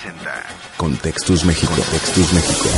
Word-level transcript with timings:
presenta 0.00 0.30
Contextus 0.76 1.44
México. 1.44 1.72
Contextus 1.72 2.32
México. 2.32 2.68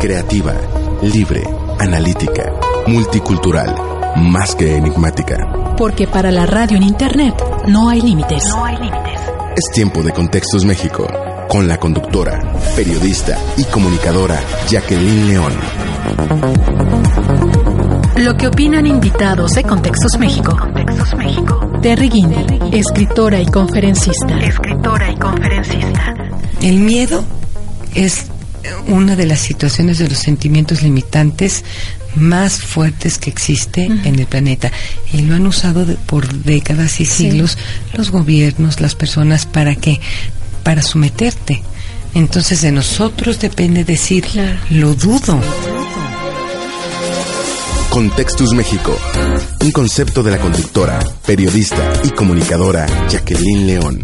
Creativa, 0.00 0.54
libre, 1.02 1.42
analítica, 1.78 2.52
multicultural, 2.86 3.74
más 4.16 4.54
que 4.54 4.76
enigmática. 4.76 5.74
Porque 5.76 6.06
para 6.06 6.30
la 6.30 6.46
radio 6.46 6.76
en 6.76 6.84
Internet 6.84 7.34
no 7.66 7.88
hay 7.88 8.02
límites. 8.02 8.44
No 8.48 8.64
hay 8.64 8.76
límites. 8.76 9.20
Es 9.56 9.72
tiempo 9.72 10.02
de 10.02 10.12
Contextus 10.12 10.64
México 10.64 11.08
con 11.48 11.66
la 11.66 11.78
conductora, 11.78 12.38
periodista 12.76 13.36
y 13.56 13.64
comunicadora 13.64 14.40
Jacqueline 14.68 15.28
León. 15.28 15.52
Lo 18.20 18.36
que 18.36 18.48
opinan 18.48 18.86
invitados 18.86 19.52
de 19.52 19.62
Contextos 19.62 20.18
México. 20.18 20.54
Contextos 20.54 21.14
México. 21.14 21.80
Terry 21.80 22.10
Guindy, 22.10 22.36
escritora 22.70 23.40
y 23.40 23.46
conferencista. 23.46 24.38
Escritora 24.40 25.10
y 25.10 25.16
conferencista. 25.16 26.14
El 26.60 26.80
miedo 26.80 27.24
es 27.94 28.26
una 28.88 29.16
de 29.16 29.24
las 29.24 29.40
situaciones 29.40 29.96
de 29.96 30.10
los 30.10 30.18
sentimientos 30.18 30.82
limitantes 30.82 31.64
más 32.14 32.60
fuertes 32.60 33.16
que 33.16 33.30
existe 33.30 33.86
en 33.86 34.18
el 34.18 34.26
planeta 34.26 34.70
y 35.14 35.22
lo 35.22 35.34
han 35.34 35.46
usado 35.46 35.86
por 36.04 36.30
décadas 36.30 37.00
y 37.00 37.06
siglos 37.06 37.56
los 37.94 38.10
gobiernos, 38.10 38.82
las 38.82 38.94
personas 38.94 39.46
para 39.46 39.76
que 39.76 39.98
para 40.62 40.82
someterte. 40.82 41.62
Entonces 42.14 42.60
de 42.60 42.70
nosotros 42.70 43.40
depende 43.40 43.82
decir 43.84 44.26
lo 44.68 44.94
dudo. 44.94 45.40
Contextus 47.90 48.52
México. 48.54 48.96
Un 49.64 49.72
concepto 49.72 50.22
de 50.22 50.30
la 50.30 50.38
conductora, 50.38 51.00
periodista 51.26 51.92
y 52.04 52.10
comunicadora 52.10 52.86
Jacqueline 53.08 53.66
León. 53.66 54.02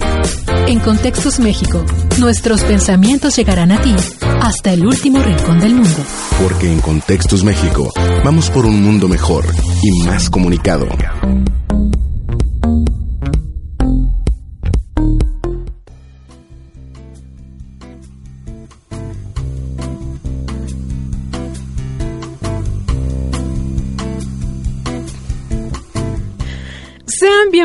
En 0.67 0.81
Contextus 0.81 1.39
México, 1.39 1.85
nuestros 2.19 2.63
pensamientos 2.63 3.37
llegarán 3.37 3.71
a 3.71 3.81
ti 3.81 3.95
hasta 4.41 4.73
el 4.73 4.85
último 4.85 5.23
rincón 5.23 5.61
del 5.61 5.75
mundo. 5.77 6.03
Porque 6.43 6.71
en 6.71 6.81
Contextus 6.81 7.45
México 7.45 7.93
vamos 8.25 8.51
por 8.51 8.67
un 8.67 8.83
mundo 8.83 9.07
mejor 9.07 9.47
y 9.81 10.03
más 10.03 10.31
comunicado. 10.31 10.89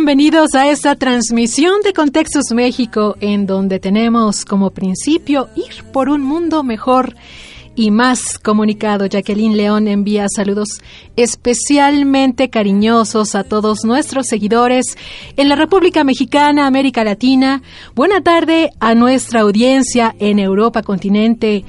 Bienvenidos 0.04 0.56
a 0.56 0.68
esta 0.68 0.96
transmisión 0.96 1.82
de 1.84 1.94
Contextos 1.94 2.46
México, 2.56 3.18
en 3.20 3.46
donde 3.46 3.80
tenemos 3.80 4.46
como 4.46 4.72
principio 4.72 5.50
ir 5.56 5.84
por 5.94 6.10
un 6.10 6.24
mundo 6.24 6.64
mejor 6.64 7.16
y 7.76 7.92
más 7.92 8.40
comunicado. 8.40 9.06
Jacqueline 9.06 9.56
León 9.56 9.88
envía 9.88 10.26
saludos 10.36 10.70
especialmente 11.16 12.50
cariñosos 12.50 13.36
a 13.36 13.44
todos 13.44 13.86
nuestros 13.86 14.26
seguidores 14.26 14.98
en 15.38 15.50
la 15.50 15.56
República 15.56 16.04
Mexicana, 16.04 16.66
América 16.66 17.04
Latina. 17.04 17.62
Buena 17.94 18.22
tarde 18.22 18.72
a 18.80 18.96
nuestra 18.96 19.42
audiencia 19.42 20.16
en 20.18 20.40
Europa 20.40 20.82
continente, 20.82 21.64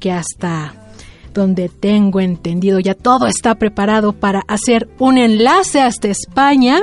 que 0.00 0.10
hasta 0.10 0.85
donde 1.36 1.68
tengo 1.68 2.18
entendido 2.20 2.80
ya 2.80 2.94
todo 2.94 3.26
está 3.26 3.54
preparado 3.54 4.12
para 4.12 4.42
hacer 4.48 4.88
un 4.98 5.18
enlace 5.18 5.80
hasta 5.80 6.08
España 6.08 6.80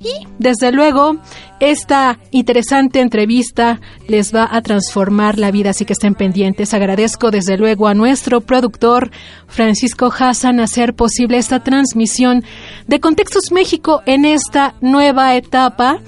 y 0.00 0.26
desde 0.38 0.72
luego 0.72 1.18
esta 1.60 2.20
interesante 2.30 3.00
entrevista 3.00 3.80
les 4.06 4.32
va 4.32 4.48
a 4.50 4.62
transformar 4.62 5.38
la 5.38 5.50
vida, 5.50 5.70
así 5.70 5.84
que 5.84 5.92
estén 5.92 6.14
pendientes. 6.14 6.72
Agradezco 6.72 7.32
desde 7.32 7.58
luego 7.58 7.88
a 7.88 7.94
nuestro 7.94 8.40
productor 8.40 9.10
Francisco 9.48 10.12
Hassan 10.16 10.60
hacer 10.60 10.94
posible 10.94 11.36
esta 11.36 11.64
transmisión 11.64 12.44
de 12.86 13.00
Contextos 13.00 13.50
México 13.50 14.02
en 14.06 14.24
esta 14.24 14.76
nueva 14.80 15.34
etapa 15.34 15.98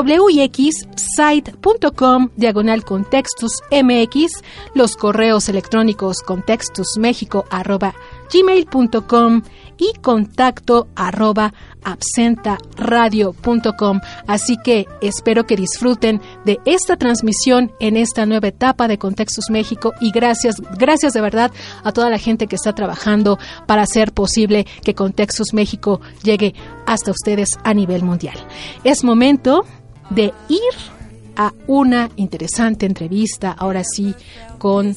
wixsite.com 0.00 2.30
diagonal 2.36 2.84
contextus 2.84 3.62
mx, 3.70 4.42
los 4.74 4.96
correos 4.96 5.48
electrónicos 5.48 6.22
contextusmexico 6.22 7.44
arroba 7.50 7.94
gmail.com 8.32 9.42
y 9.78 9.92
contacto 10.00 10.88
arroba 10.94 11.52
absentaradio.com. 11.84 14.00
Así 14.26 14.56
que 14.62 14.86
espero 15.00 15.46
que 15.46 15.56
disfruten 15.56 16.20
de 16.44 16.60
esta 16.64 16.96
transmisión 16.96 17.72
en 17.80 17.96
esta 17.96 18.26
nueva 18.26 18.48
etapa 18.48 18.88
de 18.88 18.98
Contextos 18.98 19.46
México 19.50 19.94
y 20.00 20.10
gracias, 20.12 20.56
gracias 20.78 21.12
de 21.12 21.20
verdad 21.20 21.52
a 21.82 21.92
toda 21.92 22.08
la 22.10 22.18
gente 22.18 22.46
que 22.46 22.56
está 22.56 22.74
trabajando 22.74 23.38
para 23.66 23.82
hacer 23.82 24.12
posible 24.12 24.66
que 24.84 24.94
Contextos 24.94 25.52
México 25.52 26.00
llegue 26.22 26.54
hasta 26.86 27.10
ustedes 27.10 27.58
a 27.64 27.74
nivel 27.74 28.04
mundial. 28.04 28.38
Es 28.84 29.04
momento 29.04 29.64
de 30.10 30.32
ir 30.48 30.74
a 31.36 31.52
una 31.66 32.10
interesante 32.16 32.86
entrevista, 32.86 33.52
ahora 33.52 33.82
sí, 33.84 34.14
con 34.58 34.96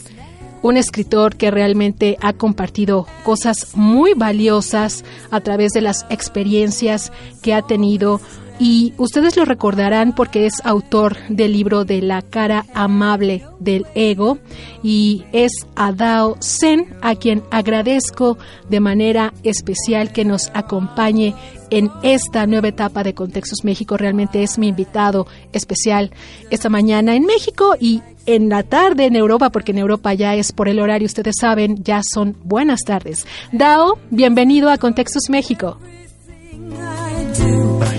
un 0.62 0.78
escritor 0.78 1.36
que 1.36 1.52
realmente 1.52 2.18
ha 2.22 2.34
compartido 2.34 3.06
cosas 3.24 3.76
muy 3.76 4.14
valiosas 4.16 5.06
a 5.30 5.40
través 5.42 5.74
de 5.74 5.82
las 5.82 6.06
experiencias 6.10 7.12
que 7.44 7.54
ha 7.54 7.62
tenido 7.62 8.20
y 8.60 8.94
ustedes 8.98 9.36
lo 9.36 9.46
recordarán 9.46 10.16
porque 10.16 10.46
es 10.46 10.54
autor 10.64 11.18
del 11.28 11.52
libro 11.52 11.84
de 11.84 12.02
la 12.02 12.22
cara 12.22 12.66
amable 12.74 13.44
del 13.60 13.86
ego 13.96 14.38
y 14.82 15.26
es 15.34 15.52
Adao 15.76 16.38
Zen 16.42 16.96
a 17.02 17.16
quien 17.16 17.44
agradezco 17.52 18.38
de 18.70 18.80
manera 18.80 19.34
especial 19.44 20.14
que 20.14 20.24
nos 20.24 20.52
acompañe 20.54 21.36
en 21.70 21.92
esta 22.04 22.48
nueva 22.48 22.70
etapa 22.70 23.04
de 23.04 23.14
Contextos 23.14 23.66
México. 23.66 23.98
Realmente 23.98 24.44
es 24.44 24.58
mi 24.58 24.70
invitado 24.70 25.28
especial 25.52 26.12
esta 26.50 26.70
mañana 26.70 27.16
en 27.16 27.26
México 27.26 27.76
y 27.80 28.02
en 28.26 28.50
la 28.50 28.64
tarde 28.64 29.06
en 29.06 29.16
Europa, 29.16 29.50
porque 29.50 29.72
en 29.72 29.80
Europa 29.80 30.14
ya 30.14 30.36
es 30.36 30.52
por 30.52 30.68
el 30.68 30.80
horario, 30.80 31.06
ustedes 31.06 31.36
saben, 31.40 31.84
ya 31.84 32.02
son 32.04 32.38
buenas 32.44 32.80
tardes. 32.86 33.26
Dao, 33.52 34.00
bienvenido 34.10 34.70
a 34.70 34.78
Contextos 34.78 35.30
México. 35.30 35.78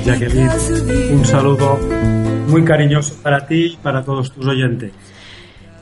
Jacqueline, 0.05 0.51
un 1.13 1.25
saludo 1.25 1.79
muy 2.49 2.65
cariñoso 2.65 3.15
para 3.23 3.47
ti 3.47 3.73
y 3.73 3.77
para 3.77 4.05
todos 4.05 4.33
tus 4.33 4.47
oyentes. 4.47 4.93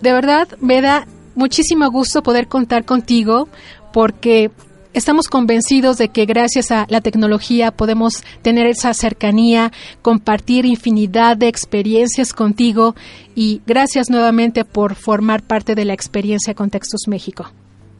De 0.01 0.13
verdad, 0.13 0.49
me 0.61 0.81
da 0.81 1.07
muchísimo 1.35 1.91
gusto 1.91 2.23
poder 2.23 2.49
contar 2.49 2.85
contigo 2.85 3.49
porque 3.93 4.51
estamos 4.93 5.29
convencidos 5.29 5.99
de 5.99 6.09
que 6.09 6.25
gracias 6.25 6.71
a 6.71 6.87
la 6.89 7.01
tecnología 7.01 7.71
podemos 7.71 8.23
tener 8.43 8.67
esa 8.67 8.95
cercanía, 8.95 9.73
compartir 10.03 10.65
infinidad 10.65 11.37
de 11.37 11.49
experiencias 11.49 12.33
contigo 12.33 12.95
y 13.35 13.61
gracias 13.67 14.09
nuevamente 14.09 14.65
por 14.65 14.95
formar 14.95 15.43
parte 15.43 15.75
de 15.75 15.85
la 15.85 15.95
experiencia 15.95 16.55
Contextos 16.55 17.03
México. 17.09 17.51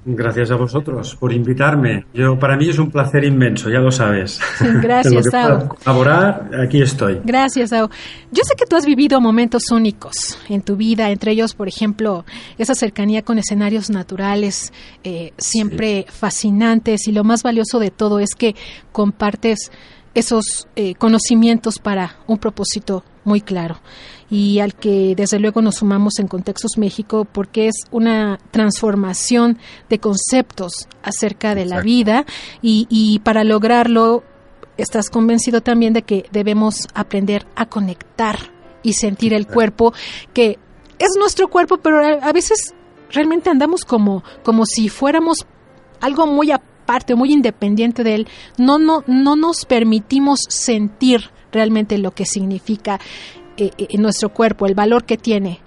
Gracias 0.07 0.51
a 0.51 0.57
vosotros 0.57 1.17
por 1.17 1.33
invitarme. 1.33 2.05
Yo 2.13 2.39
para 2.39 2.57
mí 2.57 2.69
es 2.69 2.79
un 2.79 2.91
placer 2.91 3.25
inmenso, 3.25 3.71
ya 3.71 3.79
lo 3.79 3.91
sabes. 3.91 4.39
Gracias, 4.83 5.27
Sao. 5.31 5.69
Colaborar, 5.69 6.51
aquí 6.63 6.83
estoy. 6.83 7.21
Gracias, 7.25 7.71
Sao. 7.71 7.89
Yo 8.31 8.43
sé 8.45 8.55
que 8.57 8.67
tú 8.67 8.77
has 8.77 8.85
vivido 8.85 9.21
momentos 9.21 9.71
únicos 9.71 10.39
en 10.49 10.61
tu 10.61 10.77
vida, 10.77 11.11
entre 11.11 11.33
ellos, 11.33 11.55
por 11.55 11.69
ejemplo, 11.69 12.25
esa 12.59 12.75
cercanía 12.75 13.23
con 13.23 13.39
escenarios 13.39 13.89
naturales, 13.89 14.73
eh, 15.05 15.33
siempre 15.39 16.05
fascinantes 16.09 17.09
y 17.09 17.13
lo 17.13 17.25
más 17.25 17.43
valioso 17.43 17.79
de 17.79 17.91
todo 17.91 18.19
es 18.19 18.35
que 18.35 18.55
compartes 18.93 19.71
esos 20.15 20.69
eh, 20.77 20.95
conocimientos 20.95 21.79
para 21.79 22.17
un 22.27 22.39
propósito 22.39 23.05
muy 23.25 23.41
claro 23.41 23.81
y 24.31 24.61
al 24.61 24.75
que 24.75 25.15
desde 25.17 25.39
luego 25.39 25.63
nos 25.63 25.77
sumamos 25.77 26.19
en 26.19 26.29
Contextos 26.29 26.79
México 26.79 27.27
porque 27.31 27.69
es 27.69 27.75
una 27.91 28.39
transformación 28.51 29.59
de 29.89 29.99
conceptos 29.99 30.89
acerca 31.03 31.55
de 31.55 31.67
la 31.67 31.81
vida 31.81 32.25
y, 32.63 32.87
y 32.89 33.19
para 33.21 33.45
lograrlo 33.45 34.23
estás 34.77 35.11
convencido 35.11 35.61
también 35.61 35.93
de 35.93 36.03
que 36.03 36.27
debemos 36.33 36.89
aprender 36.95 37.47
a 37.55 37.67
conectar 37.67 38.39
y 38.83 38.95
sentir 38.95 39.35
el 39.35 39.47
cuerpo 39.47 39.93
que 40.33 40.59
es 40.99 41.11
nuestro 41.19 41.49
cuerpo 41.49 41.79
pero 41.79 42.05
a, 42.05 42.29
a 42.29 42.33
veces 42.33 42.75
realmente 43.11 43.51
andamos 43.51 43.85
como 43.85 44.25
como 44.43 44.67
si 44.67 44.89
fuéramos 44.89 45.47
algo 46.01 46.27
muy 46.27 46.51
aparte, 46.51 47.15
muy 47.15 47.33
independiente 47.33 48.05
de 48.05 48.15
él, 48.15 48.29
no, 48.59 48.79
no, 48.79 49.05
no 49.07 49.37
nos 49.37 49.65
permitimos 49.65 50.41
sentir 50.49 51.31
realmente 51.51 51.97
lo 51.97 52.11
que 52.11 52.27
significa 52.27 53.01
eh, 53.57 53.71
en 53.79 54.03
nuestro 54.03 54.29
cuerpo, 54.29 54.67
el 54.67 54.75
valor 54.75 55.05
que 55.05 55.17
tiene 55.17 55.61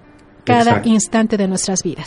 cada 0.44 0.60
Exacto. 0.60 0.88
instante 0.88 1.36
de 1.36 1.48
nuestras 1.48 1.82
vidas. 1.82 2.06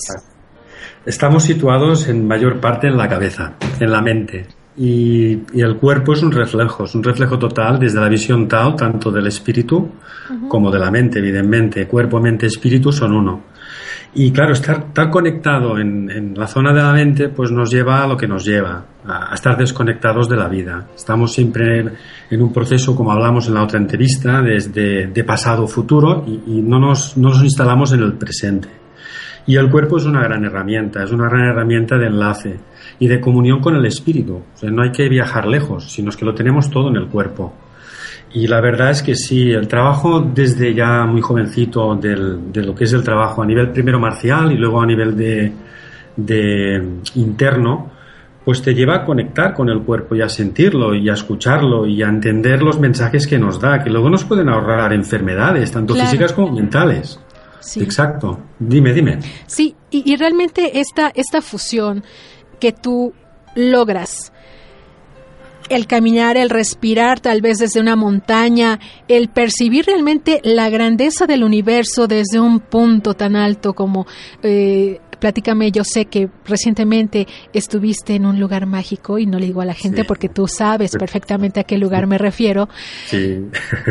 Estamos 1.06 1.44
situados 1.44 2.07
en 2.07 2.28
mayor 2.28 2.60
parte 2.60 2.88
en 2.88 2.98
la 2.98 3.07
cabeza, 3.07 3.54
en 3.80 3.92
la 3.92 4.01
mente. 4.01 4.48
Y, 4.78 5.39
y 5.54 5.62
el 5.62 5.78
cuerpo 5.78 6.13
es 6.13 6.24
un 6.24 6.31
reflejo, 6.31 6.86
es 6.86 6.95
un 6.95 7.04
reflejo 7.04 7.38
total 7.38 7.78
desde 7.80 8.00
la 8.00 8.07
visión 8.07 8.48
Tao, 8.48 8.75
tanto 8.75 9.12
del 9.12 9.28
espíritu 9.28 9.89
como 10.48 10.72
de 10.72 10.80
la 10.80 10.89
mente, 10.89 11.19
evidentemente. 11.19 11.88
Cuerpo, 11.88 12.19
mente, 12.19 12.45
espíritu 12.45 12.92
son 12.92 13.13
uno. 13.13 13.42
Y 14.13 14.31
claro, 14.31 14.52
estar, 14.52 14.88
estar 14.88 15.10
conectado 15.10 15.80
en, 15.80 16.34
la 16.36 16.48
zona 16.48 16.74
de 16.74 16.81
la 16.81 16.92
mente 16.92 17.30
pues 17.30 17.50
nos 17.52 17.72
lleva 17.72 18.04
a 18.04 18.08
lo 18.08 18.18
que 18.18 18.28
nos 18.28 18.44
lleva, 18.44 18.84
a, 19.06 19.34
estar 19.34 19.58
desconectados 19.58 20.28
de 20.28 20.36
la 20.36 20.50
vida. 20.50 20.88
Estamos 20.94 21.34
siempre 21.34 21.86
en, 22.30 22.42
un 22.42 22.52
proceso, 22.52 22.94
como 22.94 23.13
hablamos 23.13 23.48
en 23.48 23.54
la 23.54 23.63
otra 23.63 23.80
entrevista, 23.80 24.42
desde 24.42 25.08
de 25.08 25.24
pasado-futuro 25.24 26.25
y, 26.28 26.58
y 26.58 26.62
no, 26.62 26.80
nos, 26.80 27.16
no 27.16 27.30
nos 27.30 27.42
instalamos 27.42 27.94
en 27.94 28.02
el 28.02 28.13
presente. 28.13 28.68
Y 29.48 29.56
el 29.56 29.69
cuerpo 29.69 29.98
es 29.98 30.06
una 30.06 30.22
gran 30.22 30.44
herramienta, 30.44 31.04
es 31.04 31.12
una 31.12 31.28
gran 31.28 31.46
herramienta 31.46 31.98
de 31.98 32.08
enlace 32.08 32.60
y 33.00 33.08
de 33.08 33.19
comunión 33.19 33.60
con 33.60 33.75
el 33.75 33.86
espíritu. 33.86 34.42
O 34.54 34.58
sea, 34.58 34.69
no 34.69 34.84
hay 34.84 34.92
que 34.92 35.08
viajar 35.10 35.48
lejos, 35.48 35.92
sino 35.92 36.12
que 36.12 36.25
lo 36.25 36.34
tenemos 36.34 36.69
todo 36.69 36.90
en 36.90 36.98
el 36.98 37.08
cuerpo. 37.08 37.54
Y 38.33 38.48
la 38.48 38.62
verdad 38.62 38.92
es 38.92 39.04
que 39.04 39.13
sí, 39.16 39.51
el 39.51 39.68
trabajo 39.68 40.22
desde 40.22 40.74
ya 40.74 41.06
muy 41.06 41.22
jovencito 41.22 41.95
del, 41.95 42.51
de 42.51 42.63
lo 42.63 42.74
que 42.74 42.86
es 42.86 42.94
el 42.94 43.04
trabajo 43.04 43.42
a 43.44 43.45
nivel 43.45 43.72
primero 43.72 44.00
marcial 44.00 44.51
y 44.51 44.56
luego 44.57 44.81
a 44.81 44.86
nivel 44.86 45.18
de, 45.18 45.51
de 46.16 46.81
interno, 47.16 47.92
pues 48.45 48.62
te 48.62 48.74
lleva 48.74 48.95
a 48.95 49.06
conectar 49.06 49.54
con 49.54 49.69
el 49.69 49.81
cuerpo 49.81 50.16
y 50.16 50.22
a 50.22 50.30
sentirlo 50.30 50.95
y 50.95 51.10
a 51.10 51.13
escucharlo 51.13 51.86
y 51.86 52.01
a 52.01 52.07
entender 52.07 52.62
los 52.63 52.80
mensajes 52.80 53.28
que 53.28 53.38
nos 53.38 53.60
da, 53.60 53.83
que 53.83 53.89
luego 53.89 54.10
nos 54.10 54.24
pueden 54.24 54.50
ahorrar 54.50 54.94
enfermedades, 54.94 55.72
tanto 55.72 55.94
Claro. 55.94 56.10
físicas 56.10 56.34
como 56.34 56.51
mentales. 56.54 57.19
Sí. 57.60 57.84
Exacto. 57.84 58.39
Dime, 58.57 58.94
dime. 58.94 59.19
Sí, 59.45 59.75
y, 59.92 60.12
y 60.12 60.16
realmente 60.16 60.80
esta, 60.80 61.12
esta 61.13 61.42
fusión 61.42 62.04
que 62.60 62.72
tú 62.72 63.13
logras, 63.56 64.31
el 65.72 65.88
caminar, 65.88 66.38
el 66.38 66.50
respirar 66.50 67.20
tal 67.20 67.42
vez 67.42 67.58
desde 67.58 67.80
una 67.80 67.96
montaña, 67.96 68.80
el 69.08 69.30
percibir 69.30 69.86
realmente 69.86 70.40
la 70.44 70.70
grandeza 70.70 71.26
del 71.28 71.44
universo 71.44 72.08
desde 72.08 72.40
un 72.40 72.60
punto 72.60 73.14
tan 73.14 73.36
alto 73.36 73.74
como... 73.74 74.06
Eh, 74.44 75.00
platícame, 75.20 75.72
yo 75.72 75.84
sé 75.84 76.06
que 76.06 76.30
recientemente 76.46 77.28
estuviste 77.54 78.16
en 78.16 78.26
un 78.26 78.40
lugar 78.40 78.66
mágico 78.66 79.20
y 79.20 79.28
no 79.28 79.38
le 79.38 79.46
digo 79.46 79.62
a 79.62 79.66
la 79.66 79.76
gente 79.76 80.02
Sí. 80.02 80.08
porque 80.08 80.30
tú 80.30 80.48
sabes 80.48 80.94
perfectamente 80.98 81.60
a 81.60 81.64
qué 81.64 81.78
lugar 81.78 82.08
me 82.08 82.18
refiero. 82.18 82.70
Sí. 83.06 83.38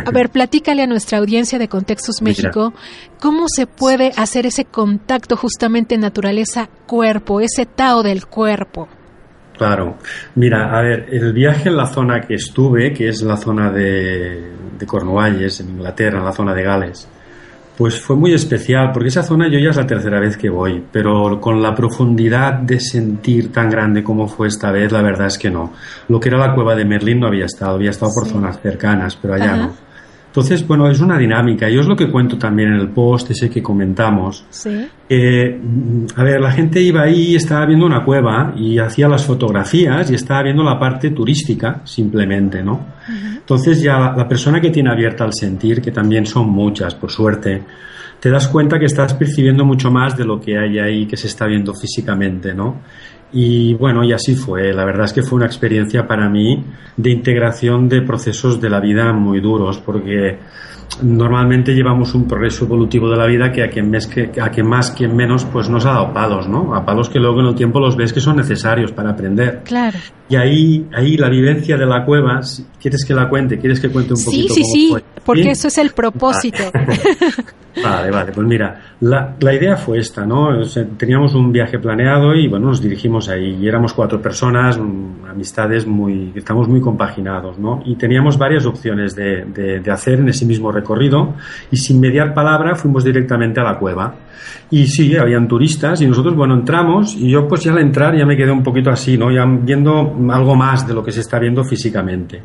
A 0.05 0.11
ver, 0.11 0.31
platícale 0.31 0.83
a 0.83 0.89
nuestra 0.89 1.19
audiencia 1.19 1.61
de 1.61 1.69
Contextos 1.69 2.21
Mira. 2.21 2.35
México 2.37 2.75
cómo 3.21 3.47
se 3.49 3.69
puede 3.69 4.11
hacer 4.17 4.45
ese 4.45 4.65
contacto 4.65 5.37
justamente 5.37 5.97
naturaleza-cuerpo, 5.99 7.41
ese 7.41 7.65
Tao 7.65 8.03
del 8.03 8.27
cuerpo. 8.27 8.89
Claro. 9.61 9.99
Mira, 10.37 10.75
a 10.75 10.81
ver, 10.81 11.07
el 11.13 11.35
viaje 11.35 11.69
en 11.69 11.77
la 11.77 11.85
zona 11.85 12.23
que 12.23 12.33
estuve, 12.37 12.95
que 12.95 13.11
es 13.11 13.21
la 13.21 13.37
zona 13.37 13.71
de, 13.71 14.43
de 14.79 14.87
Cornualles, 14.87 15.61
en 15.61 15.69
Inglaterra, 15.69 16.19
en 16.19 16.25
la 16.25 16.33
zona 16.33 16.55
de 16.55 16.63
Gales, 16.63 17.07
pues 17.77 18.01
fue 18.01 18.17
muy 18.17 18.33
especial, 18.33 18.91
porque 18.91 19.09
esa 19.09 19.23
zona 19.23 19.49
yo 19.51 19.59
ya 19.59 19.69
es 19.69 19.77
la 19.77 19.87
tercera 19.87 20.19
vez 20.19 20.39
que 20.39 20.49
voy, 20.49 20.83
pero 20.91 21.39
con 21.43 21.61
la 21.61 21.75
profundidad 21.75 22.55
de 22.55 22.81
sentir 22.81 23.53
tan 23.53 23.69
grande 23.69 24.03
como 24.03 24.27
fue 24.29 24.49
esta 24.49 24.71
vez, 24.73 24.91
la 24.93 25.03
verdad 25.03 25.27
es 25.27 25.37
que 25.37 25.51
no. 25.51 25.75
Lo 26.09 26.19
que 26.19 26.31
era 26.31 26.39
la 26.39 26.55
cueva 26.55 26.75
de 26.75 26.87
Merlín 26.87 27.21
no 27.21 27.27
había 27.27 27.45
estado, 27.45 27.75
había 27.75 27.91
estado 27.91 28.13
por 28.15 28.25
Sí. 28.29 28.33
zonas 28.33 28.59
cercanas, 28.63 29.15
pero 29.21 29.35
allá 29.35 29.53
Ajá. 29.53 29.57
no. 29.59 29.90
Entonces, 30.31 30.65
bueno, 30.65 30.89
es 30.89 31.01
una 31.01 31.19
dinámica, 31.19 31.69
y 31.69 31.77
es 31.77 31.87
lo 31.87 31.97
que 31.97 32.09
cuento 32.09 32.39
también 32.39 32.69
en 32.69 32.79
el 32.79 32.91
post 32.91 33.33
ese 33.33 33.51
que 33.51 33.61
comentamos. 33.61 34.45
Sí. 34.49 34.87
Eh, 35.09 35.61
mm, 35.61 36.07
a 36.15 36.23
ver, 36.23 36.41
la 36.41 36.53
gente 36.53 36.81
iba 36.81 37.03
ahí, 37.03 37.35
estaba 37.35 37.67
viendo 37.67 37.85
una 37.85 38.05
cueva 38.05 38.55
y 38.57 38.79
hacía 38.79 39.09
las 39.09 39.27
fotografías 39.27 40.09
y 40.09 40.15
estaba 40.15 40.45
viendo 40.45 40.63
la 40.63 40.79
parte 40.79 41.11
turística, 41.11 41.81
simplemente, 41.85 42.63
¿no? 42.63 43.01
Entonces 43.39 43.83
ya 43.83 43.99
la, 43.99 44.15
la 44.17 44.29
persona 44.29 44.61
que 44.61 44.71
tiene 44.71 44.91
abierta 44.91 45.25
al 45.25 45.35
sentir, 45.35 45.83
que 45.83 45.91
también 45.91 46.25
son 46.25 46.49
muchas, 46.49 46.95
por 46.95 47.11
suerte, 47.11 47.63
te 48.21 48.31
das 48.31 48.47
cuenta 48.47 48.79
que 48.79 48.85
estás 48.85 49.15
percibiendo 49.15 49.65
mucho 49.65 49.91
más 49.91 50.17
de 50.17 50.25
lo 50.25 50.41
que 50.41 50.57
hay 50.57 50.79
ahí 50.79 51.07
que 51.07 51.17
se 51.17 51.27
está 51.27 51.47
viendo 51.47 51.75
físicamente, 51.75 52.55
¿no? 52.55 52.77
Y 53.33 53.75
bueno, 53.75 54.03
y 54.05 54.13
así 54.13 54.35
fue. 54.35 54.73
La 54.73 54.85
verdad 54.85 55.05
es 55.05 55.13
que 55.13 55.23
fue 55.23 55.37
una 55.37 55.47
experiencia 55.47 56.07
para 56.07 56.29
mí 56.29 56.65
de 56.97 57.11
integración 57.11 57.89
de 57.89 58.03
procesos 58.03 58.61
de 58.61 58.71
la 58.71 58.81
vida 58.81 59.13
muy 59.13 59.41
duros, 59.41 59.79
porque 59.79 60.39
normalmente 61.03 61.73
llevamos 61.75 62.15
un 62.15 62.27
progreso 62.27 62.65
evolutivo 62.65 63.09
de 63.11 63.17
la 63.17 63.27
vida 63.27 63.51
que 63.53 63.63
a 63.63 63.69
quien, 63.71 63.91
mes 63.91 64.07
que, 64.07 64.31
a 64.41 64.51
quien 64.51 64.67
más, 64.67 64.91
quien 64.91 65.15
menos, 65.17 65.45
pues 65.45 65.69
nos 65.69 65.85
ha 65.87 65.93
dado 65.93 66.13
palos, 66.13 66.49
¿no? 66.49 66.75
A 66.75 66.85
palos 66.85 67.09
que 67.09 67.19
luego 67.19 67.41
en 67.41 67.47
el 67.47 67.55
tiempo 67.55 67.81
los 67.81 67.97
ves 67.97 68.13
que 68.13 68.21
son 68.21 68.37
necesarios 68.37 68.93
para 68.93 69.11
aprender. 69.11 69.63
Claro. 69.65 69.99
Y 70.29 70.37
ahí, 70.37 70.87
ahí 70.95 71.17
la 71.17 71.29
vivencia 71.29 71.77
de 71.77 71.87
la 71.87 72.05
cueva, 72.05 72.43
si- 72.43 72.65
¿quieres 72.81 73.05
que 73.05 73.15
la 73.15 73.29
cuente? 73.29 73.59
¿Quieres 73.59 73.81
que 73.81 73.89
cuente 73.89 74.13
un 74.13 74.17
Sí, 74.19 74.25
poquito 74.27 74.55
sí, 74.55 74.61
cómo 74.63 74.73
sí, 74.75 74.89
fue? 74.93 75.05
porque 75.25 75.43
¿Sí? 75.43 75.49
eso 75.51 75.69
es 75.69 75.79
el 75.79 75.91
propósito. 75.91 76.63
Vale, 77.83 78.11
vale, 78.11 78.33
pues 78.33 78.47
mira, 78.49 78.81
la, 79.01 79.37
la 79.39 79.55
idea 79.55 79.77
fue 79.77 79.99
esta, 79.99 80.27
¿no? 80.27 80.49
O 80.59 80.65
sea, 80.65 80.85
teníamos 80.99 81.35
un 81.37 81.53
viaje 81.53 81.79
planeado 81.79 82.35
y 82.35 82.49
bueno, 82.49 82.67
nos 82.67 82.83
dirigimos 82.83 83.29
ahí 83.29 83.59
y 83.63 83.69
éramos 83.69 83.95
cuatro 83.95 84.21
personas, 84.21 84.77
mm, 84.77 85.27
amistades 85.31 85.87
muy, 85.87 86.33
estamos 86.35 86.67
muy 86.69 86.81
compaginados, 86.81 87.59
¿no? 87.61 87.81
Y 87.87 87.95
teníamos 87.95 88.37
varias 88.37 88.67
opciones 88.67 89.15
de, 89.15 89.45
de, 89.45 89.79
de 89.79 89.91
hacer 89.93 90.19
en 90.19 90.29
ese 90.29 90.45
mismo 90.47 90.73
recorrido 90.73 90.90
y 91.71 91.77
sin 91.77 92.01
mediar 92.01 92.33
palabra 92.35 92.75
fuimos 92.75 93.05
directamente 93.05 93.61
a 93.61 93.65
la 93.65 93.79
cueva. 93.79 94.15
Y 94.71 94.87
sí, 94.87 95.17
habían 95.17 95.47
turistas 95.49 96.01
y 96.01 96.07
nosotros, 96.07 96.35
bueno, 96.35 96.55
entramos 96.55 97.15
y 97.17 97.31
yo 97.31 97.47
pues 97.49 97.63
ya 97.65 97.73
al 97.73 97.79
entrar 97.79 98.17
ya 98.17 98.25
me 98.25 98.37
quedé 98.37 98.51
un 98.51 98.63
poquito 98.63 98.91
así, 98.91 99.19
¿no? 99.19 99.31
Ya 99.31 99.45
viendo 99.45 100.17
algo 100.31 100.55
más 100.55 100.87
de 100.87 100.95
lo 100.95 101.03
que 101.03 101.13
se 101.13 101.21
está 101.21 101.39
viendo 101.39 101.65
físicamente. 101.65 102.43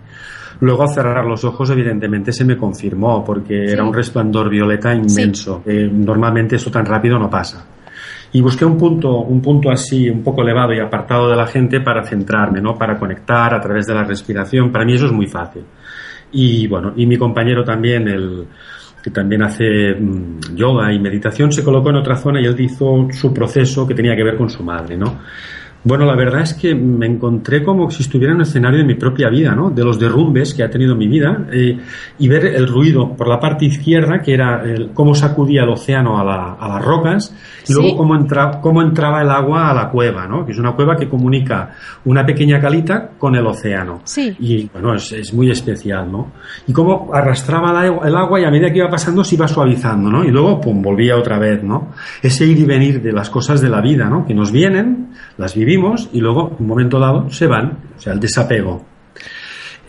Luego 0.62 0.84
al 0.84 0.90
cerrar 0.90 1.26
los 1.26 1.44
ojos, 1.44 1.70
evidentemente, 1.70 2.32
se 2.32 2.46
me 2.46 2.56
confirmó, 2.56 3.24
porque 3.26 3.68
Sí. 3.68 3.74
era 3.74 3.84
un 3.84 3.94
resplandor 3.94 4.50
violeta 4.50 4.94
inmenso. 4.94 5.62
Eh, 5.66 5.90
normalmente 5.92 6.56
eso 6.56 6.72
tan 6.72 6.86
rápido 6.86 7.20
no 7.20 7.30
pasa. 7.30 7.66
Y 8.32 8.42
busqué 8.42 8.66
un 8.66 8.78
punto, 8.78 9.20
un 9.20 9.42
punto 9.42 9.70
así, 9.70 10.10
un 10.10 10.24
poco 10.24 10.42
elevado 10.42 10.74
y 10.74 10.80
apartado 10.80 11.30
de 11.30 11.36
la 11.36 11.46
gente 11.48 11.80
para 11.82 12.04
centrarme, 12.06 12.62
¿no? 12.62 12.78
Para 12.78 12.98
conectar 12.98 13.54
a 13.54 13.62
través 13.62 13.86
de 13.86 13.94
la 13.94 14.04
respiración. 14.04 14.72
Para 14.72 14.84
mí 14.86 14.94
eso 14.94 15.06
es 15.06 15.12
muy 15.12 15.28
fácil. 15.28 15.64
Y 16.32 16.68
bueno, 16.68 16.94
y 16.96 17.06
mi 17.06 17.18
compañero 17.18 17.64
también, 17.64 18.08
el 18.08 18.46
que 19.04 19.12
también 19.12 19.44
hace 19.44 19.94
mm, 19.94 20.56
yoga 20.56 20.92
y 20.92 21.00
meditación, 21.00 21.52
se 21.52 21.64
colocó 21.64 21.90
en 21.92 21.98
otra 21.98 22.16
zona 22.16 22.42
y 22.42 22.46
él 22.46 22.60
hizo 22.60 23.08
su 23.12 23.34
proceso 23.34 23.88
que 23.88 23.94
tenía 23.94 24.16
que 24.16 24.24
ver 24.24 24.36
con 24.36 24.50
su 24.50 24.64
madre, 24.64 24.98
¿no? 24.98 25.20
Bueno, 25.86 26.04
la 26.06 26.16
verdad 26.16 26.42
es 26.42 26.56
que 26.56 26.74
me 26.74 27.06
encontré 27.06 27.64
como 27.64 27.90
si 27.92 28.02
estuviera 28.02 28.32
en 28.32 28.38
un 28.38 28.42
escenario 28.42 28.80
de 28.80 28.86
mi 28.86 28.96
propia 28.96 29.30
vida, 29.30 29.54
¿no? 29.54 29.70
De 29.70 29.84
los 29.84 30.00
derrumbes 30.00 30.56
que 30.56 30.64
ha 30.64 30.70
tenido 30.70 30.96
mi 30.96 31.08
vida 31.08 31.46
eh, 31.54 31.78
y 32.18 32.28
ver 32.28 32.48
el 32.48 32.68
ruido 32.68 33.16
por 33.16 33.28
la 33.28 33.40
parte 33.40 33.66
izquierda, 33.66 34.20
que 34.20 34.34
era 34.34 34.64
el, 34.64 34.90
cómo 34.96 35.14
sacudía 35.14 35.62
el 35.62 35.70
océano 35.70 36.18
a, 36.20 36.24
la- 36.24 36.54
a 36.60 36.68
las 36.68 36.84
rocas, 36.84 37.36
y 37.64 37.68
Sí. 37.68 37.74
luego 37.74 37.98
cómo, 37.98 38.16
entra- 38.16 38.60
cómo 38.62 38.82
entraba 38.82 39.22
el 39.22 39.30
agua 39.30 39.70
a 39.70 39.74
la 39.76 39.90
cueva, 39.90 40.28
¿no? 40.28 40.44
Que 40.44 40.54
es 40.54 40.58
una 40.58 40.72
cueva 40.72 40.96
que 40.96 41.08
comunica 41.08 41.76
una 42.06 42.26
pequeña 42.26 42.60
calita 42.60 43.12
con 43.20 43.36
el 43.36 43.46
océano. 43.46 44.02
Sí. 44.06 44.36
Y 44.40 44.68
bueno, 44.74 44.96
es, 44.96 45.12
es 45.12 45.34
muy 45.36 45.52
especial, 45.52 46.12
¿no? 46.12 46.32
Y 46.68 46.74
cómo 46.74 47.12
arrastraba 47.14 47.72
la- 47.72 47.86
el 48.08 48.16
agua 48.16 48.42
y 48.42 48.44
a 48.44 48.50
medida 48.50 48.72
que 48.72 48.80
iba 48.80 48.90
pasando 48.90 49.24
se 49.24 49.36
iba 49.36 49.48
suavizando, 49.48 50.10
¿no? 50.10 50.24
Y 50.24 50.32
luego, 50.32 50.60
pum, 50.60 50.82
volvía 50.82 51.16
otra 51.16 51.38
vez, 51.38 51.62
¿no? 51.64 51.92
Ese 52.24 52.48
ir 52.48 52.58
y 52.58 52.66
venir 52.66 53.04
de 53.04 53.12
las 53.12 53.30
cosas 53.30 53.62
de 53.62 53.70
la 53.70 53.82
vida, 53.82 54.10
¿no? 54.10 54.26
Que 54.26 54.34
nos 54.34 54.52
vienen, 54.52 55.10
las 55.38 55.54
vivimos 55.54 55.75
y 56.14 56.20
luego, 56.20 56.52
en 56.58 56.64
un 56.64 56.68
momento 56.68 57.00
dado, 57.00 57.30
se 57.30 57.48
van. 57.48 57.78
O 57.98 58.02
sea, 58.02 58.14
el 58.14 58.20
desapego. 58.20 58.84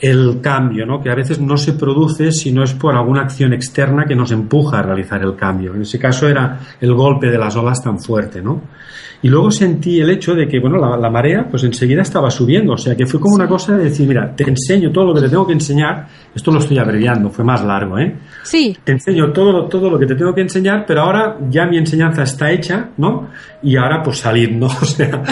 El 0.01 0.41
cambio, 0.43 0.85
¿no? 0.85 1.01
Que 1.03 1.11
a 1.11 1.15
veces 1.15 1.41
no 1.41 1.57
se 1.57 1.73
produce 1.73 2.31
si 2.33 2.53
no 2.53 2.63
es 2.63 2.75
por 2.75 2.95
alguna 2.95 3.23
acción 3.23 3.53
externa 3.55 4.05
que 4.05 4.15
nos 4.15 4.31
empuja 4.33 4.81
a 4.81 4.83
realizar 4.83 5.23
el 5.23 5.35
cambio. 5.37 5.75
En 5.75 5.83
ese 5.83 5.99
caso 5.99 6.29
era 6.29 6.59
el 6.81 6.93
golpe 6.95 7.31
de 7.31 7.39
las 7.39 7.57
olas 7.57 7.83
tan 7.83 7.99
fuerte, 7.99 8.43
¿no? 8.43 8.61
Y 9.23 9.29
luego 9.29 9.51
sentí 9.51 9.99
el 9.99 10.11
hecho 10.11 10.35
de 10.35 10.47
que, 10.47 10.61
bueno, 10.61 10.77
la, 10.77 10.95
la 10.99 11.09
marea, 11.11 11.49
pues 11.51 11.65
enseguida 11.65 12.03
estaba 12.03 12.31
subiendo. 12.31 12.75
O 12.75 12.77
sea, 12.77 12.95
que 12.95 13.07
fue 13.07 13.19
como 13.19 13.35
una 13.35 13.49
cosa 13.49 13.75
de 13.75 13.85
decir, 13.85 14.07
mira, 14.07 14.37
te 14.37 14.45
enseño 14.49 14.93
todo 14.93 15.07
lo 15.07 15.15
que 15.15 15.23
te 15.23 15.31
tengo 15.31 15.47
que 15.47 15.55
enseñar. 15.55 16.07
Esto 16.35 16.53
lo 16.53 16.59
estoy 16.59 16.77
abreviando, 16.79 17.31
fue 17.31 17.43
más 17.43 17.65
largo, 17.65 17.99
¿eh? 17.99 18.15
Sí, 18.43 18.77
Te 18.85 18.93
enseño 18.93 19.33
todo, 19.33 19.53
lo- 19.53 19.65
todo 19.65 19.89
lo 19.89 19.99
que 19.99 20.05
te 20.05 20.15
tengo 20.15 20.35
que 20.35 20.43
enseñar, 20.43 20.85
pero 20.87 21.01
ahora 21.01 21.39
ya 21.51 21.65
mi 21.65 21.79
enseñanza 21.79 22.25
está 22.25 22.51
hecha, 22.53 22.91
¿no? 22.99 23.29
Y 23.63 23.75
ahora, 23.77 24.03
pues 24.03 24.19
salir, 24.19 24.53
¿no? 24.53 24.67
O 24.83 24.85
sea, 24.85 25.23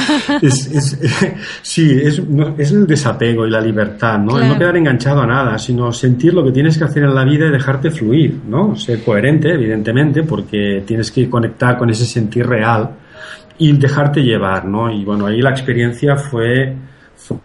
es, 0.40 0.66
es- 0.72 0.98
sí, 1.62 1.92
es, 2.02 2.22
es 2.56 2.72
el 2.72 2.86
desapego 2.86 3.46
y 3.46 3.50
la 3.50 3.60
libertad, 3.60 4.18
¿no? 4.18 4.34
Claro. 4.34 4.53
No 4.54 4.58
quedar 4.60 4.76
enganchado 4.76 5.20
a 5.22 5.26
nada, 5.26 5.58
sino 5.58 5.92
sentir 5.92 6.32
lo 6.34 6.44
que 6.44 6.52
tienes 6.52 6.78
que 6.78 6.84
hacer 6.84 7.02
en 7.04 7.14
la 7.14 7.24
vida 7.24 7.46
y 7.46 7.50
dejarte 7.50 7.90
fluir, 7.90 8.40
¿no? 8.48 8.74
Ser 8.76 9.02
coherente, 9.04 9.52
evidentemente, 9.52 10.22
porque 10.22 10.82
tienes 10.86 11.10
que 11.12 11.28
conectar 11.28 11.76
con 11.78 11.90
ese 11.90 12.06
sentir 12.06 12.46
real 12.46 12.90
y 13.58 13.72
dejarte 13.76 14.20
llevar, 14.22 14.64
¿no? 14.64 14.90
Y 14.90 15.04
bueno, 15.04 15.26
ahí 15.26 15.40
la 15.40 15.50
experiencia 15.50 16.16
fue, 16.16 16.74
fue 17.16 17.36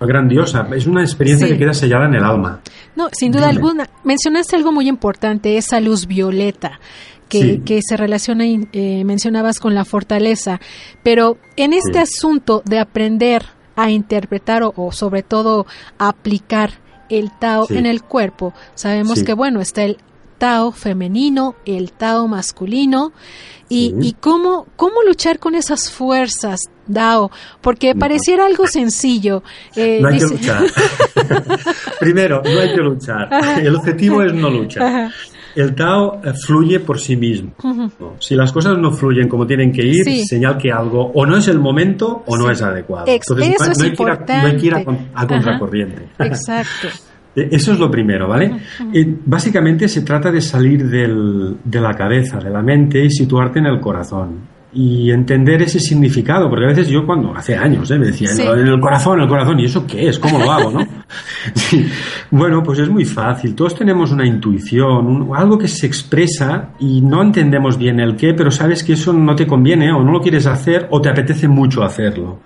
grandiosa. 0.00 0.66
Es 0.74 0.86
una 0.86 1.02
experiencia 1.02 1.46
Sí. 1.46 1.52
que 1.54 1.58
queda 1.58 1.74
sellada 1.74 2.06
en 2.06 2.14
el 2.14 2.24
alma. 2.24 2.60
no, 2.96 3.08
sin 3.12 3.30
duda 3.32 3.48
Dime. 3.48 3.56
alguna. 3.58 3.86
Mencionaste 4.04 4.56
algo 4.56 4.72
muy 4.72 4.88
importante, 4.88 5.56
esa 5.58 5.80
luz 5.80 6.06
violeta. 6.06 6.80
Que, 7.28 7.40
Sí. 7.42 7.62
que 7.64 7.80
se 7.82 7.96
relaciona, 7.96 8.44
eh, 8.44 9.02
mencionabas 9.04 9.58
con 9.58 9.74
la 9.74 9.84
fortaleza, 9.84 10.60
pero 11.02 11.38
en 11.56 11.72
este 11.72 11.94
Sí. 11.94 11.98
asunto 11.98 12.62
de 12.64 12.78
aprender 12.78 13.42
a 13.76 13.90
interpretar 13.90 14.62
o, 14.62 14.72
o 14.76 14.90
sobre 14.92 15.22
todo 15.22 15.66
a 15.98 16.08
aplicar 16.08 16.72
el 17.08 17.30
Tao 17.30 17.66
Sí. 17.66 17.76
en 17.78 17.86
el 17.86 18.02
cuerpo, 18.02 18.52
sabemos 18.74 19.20
Sí. 19.20 19.24
que 19.24 19.34
bueno, 19.34 19.60
está 19.60 19.84
el 19.84 19.98
Tao 20.38 20.72
femenino, 20.72 21.54
el 21.64 21.92
Tao 21.92 22.26
masculino, 22.28 23.12
y, 23.68 23.94
Sí. 24.00 24.08
y 24.08 24.12
cómo, 24.14 24.66
cómo 24.76 25.02
luchar 25.06 25.38
con 25.38 25.54
esas 25.54 25.90
fuerzas, 25.90 26.60
Dao, 26.86 27.30
porque 27.62 27.94
No. 27.94 28.00
pareciera 28.00 28.44
algo 28.46 28.66
sencillo. 28.66 29.42
eh, 29.76 29.98
No 30.02 30.08
hay 30.08 30.14
dice- 30.14 30.26
que 30.26 30.32
luchar. 30.34 30.64
Primero, 32.00 32.42
no 32.44 32.60
hay 32.60 32.74
que 32.74 32.80
luchar. 32.80 33.28
El 33.60 33.74
objetivo 33.76 34.22
es 34.22 34.32
no 34.34 34.50
luchar. 34.50 34.82
Ajá. 34.82 35.10
El 35.56 35.74
Tao 35.74 36.20
eh, 36.24 36.32
fluye 36.34 36.78
por 36.80 37.00
sí 37.00 37.16
mismo. 37.16 37.52
Si 38.18 38.34
las 38.36 38.52
cosas 38.52 38.78
no 38.78 38.92
fluyen 38.92 39.26
como 39.28 39.46
tienen 39.46 39.72
que 39.72 39.84
ir, 39.84 40.04
Sí. 40.04 40.24
señal 40.26 40.58
que 40.58 40.70
algo 40.70 41.10
o 41.14 41.24
no 41.26 41.36
es 41.38 41.48
el 41.48 41.58
momento 41.58 42.22
o 42.26 42.36
no 42.36 42.50
es 42.50 42.60
adecuado. 42.62 43.06
Ex- 43.08 43.24
eso 43.30 43.34
no, 43.34 43.42
hay- 43.44 43.52
es 43.52 43.60
hay 43.62 43.72
que 43.74 43.82
ir 43.82 43.86
a- 43.86 43.90
importante. 43.90 44.32
no 44.42 44.46
hay 44.46 44.56
que 44.56 44.66
ir 44.66 44.74
a, 44.74 44.84
con- 44.84 44.94
a 44.96 45.00
Ajá. 45.14 45.26
contracorriente. 45.26 46.02
Exacto. 46.20 46.88
Eh, 47.34 47.48
Eso 47.52 47.72
es 47.72 47.78
lo 47.78 47.90
primero, 47.90 48.28
¿vale? 48.28 48.50
Eh, 48.94 49.14
básicamente 49.26 49.88
se 49.88 50.00
trata 50.02 50.30
de 50.30 50.40
salir 50.40 50.88
del- 50.88 51.56
de 51.64 51.80
la 51.80 51.92
cabeza, 51.94 52.38
de 52.38 52.48
la 52.50 52.62
mente 52.62 53.04
y 53.04 53.10
situarte 53.10 53.58
en 53.58 53.66
el 53.66 53.78
corazón. 53.80 54.55
Y 54.78 55.10
entender 55.10 55.62
ese 55.62 55.80
significado, 55.80 56.50
porque 56.50 56.66
a 56.66 56.68
veces 56.68 56.88
yo 56.88 57.06
cuando, 57.06 57.34
hace 57.34 57.56
años, 57.56 57.90
¿eh? 57.90 57.98
me 57.98 58.06
decía, 58.08 58.28
Sí. 58.28 58.42
en 58.42 58.66
el 58.66 58.78
corazón, 58.78 59.16
en 59.18 59.22
el 59.22 59.28
corazón, 59.28 59.58
¿y 59.58 59.64
eso 59.64 59.86
qué 59.86 60.08
es? 60.08 60.18
¿Cómo 60.18 60.38
lo 60.38 60.52
hago, 60.52 60.70
no? 60.70 60.86
Sí. 61.54 61.86
Bueno, 62.30 62.62
pues 62.62 62.80
es 62.80 62.88
muy 62.90 63.04
fácil. 63.06 63.54
Todos 63.54 63.74
tenemos 63.74 64.10
una 64.12 64.26
intuición, 64.26 65.06
un- 65.06 65.34
algo 65.36 65.56
que 65.56 65.68
se 65.68 65.86
expresa 65.86 66.70
y 66.78 67.00
no 67.00 67.22
entendemos 67.22 67.78
bien 67.78 68.00
el 68.00 68.16
qué, 68.16 68.34
pero 68.34 68.50
sabes 68.50 68.82
que 68.84 68.92
eso 68.94 69.12
no 69.14 69.34
te 69.34 69.46
conviene 69.46 69.90
o 69.92 70.02
no 70.02 70.12
lo 70.12 70.20
quieres 70.20 70.46
hacer 70.46 70.88
o 70.90 71.00
te 71.00 71.08
apetece 71.08 71.48
mucho 71.48 71.82
hacerlo. 71.82 72.40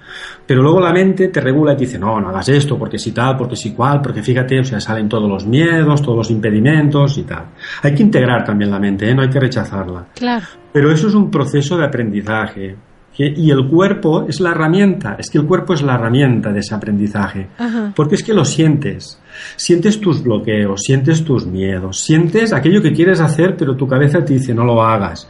Pero 0.46 0.62
luego 0.62 0.80
la 0.80 0.92
mente 0.92 1.28
te 1.28 1.40
regula 1.40 1.72
y 1.72 1.76
te 1.76 1.84
dice, 1.86 1.98
no, 1.98 2.20
no 2.20 2.28
hagas 2.28 2.48
esto, 2.50 2.78
porque 2.78 2.98
si 2.98 3.10
tal, 3.12 3.36
porque 3.36 3.56
si 3.56 3.72
cual, 3.72 4.00
porque 4.02 4.22
fíjate, 4.22 4.60
o 4.60 4.64
sea, 4.64 4.78
salen 4.80 5.08
todos 5.08 5.28
los 5.28 5.46
miedos, 5.46 6.00
todos 6.02 6.18
los 6.18 6.30
impedimentos 6.30 7.18
y 7.18 7.22
tal. 7.24 7.46
Hay 7.82 7.94
que 7.94 8.02
integrar 8.04 8.44
también 8.44 8.70
la 8.70 8.78
mente, 8.78 9.08
¿eh? 9.10 9.14
no 9.14 9.22
hay 9.22 9.30
que 9.30 9.40
rechazarla. 9.40 10.06
Claro. 10.14 10.46
Pero 10.72 10.90
eso 10.92 11.08
es 11.08 11.14
un 11.14 11.30
proceso 11.30 11.76
de 11.76 11.84
aprendizaje. 11.84 12.76
Y 13.18 13.50
el 13.50 13.66
cuerpo 13.68 14.24
es 14.28 14.40
la 14.40 14.52
herramienta, 14.52 15.16
es 15.18 15.28
que 15.28 15.36
el 15.36 15.44
cuerpo 15.44 15.74
es 15.74 15.82
la 15.82 15.96
herramienta 15.96 16.52
de 16.52 16.60
ese 16.60 16.74
aprendizaje. 16.74 17.48
Ajá. 17.58 17.92
Porque 17.94 18.14
es 18.14 18.22
que 18.22 18.32
lo 18.32 18.46
sientes. 18.46 19.20
Sientes 19.56 20.00
tus 20.00 20.22
bloqueos, 20.22 20.80
sientes 20.80 21.22
tus 21.22 21.44
miedos, 21.44 21.98
sientes 22.00 22.54
aquello 22.54 22.80
que 22.80 22.92
quieres 22.94 23.20
hacer, 23.20 23.56
pero 23.58 23.76
tu 23.76 23.86
cabeza 23.86 24.24
te 24.24 24.32
dice 24.34 24.54
no 24.54 24.64
lo 24.64 24.82
hagas. 24.82 25.28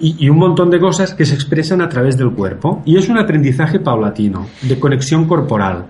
Y, 0.00 0.16
y 0.18 0.28
un 0.28 0.38
montón 0.38 0.68
de 0.70 0.80
cosas 0.80 1.14
que 1.14 1.24
se 1.24 1.34
expresan 1.34 1.80
a 1.80 1.88
través 1.88 2.16
del 2.18 2.32
cuerpo. 2.32 2.82
Y 2.84 2.96
es 2.96 3.08
un 3.08 3.18
aprendizaje 3.18 3.78
paulatino, 3.78 4.46
de 4.62 4.80
conexión 4.80 5.26
corporal. 5.28 5.86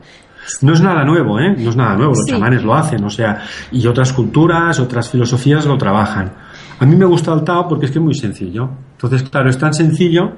No 0.60 0.72
es 0.74 0.82
nada 0.82 1.02
nuevo, 1.04 1.38
¿eh? 1.40 1.54
No 1.56 1.70
es 1.70 1.76
nada 1.76 1.94
nuevo, 1.96 2.12
los 2.12 2.24
Sí. 2.26 2.32
chamanes 2.32 2.62
lo 2.62 2.74
hacen, 2.74 3.02
o 3.04 3.10
sea, 3.10 3.42
y 3.72 3.86
otras 3.86 4.12
culturas, 4.12 4.80
otras 4.80 5.08
filosofías 5.10 5.64
lo 5.64 5.78
trabajan. 5.78 6.30
A 6.78 6.84
mí 6.84 6.94
me 6.94 7.06
gusta 7.06 7.32
el 7.32 7.42
Tao 7.42 7.66
porque 7.68 7.86
es 7.86 7.92
que 7.92 7.98
es 7.98 8.04
muy 8.04 8.14
sencillo. 8.14 8.68
Entonces, 9.00 9.22
claro, 9.28 9.48
es 9.48 9.58
tan 9.58 9.72
sencillo 9.72 10.32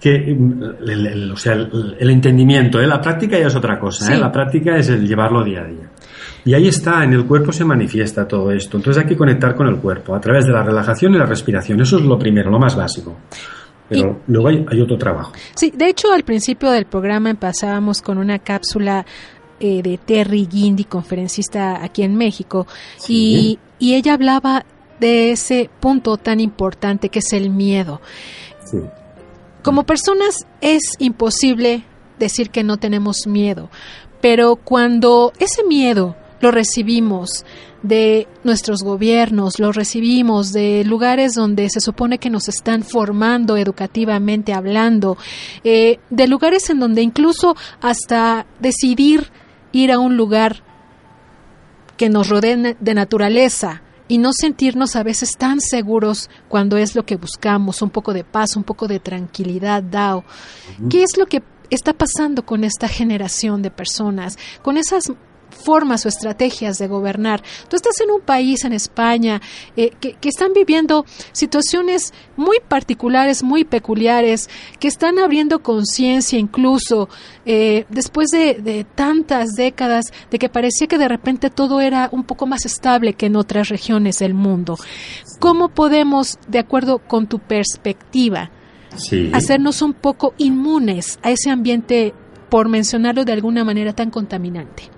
que, 0.00 0.34
mm, 0.34 0.62
el, 0.88 1.06
el- 1.06 1.32
o 1.32 1.36
sea, 1.36 1.52
el, 1.54 1.96
el 1.98 2.10
entendimiento, 2.10 2.80
¿eh? 2.80 2.86
La 2.86 3.00
práctica 3.00 3.38
ya 3.38 3.46
es 3.46 3.56
otra 3.56 3.78
cosa, 3.78 4.10
¿eh? 4.12 4.16
Sí. 4.16 4.20
La 4.20 4.32
práctica 4.32 4.76
es 4.76 4.88
el 4.88 5.06
llevarlo 5.06 5.42
día 5.44 5.60
a 5.62 5.66
día. 5.66 5.88
Y 6.44 6.52
ahí 6.54 6.68
está, 6.68 7.04
en 7.04 7.12
el 7.14 7.24
cuerpo 7.24 7.52
se 7.52 7.64
manifiesta 7.64 8.28
todo 8.28 8.50
esto. 8.52 8.76
Entonces 8.76 9.02
hay 9.02 9.08
que 9.08 9.16
conectar 9.16 9.54
con 9.54 9.66
el 9.68 9.76
cuerpo 9.76 10.14
a 10.14 10.20
través 10.20 10.44
de 10.44 10.52
la 10.52 10.62
relajación 10.62 11.14
y 11.14 11.18
la 11.18 11.24
respiración. 11.26 11.80
Eso 11.80 11.96
es 11.98 12.04
lo 12.04 12.18
primero, 12.18 12.50
lo 12.50 12.58
más 12.58 12.76
básico. 12.76 13.16
Pero 13.88 14.20
luego 14.26 14.48
hay, 14.48 14.64
hay 14.70 14.80
otro 14.80 14.96
trabajo. 14.98 15.32
Sí, 15.54 15.72
de 15.74 15.88
hecho 15.88 16.12
al 16.12 16.22
principio 16.24 16.70
del 16.70 16.86
programa 16.86 17.30
empezábamos 17.30 18.00
con 18.02 18.18
una 18.18 18.38
cápsula 18.40 19.04
eh, 19.60 19.82
de 19.82 19.98
Terry 19.98 20.46
Guindy, 20.50 20.84
conferencista 20.84 21.82
aquí 21.84 22.02
en 22.02 22.16
México, 22.16 22.66
y, 23.08 23.58
y 23.78 23.94
ella 23.94 24.14
hablaba 24.14 24.64
de 25.00 25.32
ese 25.32 25.70
punto 25.80 26.16
tan 26.16 26.40
importante 26.40 27.08
que 27.08 27.20
es 27.20 27.32
el 27.32 27.50
miedo. 27.50 28.00
Sí. 28.64 28.78
Como 29.62 29.84
personas 29.84 30.46
es 30.60 30.82
imposible 30.98 31.84
decir 32.18 32.50
que 32.50 32.64
no 32.64 32.76
tenemos 32.76 33.26
miedo, 33.26 33.70
pero 34.20 34.56
cuando 34.56 35.32
ese 35.38 35.64
miedo 35.64 36.16
lo 36.40 36.50
recibimos 36.50 37.44
de 37.82 38.28
nuestros 38.44 38.82
gobiernos, 38.82 39.58
lo 39.58 39.72
recibimos 39.72 40.52
de 40.52 40.84
lugares 40.84 41.34
donde 41.34 41.68
se 41.68 41.80
supone 41.80 42.18
que 42.18 42.30
nos 42.30 42.48
están 42.48 42.82
formando 42.82 43.56
educativamente 43.56 44.54
hablando, 44.54 45.18
eh, 45.64 45.98
de 46.08 46.26
lugares 46.26 46.70
en 46.70 46.80
donde 46.80 47.02
incluso 47.02 47.56
hasta 47.82 48.46
decidir 48.60 49.30
ir 49.72 49.92
a 49.92 49.98
un 49.98 50.16
lugar 50.16 50.62
que 51.96 52.08
nos 52.08 52.28
rodee 52.28 52.76
de 52.78 52.94
naturaleza 52.94 53.82
y 54.08 54.18
no 54.18 54.30
sentirnos 54.32 54.96
a 54.96 55.02
veces 55.02 55.32
tan 55.38 55.60
seguros 55.60 56.28
cuando 56.48 56.76
es 56.76 56.94
lo 56.94 57.04
que 57.04 57.16
buscamos, 57.16 57.82
un 57.82 57.90
poco 57.90 58.12
de 58.12 58.24
paz, 58.24 58.56
un 58.56 58.64
poco 58.64 58.86
de 58.86 59.00
tranquilidad, 59.00 59.82
Dao. 59.82 60.24
¿Qué 60.90 61.02
es 61.02 61.16
lo 61.16 61.26
que 61.26 61.42
está 61.70 61.92
pasando 61.92 62.44
con 62.44 62.64
esta 62.64 62.88
generación 62.88 63.62
de 63.62 63.70
personas, 63.70 64.38
con 64.62 64.76
esas 64.76 65.12
formas 65.54 66.04
o 66.04 66.08
estrategias 66.08 66.78
de 66.78 66.88
gobernar. 66.88 67.42
Tú 67.68 67.76
estás 67.76 68.00
en 68.00 68.10
un 68.10 68.20
país, 68.20 68.64
en 68.64 68.72
España, 68.72 69.40
eh, 69.76 69.90
que, 70.00 70.14
que, 70.14 70.28
están 70.28 70.52
viviendo 70.52 71.04
situaciones 71.32 72.12
muy 72.36 72.58
particulares, 72.66 73.42
muy 73.42 73.64
peculiares, 73.64 74.48
que 74.78 74.88
están 74.88 75.18
abriendo 75.18 75.62
conciencia 75.62 76.38
incluso 76.38 77.08
eh, 77.46 77.86
después 77.88 78.30
de, 78.30 78.54
de, 78.54 78.84
tantas 78.84 79.52
décadas 79.52 80.06
de 80.30 80.38
que 80.38 80.48
parecía 80.48 80.86
que 80.86 80.98
de 80.98 81.08
repente 81.08 81.50
todo 81.50 81.80
era 81.80 82.08
un 82.12 82.24
poco 82.24 82.46
más 82.46 82.64
estable 82.64 83.14
que 83.14 83.26
en 83.26 83.36
otras 83.36 83.68
regiones 83.68 84.18
del 84.18 84.34
mundo. 84.34 84.76
¿Cómo 85.38 85.68
podemos, 85.68 86.38
de 86.48 86.58
acuerdo 86.58 86.98
con 86.98 87.26
tu 87.26 87.38
perspectiva, 87.38 88.50
sí. 88.96 89.30
hacernos 89.32 89.82
un 89.82 89.92
poco 89.92 90.34
inmunes 90.38 91.18
a 91.22 91.30
ese 91.30 91.50
ambiente, 91.50 92.14
por 92.48 92.68
mencionarlo 92.68 93.24
de 93.24 93.32
alguna 93.32 93.64
manera, 93.64 93.92
tan 93.92 94.10
contaminante? 94.10 94.93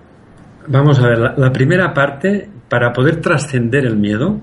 Vamos 0.68 0.99
a 1.00 1.08
ver, 1.08 1.18
la, 1.18 1.35
la 1.37 1.52
primera 1.52 1.92
parte, 1.94 2.49
para 2.68 2.92
poder 2.92 3.20
trascender 3.20 3.85
el 3.87 3.96
miedo, 3.96 4.40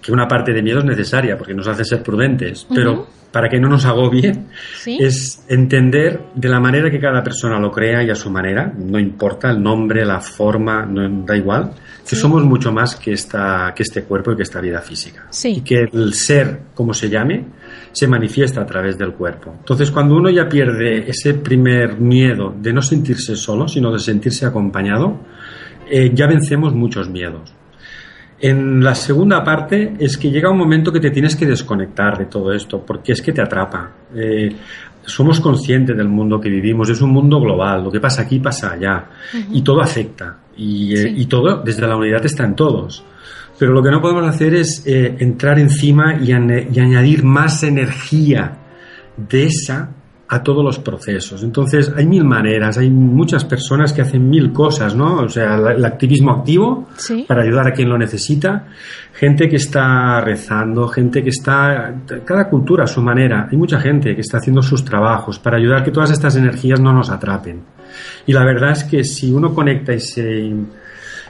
que 0.00 0.12
una 0.12 0.28
parte 0.28 0.52
de 0.52 0.62
miedo 0.62 0.80
es 0.80 0.84
necesaria 0.84 1.36
porque 1.38 1.54
nos 1.54 1.66
hace 1.66 1.84
ser 1.84 2.02
prudentes, 2.02 2.66
pero 2.74 2.92
uh 2.92 2.96
-huh. 2.96 3.06
para 3.32 3.48
que 3.48 3.58
no 3.58 3.68
nos 3.70 3.86
agobie, 3.86 4.34
¿Sí? 4.76 4.98
es 5.00 5.44
entender 5.48 6.20
de 6.34 6.48
la 6.48 6.60
manera 6.60 6.90
que 6.90 7.00
cada 7.00 7.22
persona 7.22 7.58
lo 7.58 7.70
crea 7.70 8.02
y 8.02 8.10
a 8.10 8.14
su 8.14 8.28
manera, 8.30 8.70
no 8.76 8.98
importa 8.98 9.50
el 9.50 9.62
nombre, 9.62 10.04
la 10.04 10.20
forma, 10.20 10.84
no 10.84 11.08
da 11.24 11.34
igual, 11.36 11.70
que 12.02 12.16
Sí. 12.16 12.16
somos 12.16 12.44
mucho 12.44 12.70
más 12.70 12.96
que, 12.96 13.12
esta, 13.14 13.72
que 13.74 13.82
este 13.82 14.02
cuerpo 14.02 14.32
y 14.32 14.36
que 14.36 14.42
esta 14.42 14.60
vida 14.60 14.80
física. 14.82 15.26
Sí. 15.30 15.54
Y 15.56 15.60
que 15.62 15.88
el 15.90 16.12
ser, 16.12 16.60
como 16.74 16.92
se 16.92 17.08
llame, 17.08 17.46
se 17.92 18.06
manifiesta 18.06 18.60
a 18.60 18.66
través 18.66 18.98
del 18.98 19.12
cuerpo. 19.14 19.54
Entonces, 19.60 19.90
cuando 19.90 20.16
uno 20.16 20.28
ya 20.28 20.46
pierde 20.48 21.08
ese 21.08 21.32
primer 21.32 21.98
miedo 21.98 22.54
de 22.60 22.74
no 22.74 22.82
sentirse 22.82 23.36
solo, 23.36 23.66
sino 23.68 23.90
de 23.90 24.00
sentirse 24.00 24.44
acompañado, 24.44 25.18
eh, 25.90 26.10
ya 26.14 26.26
vencemos 26.26 26.74
muchos 26.74 27.08
miedos. 27.08 27.52
En 28.40 28.82
la 28.82 28.94
segunda 28.94 29.42
parte 29.42 29.94
es 29.98 30.18
que 30.18 30.30
llega 30.30 30.50
un 30.50 30.58
momento 30.58 30.92
que 30.92 31.00
te 31.00 31.10
tienes 31.10 31.34
que 31.36 31.46
desconectar 31.46 32.18
de 32.18 32.26
todo 32.26 32.52
esto, 32.52 32.84
porque 32.84 33.12
es 33.12 33.22
que 33.22 33.32
te 33.32 33.40
atrapa. 33.40 33.90
Eh, 34.14 34.54
somos 35.06 35.40
conscientes 35.40 35.96
del 35.96 36.08
mundo 36.08 36.40
que 36.40 36.48
vivimos, 36.48 36.88
es 36.90 37.00
un 37.00 37.10
mundo 37.10 37.40
global, 37.40 37.84
lo 37.84 37.90
que 37.90 38.00
pasa 38.00 38.22
aquí 38.22 38.40
pasa 38.40 38.72
allá, 38.72 39.06
y 39.52 39.62
todo 39.62 39.80
afecta, 39.80 40.38
y, 40.56 40.96
eh, 40.96 41.12
y 41.14 41.26
todo 41.26 41.62
desde 41.62 41.86
la 41.86 41.96
unidad 41.96 42.24
está 42.24 42.44
en 42.44 42.54
todos. 42.54 43.04
Pero 43.58 43.72
lo 43.72 43.82
que 43.82 43.90
no 43.90 44.00
podemos 44.00 44.26
hacer 44.26 44.54
es 44.54 44.84
eh, 44.86 45.16
entrar 45.20 45.58
encima 45.58 46.16
y, 46.20 46.30
y 46.30 46.80
añadir 46.80 47.22
más 47.22 47.62
energía 47.62 48.58
de 49.16 49.44
esa 49.46 49.90
a 50.26 50.42
todos 50.42 50.64
los 50.64 50.78
procesos. 50.78 51.42
Entonces, 51.42 51.92
hay 51.94 52.06
mil 52.06 52.24
maneras, 52.24 52.78
hay 52.78 52.90
muchas 52.90 53.44
personas 53.44 53.92
que 53.92 54.00
hacen 54.02 54.28
mil 54.28 54.52
cosas, 54.52 54.94
¿no? 54.96 55.18
O 55.20 55.28
sea, 55.28 55.56
el 55.56 55.84
activismo 55.84 56.32
activo 56.32 56.88
Sí. 56.96 57.24
para 57.28 57.42
ayudar 57.42 57.68
a 57.68 57.72
quien 57.72 57.90
lo 57.90 57.98
necesita, 57.98 58.68
gente 59.12 59.48
que 59.48 59.56
está 59.56 60.20
rezando, 60.22 60.88
gente 60.88 61.22
que 61.22 61.28
está, 61.28 61.94
cada 62.24 62.48
cultura 62.48 62.84
a 62.84 62.86
su 62.86 63.02
manera, 63.02 63.48
hay 63.50 63.58
mucha 63.58 63.78
gente 63.78 64.14
que 64.14 64.22
está 64.22 64.38
haciendo 64.38 64.62
sus 64.62 64.84
trabajos 64.84 65.38
para 65.38 65.58
ayudar 65.58 65.80
a 65.80 65.84
que 65.84 65.90
todas 65.90 66.10
estas 66.10 66.36
energías 66.36 66.80
no 66.80 66.92
nos 66.92 67.10
atrapen. 67.10 67.60
Y 68.26 68.32
la 68.32 68.44
verdad 68.44 68.70
es 68.72 68.84
que 68.84 69.04
si 69.04 69.30
uno 69.30 69.54
conecta 69.54 69.92
y 69.92 70.00
se, 70.00 70.52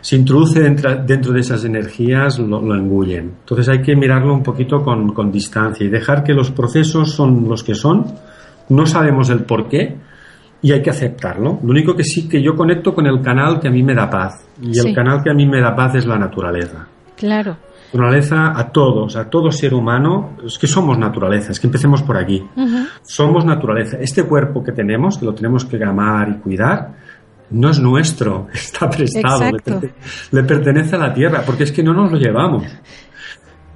se 0.00 0.16
introduce 0.16 0.60
dentro, 0.60 0.94
dentro 1.04 1.32
de 1.32 1.40
esas 1.40 1.64
energías, 1.64 2.38
lo, 2.38 2.62
lo 2.62 2.74
engullen. 2.76 3.32
Entonces 3.40 3.68
hay 3.68 3.82
que 3.82 3.96
mirarlo 3.96 4.32
un 4.32 4.42
poquito 4.42 4.82
con, 4.82 5.12
con 5.12 5.32
distancia 5.32 5.84
y 5.84 5.90
dejar 5.90 6.22
que 6.22 6.32
los 6.32 6.52
procesos 6.52 7.10
son 7.10 7.48
los 7.48 7.64
que 7.64 7.74
son, 7.74 8.06
no 8.68 8.86
sabemos 8.86 9.30
el 9.30 9.44
por 9.44 9.68
qué 9.68 9.96
y 10.62 10.72
hay 10.72 10.82
que 10.82 10.90
aceptarlo. 10.90 11.58
Lo 11.62 11.70
único 11.70 11.94
que 11.94 12.04
sí 12.04 12.28
que 12.28 12.42
yo 12.42 12.54
conecto 12.56 12.94
con 12.94 13.06
el 13.06 13.20
canal 13.20 13.60
que 13.60 13.68
a 13.68 13.70
mí 13.70 13.82
me 13.82 13.94
da 13.94 14.08
paz 14.08 14.46
y 14.62 14.74
Sí. 14.74 14.88
el 14.88 14.94
canal 14.94 15.22
que 15.22 15.30
a 15.30 15.34
mí 15.34 15.46
me 15.46 15.60
da 15.60 15.74
paz 15.76 15.94
es 15.96 16.06
la 16.06 16.18
naturaleza. 16.18 16.86
Claro. 17.16 17.56
Naturaleza 17.92 18.58
a 18.58 18.72
todos, 18.72 19.14
a 19.14 19.30
todo 19.30 19.52
ser 19.52 19.72
humano, 19.72 20.36
es 20.44 20.58
que 20.58 20.66
somos 20.66 20.98
naturaleza, 20.98 21.52
es 21.52 21.60
que 21.60 21.68
empecemos 21.68 22.02
por 22.02 22.16
aquí. 22.16 22.44
Somos 23.02 23.44
naturaleza. 23.44 23.98
Este 24.00 24.24
cuerpo 24.24 24.64
que 24.64 24.72
tenemos, 24.72 25.16
que 25.16 25.24
lo 25.26 25.32
tenemos 25.32 25.64
que 25.64 25.82
amar 25.84 26.28
y 26.28 26.34
cuidar, 26.40 26.92
no 27.50 27.70
es 27.70 27.78
nuestro, 27.78 28.48
está 28.52 28.90
prestado, 28.90 29.44
le 30.32 30.42
pertenece 30.42 30.96
a 30.96 30.98
la 30.98 31.14
tierra, 31.14 31.42
porque 31.46 31.62
es 31.64 31.70
que 31.72 31.84
no 31.84 31.92
nos 31.92 32.10
lo 32.10 32.18
llevamos. 32.18 32.64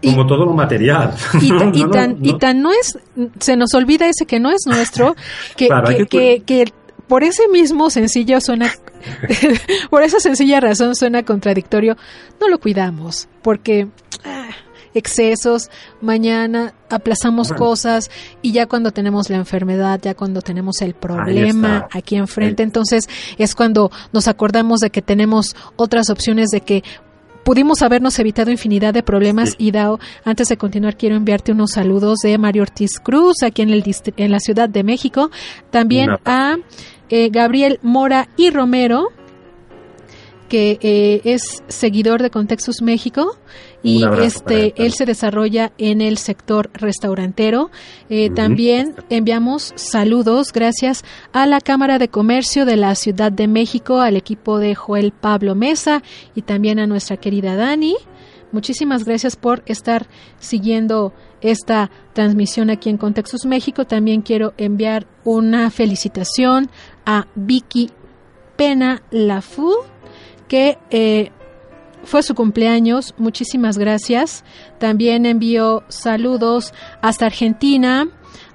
Y- 0.00 0.10
Como 0.12 0.26
todo 0.26 0.44
lo 0.44 0.52
material. 0.52 1.14
Y, 1.40 1.50
No, 1.52 1.72
y 1.74 1.82
no, 1.84 1.90
tan, 1.90 2.20
no. 2.20 2.28
y 2.28 2.38
tan 2.38 2.62
no 2.62 2.70
es, 2.72 2.98
se 3.40 3.56
nos 3.56 3.74
olvida 3.74 4.06
ese 4.06 4.26
que 4.26 4.38
no 4.40 4.50
es 4.50 4.60
nuestro, 4.66 5.16
que, 5.56 5.66
Claro, 5.68 5.88
que, 5.88 6.06
que- 6.06 6.42
que- 6.46 6.72
por 7.08 7.24
ese 7.24 7.48
mismo 7.48 7.88
sencillo 7.88 8.38
suena, 8.40 8.70
por 9.90 10.02
esa 10.02 10.20
sencilla 10.20 10.60
razón 10.60 10.94
suena 10.94 11.22
contradictorio, 11.24 11.96
no 12.40 12.48
lo 12.48 12.58
cuidamos, 12.60 13.28
porque 13.42 13.88
ah, 14.24 14.48
excesos, 14.94 15.70
mañana 16.02 16.74
aplazamos 16.90 17.48
Bueno. 17.48 17.64
cosas 17.64 18.10
y 18.42 18.52
ya 18.52 18.66
cuando 18.66 18.90
tenemos 18.90 19.30
la 19.30 19.36
enfermedad, 19.36 20.00
ya 20.02 20.14
cuando 20.14 20.42
tenemos 20.42 20.82
el 20.82 20.94
problema 20.94 21.86
aquí 21.92 22.16
enfrente, 22.16 22.62
entonces 22.62 23.08
es 23.38 23.54
cuando 23.54 23.90
nos 24.12 24.28
acordamos 24.28 24.80
de 24.80 24.90
que 24.90 25.00
tenemos 25.02 25.56
otras 25.76 26.10
opciones 26.10 26.48
de 26.50 26.60
que 26.60 26.84
pudimos 27.44 27.82
habernos 27.82 28.18
evitado 28.18 28.50
infinidad 28.50 28.92
de 28.94 29.02
problemas 29.02 29.50
Sí. 29.50 29.56
y 29.58 29.70
Dao, 29.70 29.98
antes 30.24 30.48
de 30.48 30.56
continuar 30.56 30.96
quiero 30.96 31.16
enviarte 31.16 31.52
unos 31.52 31.72
saludos 31.72 32.18
de 32.22 32.36
Mario 32.38 32.62
Ortiz 32.62 32.98
Cruz 33.00 33.42
aquí 33.42 33.62
en 33.62 33.70
el 33.70 33.84
en 34.16 34.30
la 34.30 34.40
Ciudad 34.40 34.68
de 34.68 34.82
México, 34.84 35.30
también 35.70 36.10
a 36.24 36.56
eh, 37.08 37.30
Gabriel 37.30 37.78
Mora 37.82 38.28
y 38.36 38.50
Romero 38.50 39.08
que 40.48 40.78
eh, 40.80 41.20
es 41.24 41.62
seguidor 41.68 42.22
de 42.22 42.30
Contextus 42.30 42.80
México 42.82 43.36
y 43.82 44.04
este 44.22 44.74
él. 44.76 44.92
se 44.92 45.06
desarrolla 45.06 45.72
en 45.78 46.00
el 46.00 46.18
sector 46.18 46.70
restaurantero. 46.74 47.70
Eh. 48.08 48.30
También 48.30 48.94
enviamos 49.08 49.72
saludos 49.76 50.52
gracias 50.52 51.04
a 51.32 51.46
la 51.46 51.60
Cámara 51.60 51.98
de 51.98 52.08
Comercio 52.08 52.64
de 52.64 52.76
la 52.76 52.94
Ciudad 52.94 53.30
de 53.30 53.48
México, 53.48 54.00
al 54.00 54.16
equipo 54.16 54.58
de 54.58 54.74
Joel 54.74 55.12
Pablo 55.12 55.54
Mesa 55.54 56.02
y 56.34 56.42
también 56.42 56.78
a 56.78 56.86
nuestra 56.86 57.16
querida 57.16 57.56
Dani. 57.56 57.94
Muchísimas 58.50 59.04
gracias 59.04 59.36
por 59.36 59.62
estar 59.66 60.06
siguiendo 60.38 61.12
esta 61.40 61.90
transmisión 62.14 62.70
aquí 62.70 62.88
en 62.88 62.96
Contextos 62.96 63.44
México. 63.44 63.84
También 63.84 64.22
quiero 64.22 64.54
enviar 64.56 65.06
una 65.24 65.70
felicitación 65.70 66.70
a 67.04 67.26
Vicky 67.34 67.90
Pena 68.56 69.02
Lafu, 69.10 69.74
que 70.48 70.78
eh, 70.90 71.30
fue 72.08 72.22
su 72.22 72.34
cumpleaños. 72.34 73.14
Muchísimas 73.18 73.76
gracias. 73.76 74.42
También 74.78 75.26
envío 75.26 75.84
saludos 75.88 76.72
hasta 77.02 77.26
Argentina 77.26 78.08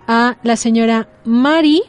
a 0.08 0.38
la 0.44 0.56
señora 0.56 1.08
Mari. 1.24 1.84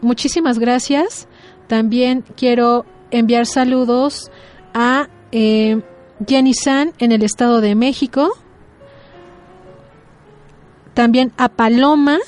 Muchísimas 0.00 0.58
gracias. 0.58 1.28
También 1.68 2.24
quiero 2.36 2.84
enviar 3.12 3.46
saludos 3.46 4.30
a 4.74 5.08
eh, 5.30 5.80
Jenny 6.26 6.52
San 6.52 6.92
en 6.98 7.12
el 7.12 7.22
Estado 7.22 7.60
de 7.60 7.76
México. 7.76 8.32
También 10.94 11.32
a 11.36 11.48
Paloma, 11.48 12.18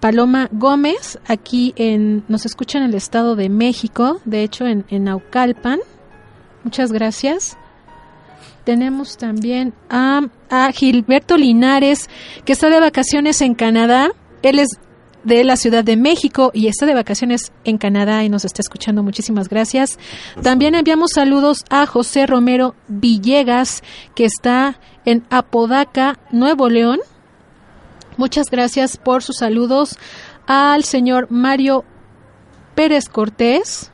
Paloma 0.00 0.48
Gómez, 0.50 1.18
aquí 1.26 1.74
en, 1.76 2.24
nos 2.26 2.44
escucha 2.44 2.78
en 2.78 2.84
el 2.84 2.94
Estado 2.94 3.36
de 3.36 3.48
México, 3.48 4.20
de 4.24 4.42
hecho 4.42 4.66
en, 4.66 4.84
en 4.88 5.04
Naucalpan. 5.04 5.78
Muchas 6.64 6.92
gracias. 6.92 7.56
Tenemos 8.64 9.16
también 9.16 9.74
a, 9.90 10.22
a 10.48 10.72
Gilberto 10.72 11.36
Linares, 11.36 12.08
que 12.44 12.52
está 12.52 12.68
de 12.68 12.80
vacaciones 12.80 13.40
en 13.40 13.54
Canadá. 13.54 14.10
Él 14.42 14.58
es 14.58 14.68
de 15.24 15.44
la 15.44 15.56
Ciudad 15.56 15.84
de 15.84 15.96
México 15.96 16.50
y 16.52 16.66
está 16.66 16.86
de 16.86 16.94
vacaciones 16.94 17.52
en 17.64 17.78
Canadá 17.78 18.24
y 18.24 18.28
nos 18.28 18.44
está 18.44 18.60
escuchando. 18.60 19.02
Muchísimas 19.02 19.48
gracias. 19.48 19.98
También 20.42 20.74
enviamos 20.74 21.12
saludos 21.14 21.64
a 21.70 21.86
José 21.86 22.26
Romero 22.26 22.74
Villegas, 22.88 23.82
que 24.14 24.24
está 24.24 24.78
en 25.04 25.24
Apodaca, 25.30 26.18
Nuevo 26.30 26.68
León. 26.68 27.00
Muchas 28.16 28.46
gracias 28.50 28.96
por 28.96 29.22
sus 29.22 29.36
saludos 29.36 29.96
al 30.46 30.84
señor 30.84 31.28
Mario 31.30 31.84
Pérez 32.74 33.08
Cortés. 33.08 33.90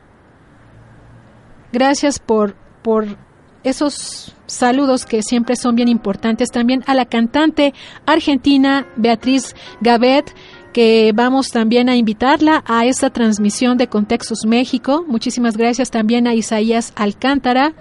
Gracias 1.72 2.18
por, 2.18 2.56
por 2.82 3.16
esos 3.62 4.34
saludos 4.48 5.04
que 5.04 5.22
siempre 5.22 5.54
son 5.54 5.76
bien 5.76 5.88
importantes. 5.88 6.48
También 6.50 6.82
a 6.86 6.94
la 6.94 7.04
cantante 7.04 7.72
argentina 8.06 8.88
Beatriz 8.96 9.54
Gavet, 9.80 10.34
que 10.72 11.12
vamos 11.14 11.50
también 11.50 11.88
a 11.88 11.96
invitarla 11.96 12.64
a 12.66 12.84
esta 12.86 13.10
transmisión 13.10 13.78
de 13.78 13.88
Contextos 13.88 14.44
México. 14.46 15.04
Muchísimas 15.06 15.56
gracias 15.56 15.90
también 15.90 16.26
a 16.26 16.34
Isaías 16.34 16.92
Alcántara 16.96 17.74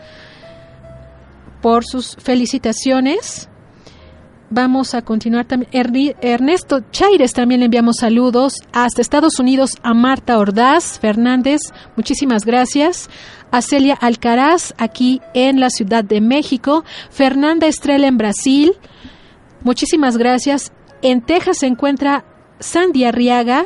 por 1.62 1.84
sus 1.86 2.16
felicitaciones. 2.18 3.50
Vamos 4.50 4.94
a 4.94 5.02
continuar 5.02 5.46
también. 5.46 5.70
Ernesto 6.22 6.80
Chaires 6.92 7.34
también 7.34 7.60
le 7.60 7.66
enviamos 7.66 7.98
saludos. 8.00 8.54
Hasta 8.72 9.02
Estados 9.02 9.40
Unidos 9.40 9.72
a 9.84 9.94
Marta 9.94 10.38
Ordaz 10.38 11.00
Fernández. 11.00 11.60
Muchísimas 11.98 12.46
gracias. 12.46 13.10
A 13.52 13.62
Celia 13.62 13.96
Alcaraz 13.96 14.74
aquí 14.78 15.22
en 15.34 15.60
la 15.60 15.70
Ciudad 15.70 16.04
de 16.04 16.22
México. 16.22 16.84
Fernanda 17.10 17.68
Estrella 17.68 18.08
en 18.08 18.18
Brasil. 18.18 18.74
Muchísimas 19.62 20.18
gracias. 20.18 20.72
En 21.02 21.22
Texas 21.22 21.60
se 21.60 21.68
encuentra 21.68 22.26
Sandy 22.60 23.06
Arriaga. 23.06 23.66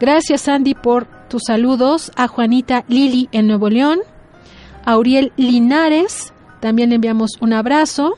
Gracias 0.00 0.42
Sandy 0.42 0.74
por 0.74 1.06
tus 1.28 1.42
saludos. 1.46 2.10
A 2.16 2.28
Juanita 2.28 2.84
Lili 2.88 3.28
en 3.32 3.46
Nuevo 3.46 3.68
León. 3.68 4.00
A 4.84 4.96
Uriel 4.98 5.32
Linares. 5.36 6.32
También 6.60 6.90
le 6.90 6.96
enviamos 6.96 7.32
un 7.40 7.52
abrazo. 7.52 8.16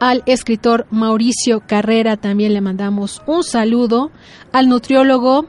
Al 0.00 0.22
escritor 0.24 0.86
Mauricio 0.90 1.60
Carrera 1.60 2.16
también 2.16 2.54
le 2.54 2.62
mandamos 2.62 3.22
un 3.26 3.44
saludo. 3.44 4.10
Al 4.50 4.66
nutriólogo, 4.66 5.44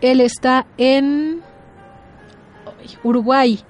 él 0.00 0.20
está 0.20 0.66
en 0.78 1.43
Uruguay. 3.02 3.60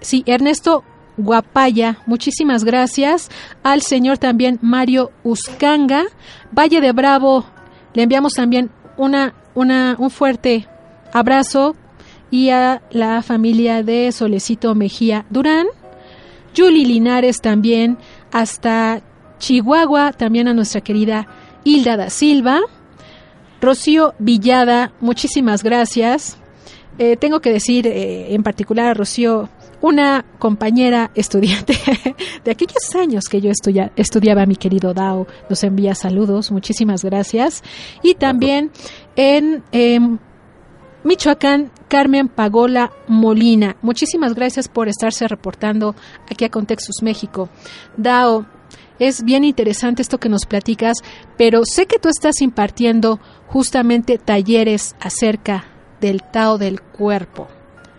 Sí, 0.00 0.22
Ernesto 0.26 0.84
Guapaya, 1.16 1.98
muchísimas 2.06 2.64
gracias. 2.64 3.30
Al 3.62 3.82
señor 3.82 4.18
también 4.18 4.58
Mario 4.62 5.12
Uscanga, 5.22 6.04
Valle 6.52 6.80
de 6.80 6.92
Bravo, 6.92 7.44
le 7.94 8.02
enviamos 8.02 8.34
también 8.34 8.70
una, 8.96 9.34
una, 9.54 9.96
un 9.98 10.10
fuerte 10.10 10.66
abrazo 11.12 11.76
y 12.30 12.50
a 12.50 12.82
la 12.90 13.22
familia 13.22 13.82
de 13.82 14.10
Solecito 14.10 14.74
Mejía 14.74 15.24
Durán, 15.30 15.66
Julie 16.56 16.86
Linares 16.86 17.40
también, 17.40 17.98
hasta 18.32 19.02
Chihuahua, 19.38 20.12
también 20.12 20.48
a 20.48 20.54
nuestra 20.54 20.80
querida 20.80 21.28
Hilda 21.62 21.96
da 21.96 22.10
Silva, 22.10 22.60
Rocío 23.60 24.14
Villada, 24.18 24.92
muchísimas 25.00 25.62
gracias. 25.62 26.36
Eh, 26.98 27.16
tengo 27.16 27.40
que 27.40 27.52
decir 27.52 27.86
eh, 27.86 28.34
en 28.34 28.42
particular 28.42 28.86
a 28.86 28.94
Rocío, 28.94 29.48
una 29.80 30.24
compañera 30.38 31.10
estudiante 31.14 31.76
de 32.44 32.50
aquellos 32.50 32.94
años 32.94 33.24
que 33.24 33.40
yo 33.40 33.50
estudiaba, 33.96 34.46
mi 34.46 34.56
querido 34.56 34.94
Dao, 34.94 35.26
nos 35.50 35.64
envía 35.64 35.94
saludos, 35.94 36.52
muchísimas 36.52 37.04
gracias. 37.04 37.62
Y 38.02 38.14
también 38.14 38.70
en 39.16 39.64
em, 39.72 40.18
Michoacán, 41.02 41.70
Carmen 41.88 42.28
Pagola 42.28 42.92
Molina, 43.08 43.76
muchísimas 43.82 44.34
gracias 44.34 44.68
por 44.68 44.88
estarse 44.88 45.26
reportando 45.26 45.96
aquí 46.30 46.44
a 46.44 46.50
Contextus 46.50 47.02
México. 47.02 47.50
Dao, 47.96 48.46
es 49.00 49.24
bien 49.24 49.42
interesante 49.42 50.00
esto 50.00 50.18
que 50.18 50.28
nos 50.28 50.46
platicas, 50.46 50.98
pero 51.36 51.64
sé 51.64 51.86
que 51.86 51.98
tú 51.98 52.08
estás 52.08 52.40
impartiendo 52.40 53.18
justamente 53.48 54.16
talleres 54.16 54.94
acerca 55.00 55.73
del 56.04 56.22
Tao 56.22 56.58
del 56.58 56.82
cuerpo. 56.82 57.48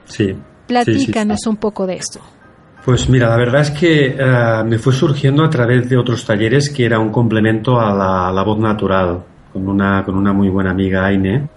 Sí. 0.05 0.35
Platícanos 0.67 1.47
un 1.47 1.57
poco 1.57 1.87
de 1.87 1.95
esto. 1.95 2.19
Pues 2.85 3.09
mira, 3.09 3.29
la 3.29 3.37
verdad 3.37 3.61
es 3.61 3.71
que 3.71 4.15
eh, 4.17 4.63
me 4.63 4.77
fue 4.77 4.93
surgiendo 4.93 5.43
a 5.43 5.49
través 5.49 5.89
de 5.89 5.97
otros 5.97 6.23
talleres 6.23 6.69
que 6.69 6.85
era 6.85 6.99
un 6.99 7.09
complemento 7.09 7.79
a 7.79 8.31
la, 8.31 8.43
voz 8.43 8.59
natural, 8.59 9.23
con 9.51 9.67
una, 9.67 10.03
con 10.03 10.15
una 10.15 10.33
muy 10.33 10.49
buena 10.49 10.69
amiga, 10.69 11.05
Aine 11.05 11.49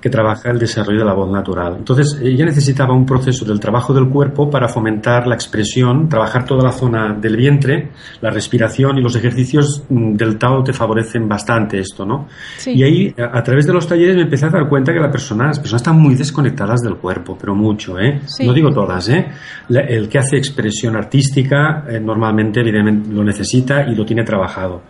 que 0.00 0.10
trabaja 0.10 0.50
el 0.50 0.58
desarrollo 0.58 1.00
de 1.00 1.04
la 1.04 1.14
voz 1.14 1.30
natural. 1.30 1.76
Entonces, 1.78 2.20
ella 2.22 2.44
necesitaba 2.44 2.94
un 2.94 3.04
proceso 3.04 3.44
del 3.44 3.60
trabajo 3.60 3.92
del 3.92 4.08
cuerpo 4.08 4.50
para 4.50 4.68
fomentar 4.68 5.26
la 5.26 5.34
expresión, 5.34 6.08
trabajar 6.08 6.44
toda 6.44 6.62
la 6.62 6.72
zona 6.72 7.14
del 7.14 7.36
vientre, 7.36 7.90
la 8.20 8.30
respiración 8.30 8.98
y 8.98 9.02
los 9.02 9.16
ejercicios 9.16 9.82
mm, 9.88 10.14
del 10.14 10.38
Tao 10.38 10.62
te 10.62 10.72
favorecen 10.72 11.28
bastante 11.28 11.78
esto, 11.78 12.04
¿no? 12.04 12.28
Y 12.66 12.82
ahí, 12.82 13.14
a, 13.16 13.42
través 13.42 13.66
de 13.66 13.72
los 13.72 13.86
talleres, 13.86 14.16
me 14.16 14.22
empecé 14.22 14.46
a 14.46 14.50
dar 14.50 14.68
cuenta 14.68 14.92
que 14.92 15.00
la 15.00 15.10
persona, 15.10 15.46
las 15.46 15.58
personas 15.58 15.82
están 15.82 15.98
muy 15.98 16.14
desconectadas 16.14 16.80
del 16.80 16.96
cuerpo, 16.96 17.36
pero 17.38 17.54
mucho, 17.54 17.98
¿eh? 17.98 18.20
No 18.44 18.52
digo 18.52 18.72
todas, 18.72 19.08
¿eh? 19.08 19.26
el 19.68 20.08
que 20.08 20.18
hace 20.18 20.36
expresión 20.36 20.96
artística 20.96 21.84
eh, 21.88 22.00
normalmente, 22.00 22.60
evidentemente, 22.60 23.12
lo 23.12 23.24
necesita 23.24 23.82
y 23.82 23.94
lo 23.94 24.04
tiene 24.04 24.24
trabajado 24.24 24.82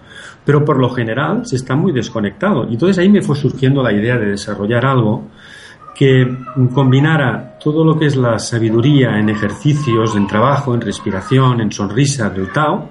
pero 0.49 0.65
por 0.65 0.79
lo 0.79 0.89
general 0.89 1.45
se 1.45 1.57
está 1.57 1.77
muy 1.77 1.93
desconectado. 1.93 2.67
Y 2.71 2.73
entonces 2.73 2.97
ahí 2.97 3.11
me 3.11 3.21
fue 3.21 3.37
surgiendo 3.37 3.83
la 3.83 3.93
idea 3.93 4.17
de 4.17 4.31
desarrollar 4.31 4.87
algo 4.87 5.27
que 5.95 6.27
combinara 6.73 7.59
todo 7.63 7.85
lo 7.85 7.99
que 7.99 8.07
es 8.07 8.17
la 8.17 8.39
sabiduría 8.39 9.19
en 9.19 9.29
ejercicios, 9.29 10.17
en 10.17 10.27
trabajo, 10.27 10.73
en 10.73 10.81
respiración, 10.81 11.61
en 11.61 11.71
sonrisa 11.71 12.31
del 12.31 12.51
Tao, 12.51 12.89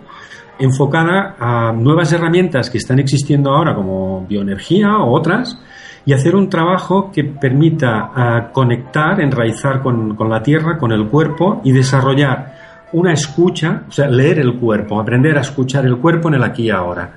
enfocada 0.59 1.35
a 1.39 1.71
nuevas 1.71 2.13
herramientas 2.13 2.69
que 2.69 2.77
están 2.77 2.99
existiendo 2.99 3.49
ahora 3.49 3.73
como 3.73 4.27
bioenergía 4.27 4.95
o 4.99 5.11
otras, 5.11 5.59
y 6.05 6.13
hacer 6.13 6.35
un 6.35 6.49
trabajo 6.51 7.11
que 7.11 7.23
permita 7.23 8.11
ah, 8.13 8.51
conectar, 8.53 9.19
enraizar 9.19 9.81
con, 9.81 10.15
con 10.15 10.29
la 10.29 10.43
tierra, 10.43 10.77
con 10.77 10.91
el 10.91 11.07
cuerpo 11.07 11.59
y 11.63 11.71
desarrollar 11.71 12.53
una 12.91 13.13
escucha, 13.13 13.83
o 13.89 13.91
sea, 13.91 14.07
leer 14.07 14.37
el 14.37 14.59
cuerpo, 14.59 14.99
aprender 14.99 15.39
a 15.39 15.41
escuchar 15.41 15.85
el 15.85 15.97
cuerpo 15.97 16.27
en 16.27 16.35
el 16.35 16.43
aquí 16.43 16.65
y 16.65 16.69
ahora. 16.69 17.13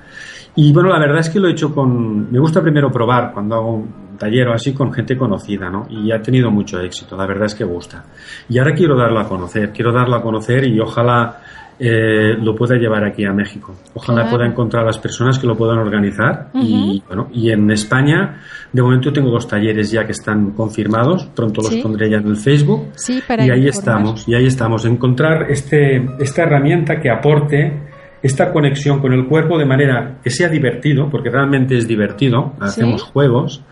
Y 0.55 0.73
bueno, 0.73 0.89
la 0.89 0.99
verdad 0.99 1.19
es 1.19 1.29
que 1.29 1.39
lo 1.39 1.47
he 1.47 1.51
hecho 1.51 1.73
con... 1.73 2.31
Me 2.31 2.39
gusta 2.39 2.61
primero 2.61 2.91
probar 2.91 3.31
cuando 3.33 3.55
hago 3.55 3.73
un 3.75 4.17
taller 4.17 4.49
o 4.49 4.53
así 4.53 4.73
con 4.73 4.91
gente 4.91 5.17
conocida, 5.17 5.69
¿no? 5.69 5.87
Y 5.89 6.11
ha 6.11 6.21
tenido 6.21 6.51
mucho 6.51 6.79
éxito, 6.79 7.15
la 7.15 7.25
verdad 7.25 7.45
es 7.45 7.55
que 7.55 7.63
gusta. 7.63 8.03
Y 8.49 8.59
ahora 8.59 8.73
quiero 8.73 8.97
darlo 8.97 9.19
a 9.19 9.27
conocer, 9.27 9.71
quiero 9.71 9.91
darlo 9.91 10.15
a 10.15 10.21
conocer 10.21 10.65
y 10.65 10.79
ojalá 10.79 11.39
eh, 11.79 12.35
lo 12.39 12.53
pueda 12.53 12.75
llevar 12.75 13.03
aquí 13.03 13.25
a 13.25 13.33
México. 13.33 13.73
Ojalá 13.95 14.29
pueda 14.29 14.45
encontrar 14.45 14.83
a 14.83 14.87
las 14.87 14.99
personas 14.99 15.39
que 15.39 15.47
lo 15.47 15.57
puedan 15.57 15.79
organizar. 15.79 16.49
Y 16.53 17.01
bueno, 17.07 17.29
y 17.33 17.49
en 17.49 17.71
España, 17.71 18.39
de 18.71 18.81
momento 18.83 19.11
tengo 19.11 19.31
dos 19.31 19.47
talleres 19.47 19.89
ya 19.89 20.05
que 20.05 20.11
están 20.11 20.51
confirmados. 20.51 21.25
Pronto 21.35 21.61
los 21.61 21.73
pondré 21.77 22.07
ya 22.07 22.17
en 22.17 22.27
el 22.27 22.35
Facebook. 22.35 22.89
Sí, 22.93 23.23
para 23.27 23.45
y 23.45 23.49
ahí 23.49 23.67
estamos, 23.67 24.27
y 24.27 24.35
ahí 24.35 24.45
estamos. 24.45 24.85
Encontrar 24.85 25.49
este, 25.49 26.07
esta 26.19 26.43
herramienta 26.43 26.99
que 26.99 27.09
aporte 27.09 27.90
esta 28.21 28.51
conexión 28.51 28.99
con 28.99 29.13
el 29.13 29.27
cuerpo 29.27 29.57
de 29.57 29.65
manera 29.65 30.19
que 30.23 30.29
sea 30.29 30.47
divertido, 30.47 31.09
porque 31.09 31.29
realmente 31.29 31.77
es 31.77 31.87
divertido, 31.87 32.53
hacemos 32.59 33.03
juegos, 33.03 33.63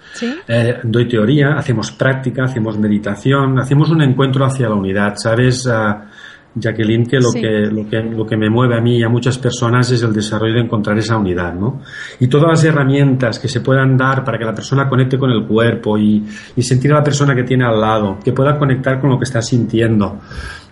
eh, 0.48 0.80
doy 0.84 1.08
teoría, 1.08 1.54
hacemos 1.54 1.92
práctica, 1.92 2.46
hacemos 2.46 2.78
meditación, 2.78 3.60
hacemos 3.60 3.90
un 3.90 4.02
encuentro 4.02 4.46
hacia 4.46 4.70
la 4.70 4.76
unidad, 4.76 5.14
¿sabes? 5.18 5.66
Uh, 5.68 6.06
Jacqueline, 6.56 7.06
que 7.06 7.20
lo, 7.20 7.32
que 7.32 7.68
lo, 7.72 7.88
que 7.88 8.02
lo 8.02 8.26
que 8.26 8.36
me 8.36 8.50
mueve 8.50 8.76
a 8.76 8.82
mí 8.82 8.98
y 8.98 9.04
a 9.04 9.10
muchas 9.10 9.38
personas 9.38 9.92
es 9.92 10.02
el 10.02 10.12
desarrollo 10.12 10.56
de 10.56 10.62
encontrar 10.62 10.98
esa 10.98 11.16
unidad, 11.16 11.54
¿no? 11.54 11.82
Y 12.20 12.28
todas 12.28 12.50
las 12.50 12.64
herramientas 12.64 13.38
que 13.38 13.48
se 13.48 13.62
puedan 13.62 13.96
dar 13.96 14.24
para 14.24 14.40
que 14.40 14.46
la 14.46 14.54
persona 14.54 14.90
conecte 14.90 15.18
con 15.18 15.30
el 15.30 15.46
cuerpo 15.46 15.98
y, 15.98 16.26
y 16.56 16.64
sentir 16.64 16.92
a 16.92 16.96
la 16.96 17.04
persona 17.04 17.36
que 17.36 17.44
tiene 17.44 17.66
al 17.66 17.80
lado, 17.80 18.18
que 18.24 18.34
pueda 18.34 18.58
conectar 18.58 19.00
con 19.00 19.12
lo 19.12 19.20
que 19.20 19.26
está 19.26 19.42
sintiendo 19.42 20.20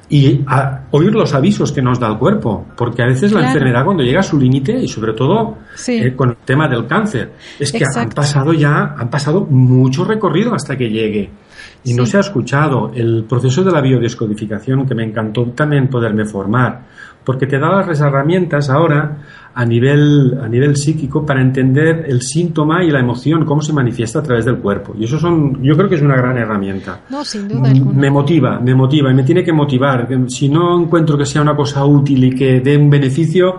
y 0.09 0.45
oír 0.91 1.13
los 1.13 1.33
avisos 1.33 1.71
que 1.71 1.81
nos 1.81 1.99
da 1.99 2.07
el 2.07 2.17
cuerpo, 2.17 2.65
porque 2.77 3.03
a 3.03 3.07
veces 3.07 3.33
la 3.33 3.47
enfermedad 3.47 3.83
cuando 3.83 4.03
llega 4.03 4.21
a 4.21 4.23
su 4.23 4.39
límite 4.39 4.79
y 4.79 4.87
sobre 4.87 5.13
todo 5.13 5.57
eh, 5.87 6.15
con 6.15 6.29
el 6.29 6.37
tema 6.37 6.69
del 6.69 6.87
cáncer, 6.87 7.33
es 7.59 7.71
que 7.71 7.83
han 7.83 8.09
pasado 8.09 8.53
ya, 8.53 8.95
han 8.97 9.09
pasado 9.09 9.45
mucho 9.49 10.05
recorrido 10.05 10.53
hasta 10.53 10.77
que 10.77 10.89
llegue. 10.89 11.29
Y 11.83 11.93
no 11.93 12.05
se 12.05 12.17
ha 12.17 12.21
escuchado 12.21 12.91
el 12.93 13.25
proceso 13.27 13.63
de 13.63 13.71
la 13.71 13.81
biodescodificación 13.81 14.85
que 14.85 14.95
me 14.95 15.03
encantó 15.03 15.45
también 15.51 15.89
poderme 15.89 16.25
formar, 16.25 16.85
porque 17.25 17.45
te 17.45 17.59
da 17.59 17.85
las 17.85 17.99
herramientas 17.99 18.69
ahora 18.69 19.17
a 19.57 19.65
nivel, 19.65 20.37
a 20.39 20.47
nivel 20.47 20.77
psíquico 20.77 21.25
para 21.25 21.41
entender 21.41 22.05
el 22.07 22.21
síntoma 22.21 22.83
y 22.83 22.91
la 22.91 22.99
emoción, 22.99 23.43
cómo 23.43 23.59
se 23.63 23.73
manifiesta 23.73 24.19
a 24.19 24.21
través 24.21 24.45
del 24.45 24.59
cuerpo. 24.59 24.93
Y 24.95 25.05
eso 25.05 25.17
son, 25.17 25.63
yo 25.63 25.75
creo 25.75 25.89
que 25.89 25.95
es 25.95 26.01
una 26.03 26.15
gran 26.15 26.37
herramienta. 26.37 27.01
No, 27.09 27.25
sin 27.25 27.47
duda 27.47 27.71
alguna. 27.71 27.99
Me 27.99 28.11
motiva, 28.11 28.59
me 28.59 28.75
motiva 28.75 29.09
y 29.09 29.15
me 29.15 29.23
tiene 29.23 29.43
que 29.43 29.51
motivar. 29.51 30.07
Si 30.29 30.47
no 30.47 30.79
encuentro 30.79 31.17
que 31.17 31.25
sea 31.25 31.41
una 31.41 31.55
cosa 31.55 31.83
útil 31.87 32.25
y 32.25 32.35
que 32.35 32.59
dé 32.59 32.77
un 32.77 32.87
beneficio, 32.87 33.55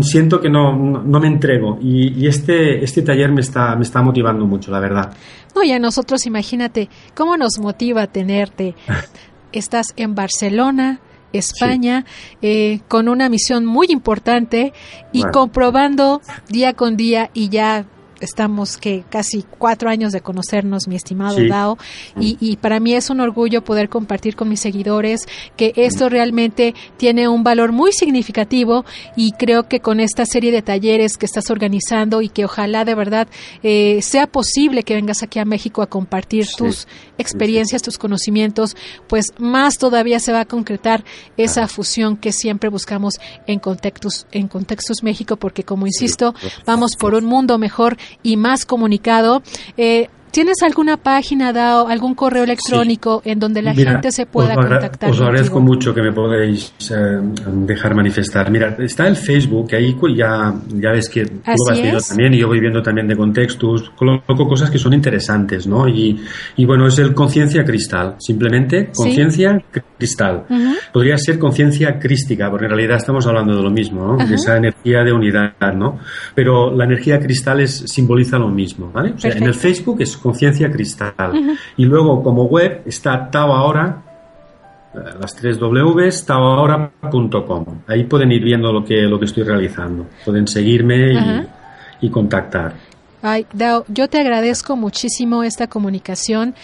siento 0.00 0.40
que 0.40 0.48
no, 0.48 0.74
no, 0.74 1.20
me 1.20 1.26
entrego. 1.26 1.78
Y, 1.82 2.24
y, 2.24 2.26
este, 2.26 2.82
este 2.82 3.02
taller 3.02 3.30
me 3.32 3.42
está, 3.42 3.76
me 3.76 3.82
está 3.82 4.00
motivando 4.00 4.46
mucho, 4.46 4.70
la 4.70 4.80
verdad. 4.80 5.12
No, 5.54 5.62
y 5.62 5.72
a 5.72 5.78
nosotros, 5.78 6.24
imagínate, 6.24 6.88
¿cómo 7.14 7.36
nos 7.36 7.58
motiva 7.58 8.06
tenerte? 8.06 8.74
Estás 9.52 9.88
en 9.96 10.14
Barcelona, 10.14 11.00
España, 11.32 12.04
eh, 12.40 12.80
con 12.88 13.08
una 13.08 13.28
misión 13.28 13.64
muy 13.64 13.88
importante 13.90 14.72
y 15.12 15.22
comprobando 15.24 16.20
día 16.48 16.74
con 16.74 16.96
día 16.96 17.30
y 17.34 17.48
ya 17.48 17.86
estamos 18.26 18.76
que 18.76 19.04
casi 19.08 19.44
cuatro 19.58 19.88
años 19.88 20.12
de 20.12 20.20
conocernos, 20.20 20.88
mi 20.88 20.96
estimado 20.96 21.36
Dao, 21.48 21.78
y, 22.18 22.36
y, 22.40 22.56
para 22.56 22.80
mí 22.80 22.94
es 22.94 23.10
un 23.10 23.20
orgullo 23.20 23.64
poder 23.64 23.88
compartir 23.88 24.36
con 24.36 24.48
mis 24.48 24.60
seguidores 24.60 25.26
que 25.56 25.72
esto 25.76 26.08
realmente 26.08 26.74
tiene 26.96 27.28
un 27.28 27.44
valor 27.44 27.72
muy 27.72 27.92
significativo 27.92 28.84
y 29.16 29.32
creo 29.32 29.68
que 29.68 29.80
con 29.80 30.00
esta 30.00 30.26
serie 30.26 30.52
de 30.52 30.62
talleres 30.62 31.16
que 31.16 31.26
estás 31.26 31.50
organizando 31.50 32.22
y 32.22 32.28
que 32.28 32.44
ojalá 32.44 32.84
de 32.84 32.94
verdad 32.94 33.28
eh, 33.62 34.00
sea 34.02 34.26
posible 34.26 34.82
que 34.82 34.94
vengas 34.94 35.22
aquí 35.22 35.38
a 35.38 35.44
México 35.44 35.82
a 35.82 35.86
compartir 35.86 36.46
tus 36.56 36.86
experiencias, 37.18 37.82
tus 37.82 37.98
conocimientos, 37.98 38.76
pues 39.08 39.26
más 39.38 39.78
todavía 39.78 40.20
se 40.20 40.32
va 40.32 40.40
a 40.40 40.44
concretar 40.44 41.04
esa 41.36 41.68
fusión 41.68 42.16
que 42.16 42.32
siempre 42.32 42.68
buscamos 42.68 43.14
en 43.46 43.58
Contextos, 43.58 44.26
en 44.32 44.48
Contextos 44.48 45.02
México, 45.02 45.36
porque 45.36 45.64
como 45.64 45.86
insisto, 45.86 46.34
vamos 46.66 46.96
por 46.96 47.14
un 47.14 47.24
mundo 47.24 47.58
mejor 47.58 47.96
y 48.22 48.36
más 48.36 48.64
comunicado. 48.64 49.42
Eh, 49.76 50.08
¿Tienes 50.32 50.62
alguna 50.62 50.96
página, 50.96 51.52
Dao, 51.52 51.88
algún 51.88 52.14
correo 52.14 52.44
electrónico 52.44 53.20
en 53.22 53.38
donde 53.38 53.60
la 53.60 53.74
gente 53.74 54.10
se 54.10 54.24
pueda 54.24 54.54
contactar? 54.54 55.10
Os 55.10 55.20
agradezco 55.20 55.60
mucho 55.60 55.94
que 55.94 56.00
me 56.00 56.10
podéis 56.10 56.72
eh, 56.90 57.20
dejar 57.66 57.94
manifestar. 57.94 58.50
Mira, 58.50 58.74
está 58.78 59.06
el 59.06 59.16
Facebook, 59.16 59.68
que 59.68 59.76
ahí 59.76 59.94
ya, 60.16 60.54
ya 60.68 60.90
ves 60.90 61.10
que 61.10 61.26
tú 61.26 61.34
lo 61.44 61.68
vas 61.68 61.80
viendo 61.82 62.00
también 62.00 62.32
y 62.32 62.38
yo 62.38 62.48
voy 62.48 62.60
viendo 62.60 62.82
también 62.82 63.06
de 63.08 63.14
contextos, 63.14 63.90
coloco 63.90 64.48
cosas 64.48 64.70
que 64.70 64.78
son 64.78 64.94
interesantes, 64.94 65.66
¿no? 65.66 65.86
Y, 65.86 66.18
y 66.56 66.64
bueno, 66.64 66.86
es 66.86 66.98
el 66.98 67.12
conciencia 67.12 67.62
cristal, 67.62 68.16
simplemente 68.18 68.90
conciencia 68.90 69.62
cristal. 69.98 70.46
Podría 70.94 71.18
ser 71.18 71.38
conciencia 71.38 71.98
crística, 71.98 72.50
porque 72.50 72.64
en 72.64 72.70
realidad 72.70 72.96
estamos 72.96 73.26
hablando 73.26 73.54
de 73.54 73.62
lo 73.62 73.70
mismo, 73.70 74.16
¿no? 74.16 74.26
De 74.26 74.36
esa 74.36 74.56
energía 74.56 75.04
de 75.04 75.12
unidad, 75.12 75.74
¿no? 75.74 75.98
Pero 76.34 76.74
la 76.74 76.84
energía 76.84 77.20
cristal 77.20 77.60
es, 77.60 77.84
simboliza 77.86 78.38
lo 78.38 78.48
mismo, 78.48 78.90
¿vale? 78.90 79.12
O 79.12 79.18
sea, 79.18 79.32
en 79.32 79.42
el 79.42 79.54
Facebook 79.54 80.00
es 80.00 80.21
conciencia 80.22 80.70
cristal. 80.70 81.58
Y 81.76 81.84
luego 81.84 82.22
como 82.22 82.44
web 82.44 82.82
está 82.86 83.30
Tao 83.30 83.52
ahora, 83.52 84.02
eh, 84.94 84.98
las 85.20 85.34
tres 85.34 85.58
Ws, 85.58 86.24
taoahora.com. 86.24 87.64
Ahí 87.86 88.04
pueden 88.04 88.32
ir 88.32 88.44
viendo 88.44 88.72
lo 88.72 88.84
que, 88.84 89.02
lo 89.02 89.18
que 89.18 89.26
estoy 89.26 89.42
realizando. 89.42 90.06
Pueden 90.24 90.46
seguirme 90.46 91.12
y, 92.00 92.06
y 92.06 92.10
contactar. 92.10 92.74
Ay, 93.22 93.46
Dao, 93.52 93.84
yo 93.88 94.08
te 94.08 94.18
agradezco 94.18 94.74
muchísimo 94.76 95.44
esta 95.44 95.68
comunicación 95.68 96.54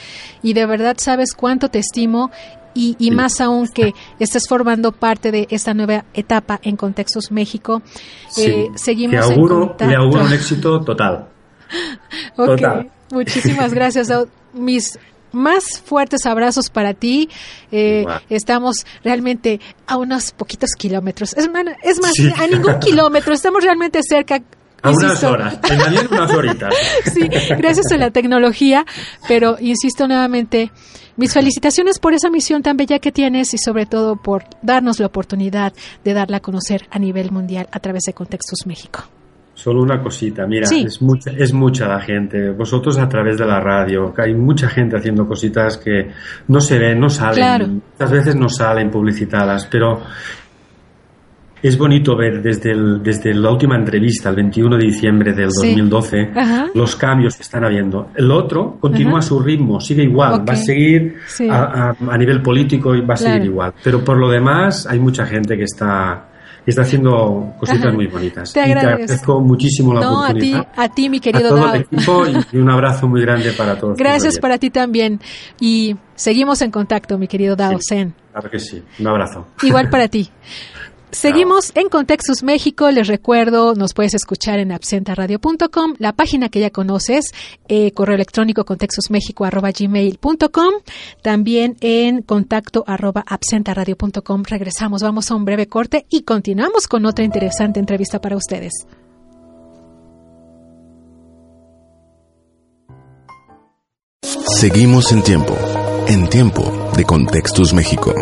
y 0.42 0.54
de 0.54 0.66
verdad 0.66 0.96
sabes 0.98 1.32
cuánto 1.32 1.68
te 1.68 1.78
estimo 1.78 2.32
y, 2.74 2.96
y 2.98 3.10
más 3.12 3.40
aún 3.40 3.68
que 3.68 3.94
estés 4.18 4.48
formando 4.48 4.92
parte 4.92 5.30
de 5.32 5.46
esta 5.50 5.72
nueva 5.72 6.04
etapa 6.14 6.60
en 6.62 6.76
Contextos 6.76 7.30
México. 7.30 7.82
Sí, 8.28 8.46
Eh, 8.46 8.68
seguimos 8.74 9.14
en 9.14 9.32
auguro, 9.32 9.76
le 9.78 9.94
auguro 9.94 10.24
un 10.24 10.32
éxito 10.32 10.80
total. 10.80 11.26
Total. 12.36 12.90
Muchísimas 13.10 13.72
gracias. 13.74 14.08
Mis 14.52 14.98
más 15.32 15.64
fuertes 15.84 16.24
abrazos 16.26 16.70
para 16.70 16.94
ti. 16.94 17.28
Eh, 17.70 18.04
estamos 18.30 18.86
realmente 19.04 19.60
a 19.86 19.96
unos 19.98 20.32
poquitos 20.32 20.70
kilómetros. 20.76 21.34
Es, 21.34 21.50
man- 21.50 21.74
es 21.82 22.00
más, 22.00 22.12
Sí. 22.14 22.30
a 22.36 22.46
ningún 22.46 22.78
kilómetro. 22.80 23.34
Estamos 23.34 23.62
realmente 23.62 24.00
cerca. 24.02 24.40
A 24.80 24.90
unas 24.90 25.24
horas, 25.24 25.58
en 25.68 26.06
unas 26.08 26.30
horitas. 26.32 26.72
Sí, 27.12 27.22
gracias 27.58 27.90
a 27.90 27.96
la 27.96 28.12
tecnología, 28.12 28.86
pero 29.26 29.56
insisto 29.60 30.06
nuevamente, 30.06 30.70
mis 31.16 31.32
felicitaciones 31.34 31.98
por 31.98 32.14
esa 32.14 32.30
misión 32.30 32.62
tan 32.62 32.76
bella 32.76 33.00
que 33.00 33.10
tienes 33.10 33.52
y 33.54 33.58
sobre 33.58 33.86
todo 33.86 34.14
por 34.14 34.44
darnos 34.62 35.00
la 35.00 35.06
oportunidad 35.06 35.72
de 36.04 36.14
darla 36.14 36.36
a 36.36 36.40
conocer 36.40 36.86
a 36.92 37.00
nivel 37.00 37.32
mundial 37.32 37.68
a 37.72 37.80
través 37.80 38.04
de 38.04 38.12
Contextos 38.12 38.66
México. 38.66 39.02
Solo 39.58 39.82
una 39.82 40.00
cosita, 40.00 40.46
mira, 40.46 40.66
Sí. 40.66 40.84
es, 40.86 41.02
mucha, 41.02 41.32
es 41.32 41.52
mucha 41.52 41.88
la 41.88 41.98
gente. 42.00 42.50
Vosotros 42.52 42.96
a 42.96 43.08
través 43.08 43.38
de 43.38 43.44
la 43.44 43.58
radio, 43.58 44.14
hay 44.16 44.32
mucha 44.32 44.68
gente 44.68 44.96
haciendo 44.96 45.26
cositas 45.26 45.78
que 45.78 46.10
no 46.46 46.60
se 46.60 46.78
ven, 46.78 47.00
no 47.00 47.08
salen. 47.08 47.34
Claro. 47.34 47.66
Muchas 47.66 48.10
veces 48.12 48.36
no 48.36 48.48
salen 48.48 48.88
publicitadas, 48.88 49.66
pero 49.66 50.00
es 51.60 51.76
bonito 51.76 52.16
ver 52.16 52.40
desde, 52.40 52.70
el- 52.70 53.02
desde 53.02 53.34
la 53.34 53.50
última 53.50 53.74
entrevista, 53.74 54.28
el 54.30 54.36
21 54.36 54.76
de 54.76 54.84
diciembre 54.86 55.32
del 55.32 55.50
Sí. 55.50 55.66
2012, 55.70 56.30
Ajá. 56.36 56.66
los 56.72 56.94
cambios 56.94 57.34
que 57.36 57.42
están 57.42 57.64
habiendo. 57.64 58.10
El 58.14 58.30
otro 58.30 58.76
continúa 58.78 59.18
Ajá. 59.18 59.22
su 59.22 59.40
ritmo, 59.40 59.80
sigue 59.80 60.04
igual, 60.04 60.48
va 60.48 60.52
a 60.52 60.56
seguir 60.56 61.16
Sí. 61.26 61.48
a, 61.50 61.64
a- 61.90 61.96
a 62.12 62.16
nivel 62.16 62.42
político 62.42 62.94
y 62.94 63.00
va 63.00 63.14
a 63.14 63.16
Claro. 63.16 63.32
seguir 63.34 63.50
igual. 63.50 63.72
Pero 63.82 64.04
por 64.04 64.18
lo 64.18 64.30
demás, 64.30 64.86
hay 64.88 65.00
mucha 65.00 65.26
gente 65.26 65.56
que 65.56 65.64
está, 65.64 66.28
que 66.68 66.72
está 66.72 66.82
haciendo 66.82 67.54
cositas 67.58 67.94
muy 67.94 68.08
bonitas. 68.08 68.52
Te 68.52 68.60
Y 68.60 68.72
agradezco. 68.72 69.40
muchísimo 69.40 69.94
la 69.94 70.00
No, 70.02 70.22
a 70.22 70.26
ti, 70.34 70.52
oportunidad. 70.52 70.68
a 70.76 70.88
ti, 70.90 71.08
mi 71.08 71.16
A 71.16 71.20
querido 71.22 71.48
todo 71.48 71.58
Dao. 71.64 71.74
el 71.76 71.80
equipo 71.80 72.24
y, 72.52 72.56
un 72.58 72.68
abrazo 72.70 73.08
muy 73.08 73.22
grande 73.22 73.52
para 73.52 73.78
todos. 73.78 73.96
Gracias 73.96 74.38
para 74.38 74.58
ti 74.58 74.68
también. 74.68 75.18
Y 75.58 75.96
seguimos 76.14 76.60
en 76.60 76.70
contacto, 76.70 77.16
mi 77.16 77.26
querido 77.26 77.56
Dao 77.56 77.78
Sí. 77.80 77.86
Zen. 77.94 78.14
Claro 78.32 78.50
que 78.50 78.58
sí. 78.58 78.82
Un 78.98 79.06
abrazo. 79.06 79.46
Igual 79.62 79.88
para 79.88 80.08
ti. 80.08 80.28
Seguimos 81.10 81.72
en 81.74 81.88
Contextus 81.88 82.42
México. 82.42 82.90
Les 82.90 83.06
recuerdo, 83.06 83.74
nos 83.74 83.94
puedes 83.94 84.12
escuchar 84.14 84.58
en 84.58 84.72
absentaradio.com, 84.72 85.94
la 85.98 86.12
página 86.12 86.50
que 86.50 86.60
ya 86.60 86.70
conoces, 86.70 87.32
eh, 87.68 87.92
correo 87.92 88.14
electrónico 88.14 88.64
contextusmexico.gmail.com, 88.64 90.74
también 91.22 91.76
en 91.80 92.22
contacto 92.22 92.84
arroba 92.86 93.24
absentaradio.com. 93.26 94.44
Regresamos, 94.44 95.02
vamos 95.02 95.30
a 95.30 95.34
un 95.34 95.44
breve 95.44 95.66
corte 95.66 96.06
y 96.10 96.22
continuamos 96.22 96.88
con 96.88 97.04
otra 97.06 97.24
interesante 97.24 97.80
entrevista 97.80 98.20
para 98.20 98.36
ustedes. 98.36 98.72
Seguimos 104.58 105.12
en 105.12 105.22
tiempo, 105.22 105.56
en 106.08 106.28
tiempo 106.28 106.90
de 106.96 107.04
Contextus 107.04 107.72
México. 107.72 108.12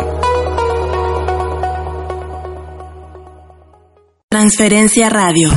Transferencia 4.29 5.07
Radio. 5.07 5.49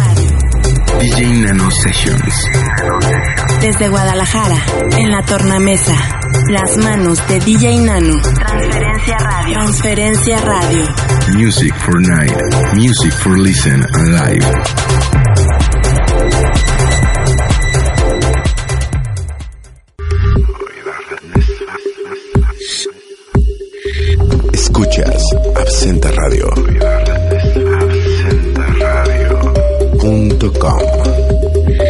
DJ 1.00 1.26
Nano 1.42 1.68
Sessions. 1.72 2.44
Desde 3.60 3.88
Guadalajara, 3.88 4.62
en 4.96 5.10
la 5.10 5.24
tornamesa. 5.24 5.96
Las 6.48 6.76
manos 6.76 7.18
de 7.26 7.40
DJ 7.40 7.78
Nano. 7.78 8.22
Transferencia 8.22 9.16
Radio. 9.18 9.54
Transferencia 9.54 10.40
Radio. 10.42 10.84
Music 11.34 11.74
for 11.84 12.00
night, 12.00 12.32
music 12.74 13.12
for 13.12 13.36
listen 13.36 13.84
and 13.92 14.12
live. 14.12 14.46
Escuchas 24.52 25.22
Absenta 25.56 26.10
Radio. 26.12 27.09
Punto 30.40 31.89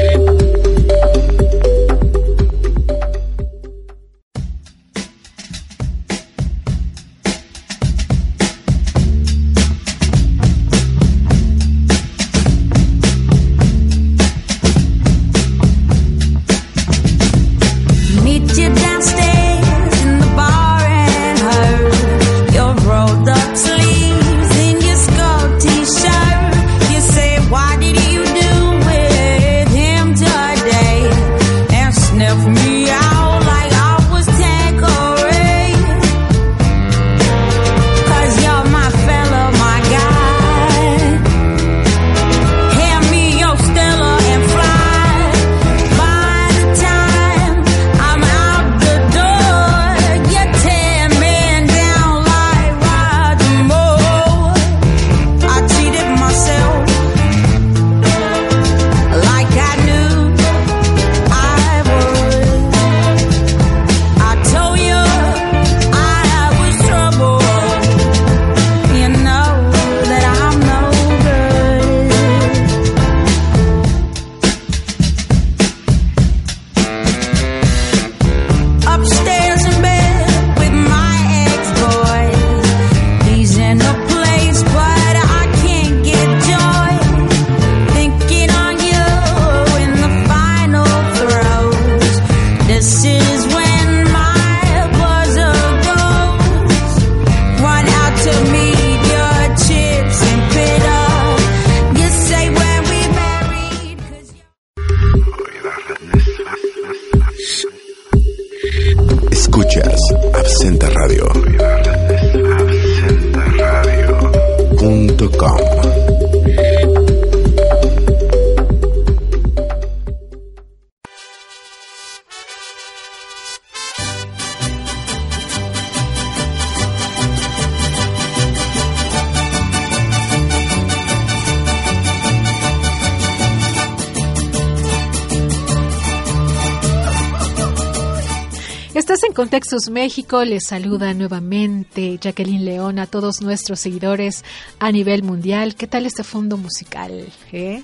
Estás 139.11 139.29
en 139.29 139.35
Contextos 139.35 139.91
México, 139.91 140.45
les 140.45 140.69
saluda 140.69 141.15
nuevamente 141.15 142.17
Jacqueline 142.21 142.65
León 142.65 143.01
a 143.01 143.09
todos 143.09 143.41
nuestros 143.41 143.81
seguidores 143.81 144.45
a 144.79 144.93
nivel 144.93 145.25
mundial. 145.25 145.75
¿Qué 145.75 145.89
tal 145.89 146.07
este 146.07 146.23
fondo 146.23 146.57
musical? 146.57 147.27
eh? 147.51 147.83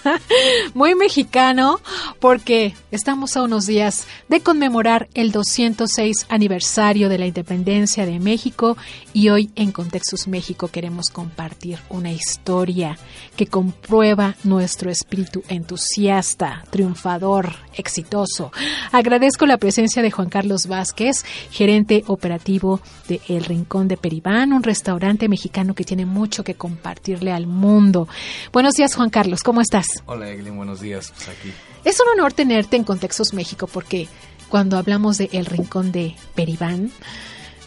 Muy 0.74 0.96
mexicano 0.96 1.78
porque 2.18 2.74
estamos 2.90 3.36
a 3.36 3.44
unos 3.44 3.66
días 3.66 4.08
de 4.28 4.40
conmemorar 4.40 5.08
el 5.14 5.30
206 5.30 6.26
aniversario 6.28 7.08
de 7.08 7.18
la 7.18 7.26
independencia 7.26 8.04
de 8.04 8.18
México 8.18 8.76
y 9.12 9.28
hoy 9.28 9.52
en 9.54 9.70
Contextos 9.70 10.26
México 10.26 10.66
queremos 10.66 11.10
compartir 11.10 11.78
una 11.88 12.10
historia 12.10 12.98
que 13.36 13.46
comprueba 13.46 14.34
nuestro 14.42 14.90
espíritu 14.90 15.44
entusiasta, 15.48 16.64
triunfador, 16.70 17.54
exitoso. 17.76 18.50
Agradezco 18.90 19.46
la 19.46 19.58
presencia 19.58 20.02
de 20.02 20.10
Juan 20.10 20.28
Carlos 20.28 20.47
Vázquez, 20.66 21.24
gerente 21.50 22.04
operativo 22.06 22.80
de 23.06 23.20
El 23.28 23.44
Rincón 23.44 23.88
de 23.88 23.96
Peribán, 23.96 24.52
un 24.52 24.62
restaurante 24.62 25.28
mexicano 25.28 25.74
que 25.74 25.84
tiene 25.84 26.06
mucho 26.06 26.42
que 26.42 26.54
compartirle 26.54 27.32
al 27.32 27.46
mundo. 27.46 28.08
Buenos 28.52 28.74
días, 28.74 28.94
Juan 28.94 29.10
Carlos, 29.10 29.42
¿cómo 29.42 29.60
estás? 29.60 29.86
Hola 30.06 30.30
Eglin, 30.30 30.56
buenos 30.56 30.80
días. 30.80 31.12
Pues 31.14 31.28
aquí. 31.28 31.52
Es 31.84 32.00
un 32.00 32.08
honor 32.18 32.32
tenerte 32.32 32.76
en 32.76 32.84
Contextos 32.84 33.34
México 33.34 33.66
porque 33.66 34.08
cuando 34.48 34.78
hablamos 34.78 35.18
de 35.18 35.28
El 35.32 35.46
Rincón 35.46 35.92
de 35.92 36.16
Peribán, 36.34 36.90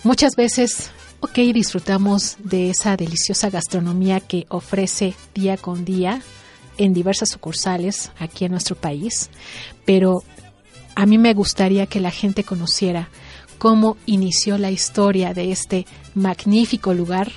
muchas 0.03 0.35
veces, 0.35 0.89
ok, 1.19 1.35
disfrutamos 1.53 2.37
de 2.43 2.71
esa 2.71 2.97
deliciosa 2.97 3.49
gastronomía 3.49 4.19
que 4.19 4.45
ofrece 4.49 5.13
día 5.33 5.57
con 5.57 5.85
día 5.85 6.21
en 6.77 6.93
diversas 6.93 7.29
sucursales 7.29 8.11
aquí 8.17 8.45
en 8.45 8.51
nuestro 8.51 8.75
país, 8.75 9.29
pero 9.85 10.23
a 10.95 11.05
mí 11.05 11.17
me 11.17 11.33
gustaría 11.33 11.85
que 11.87 11.99
la 11.99 12.11
gente 12.11 12.43
conociera 12.43 13.09
cómo 13.57 13.97
inició 14.05 14.57
la 14.57 14.71
historia 14.71 15.33
de 15.33 15.51
este 15.51 15.85
magnífico 16.15 16.93
lugar 16.93 17.31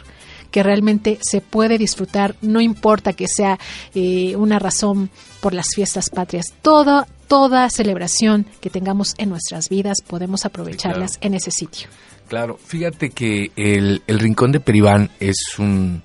que 0.51 0.62
realmente 0.62 1.19
se 1.21 1.40
puede 1.40 1.79
disfrutar, 1.79 2.37
no 2.40 2.61
importa 2.61 3.12
que 3.12 3.27
sea 3.29 3.59
eh, 3.95 4.37
una 4.37 4.59
razón 4.61 5.11
por 5.40 5.53
las 5.53 5.67
fiestas 5.75 6.11
patrias, 6.11 6.55
toda, 6.62 7.09
toda 7.27 7.69
celebración 7.71 8.47
que 8.61 8.71
tengamos 8.71 9.14
en 9.19 9.31
nuestras 9.31 9.69
vidas 9.69 9.99
podemos 10.07 10.45
aprovecharlas 10.45 11.12
Sí, 11.14 11.19
claro. 11.19 11.27
en 11.29 11.35
ese 11.35 11.51
sitio. 11.51 11.88
Claro, 12.29 12.59
fíjate 12.64 13.11
que 13.11 13.51
el, 13.57 14.03
el 14.07 14.19
Rincón 14.21 14.53
de 14.53 14.61
Peribán 14.61 15.11
es 15.21 15.37
un 15.59 16.03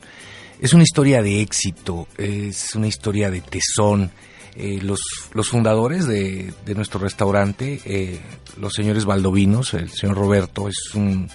es 0.60 0.74
una 0.74 0.84
historia 0.84 1.22
de 1.22 1.42
éxito, 1.42 2.08
es 2.18 2.76
una 2.76 2.88
historia 2.88 3.32
de 3.32 3.40
tesón. 3.42 4.12
Eh, 4.56 4.80
los, 4.82 5.00
los 5.34 5.48
fundadores 5.48 6.08
de, 6.08 6.54
de 6.66 6.76
nuestro 6.76 7.00
restaurante, 7.00 7.80
eh, 7.86 8.20
los 8.60 8.74
señores 8.74 9.06
Valdovinos, 9.06 9.74
el 9.74 9.90
señor 9.90 10.18
Roberto, 10.18 10.68
es 10.68 10.94
un 10.96 11.30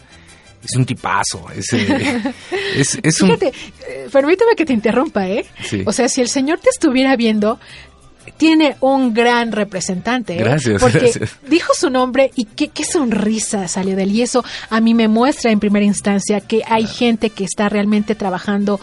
es 0.64 0.76
un 0.76 0.86
tipazo, 0.86 1.46
es, 1.54 1.72
eh, 1.74 2.34
es, 2.76 2.98
es 3.02 3.20
un 3.20 3.28
Fíjate, 3.28 3.52
eh, 3.88 4.08
permíteme 4.10 4.54
que 4.56 4.64
te 4.64 4.72
interrumpa, 4.72 5.28
¿eh? 5.28 5.44
Sí. 5.62 5.82
O 5.84 5.92
sea, 5.92 6.08
si 6.08 6.20
el 6.20 6.28
Señor 6.28 6.58
te 6.60 6.70
estuviera 6.70 7.16
viendo, 7.16 7.60
tiene 8.36 8.76
un 8.80 9.12
gran 9.14 9.52
representante. 9.52 10.34
¿eh? 10.34 10.38
Gracias, 10.38 10.80
Porque 10.80 10.98
gracias. 10.98 11.36
dijo 11.48 11.72
su 11.74 11.90
nombre 11.90 12.30
y 12.34 12.44
qué, 12.46 12.68
qué 12.68 12.84
sonrisa 12.84 13.68
salió 13.68 13.96
de 13.96 14.04
él. 14.04 14.12
Y 14.12 14.22
eso 14.22 14.44
a 14.70 14.80
mí 14.80 14.94
me 14.94 15.08
muestra 15.08 15.50
en 15.50 15.60
primera 15.60 15.84
instancia 15.84 16.40
que 16.40 16.62
hay 16.66 16.86
gente 16.86 17.30
que 17.30 17.44
está 17.44 17.68
realmente 17.68 18.14
trabajando 18.14 18.80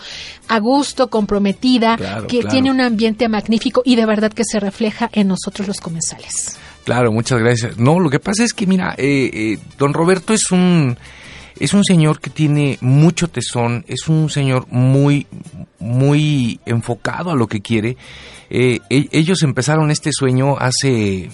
a 0.47 0.60
gusto, 0.60 1.10
comprometida, 1.10 1.97
Claro, 1.97 2.27
que 2.27 2.39
claro. 2.39 2.49
tiene 2.54 2.71
un 2.71 2.82
ambiente 2.82 3.27
magnífico 3.30 3.82
y 3.86 3.95
de 3.95 4.06
verdad 4.06 4.32
que 4.32 4.43
se 4.45 4.60
refleja 4.60 5.10
en 5.13 5.27
nosotros 5.27 5.67
los 5.67 5.80
comensales. 5.80 6.58
Claro, 6.84 7.12
muchas 7.12 7.39
gracias. 7.39 7.77
No, 7.77 7.99
lo 7.99 8.10
que 8.10 8.19
pasa 8.19 8.43
es 8.43 8.54
que, 8.54 8.65
mira, 8.65 8.95
eh, 8.97 9.30
eh, 9.34 9.60
don 9.77 9.93
Roberto 9.93 10.34
es 10.34 10.51
un, 10.51 10.97
es 11.60 11.74
un 11.74 11.84
señor 11.84 12.20
que 12.20 12.30
tiene 12.30 12.78
mucho 12.82 13.28
tesón, 13.28 13.86
es 13.88 14.08
un 14.08 14.30
señor 14.30 14.68
muy, 14.70 15.28
muy 15.80 16.60
enfocado 16.66 17.32
a 17.32 17.36
lo 17.36 17.48
que 17.48 17.62
quiere. 17.62 17.98
Eh, 18.50 18.80
e- 18.90 19.10
ellos 19.12 19.44
empezaron 19.44 19.92
este 19.92 20.12
sueño 20.14 20.58
hace 20.58 21.30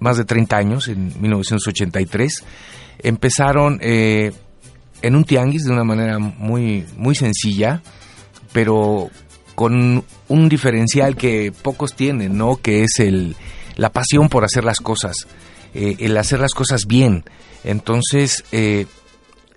más 0.00 0.16
de 0.16 0.24
30 0.24 0.56
años, 0.56 0.88
en 0.88 1.12
1983. 1.20 2.44
Empezaron 3.00 3.78
eh, 3.82 4.32
en 5.02 5.16
un 5.16 5.24
tianguis 5.24 5.64
de 5.64 5.72
una 5.72 5.84
manera 5.84 6.18
muy, 6.18 6.86
muy 6.96 7.14
sencilla, 7.14 7.82
pero 8.52 9.10
con 9.54 10.04
un 10.28 10.48
diferencial 10.48 11.16
que 11.16 11.52
pocos 11.62 11.94
tienen, 11.94 12.36
¿no? 12.38 12.56
Que 12.56 12.84
es 12.84 13.00
el, 13.00 13.36
la 13.76 13.90
pasión 13.90 14.28
por 14.28 14.44
hacer 14.44 14.64
las 14.64 14.78
cosas, 14.78 15.26
eh, 15.74 15.96
el 15.98 16.16
hacer 16.16 16.40
las 16.40 16.54
cosas 16.54 16.82
bien. 16.86 17.24
Entonces, 17.64 18.44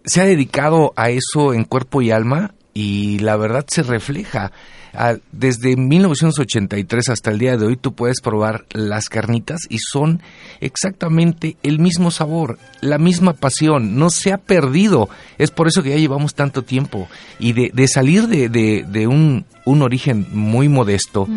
se 0.05 0.21
ha 0.21 0.25
dedicado 0.25 0.93
a 0.95 1.09
eso 1.09 1.53
en 1.53 1.63
cuerpo 1.63 2.01
y 2.01 2.11
alma 2.11 2.53
y 2.73 3.19
la 3.19 3.35
verdad 3.35 3.65
se 3.67 3.83
refleja. 3.83 4.51
Ah, 4.93 5.15
desde 5.31 5.75
1983 5.77 7.09
hasta 7.09 7.31
el 7.31 7.39
día 7.39 7.55
de 7.57 7.65
hoy 7.65 7.77
tú 7.77 7.93
puedes 7.93 8.19
probar 8.21 8.65
las 8.73 9.09
carnitas 9.09 9.61
y 9.69 9.77
son 9.79 10.21
exactamente 10.59 11.57
el 11.63 11.79
mismo 11.79 12.11
sabor, 12.11 12.57
la 12.81 12.97
misma 12.97 13.33
pasión, 13.33 13.97
no 13.97 14.09
se 14.09 14.31
ha 14.31 14.37
perdido. 14.37 15.09
Es 15.37 15.51
por 15.51 15.67
eso 15.67 15.83
que 15.83 15.89
ya 15.91 15.97
llevamos 15.97 16.33
tanto 16.35 16.63
tiempo 16.63 17.07
y 17.39 17.53
de, 17.53 17.71
de 17.73 17.87
salir 17.87 18.27
de, 18.27 18.49
de- 18.49 18.85
de 18.87 19.07
un, 19.07 19.45
un 19.65 19.81
origen 19.81 20.27
muy 20.31 20.69
modesto 20.69 21.27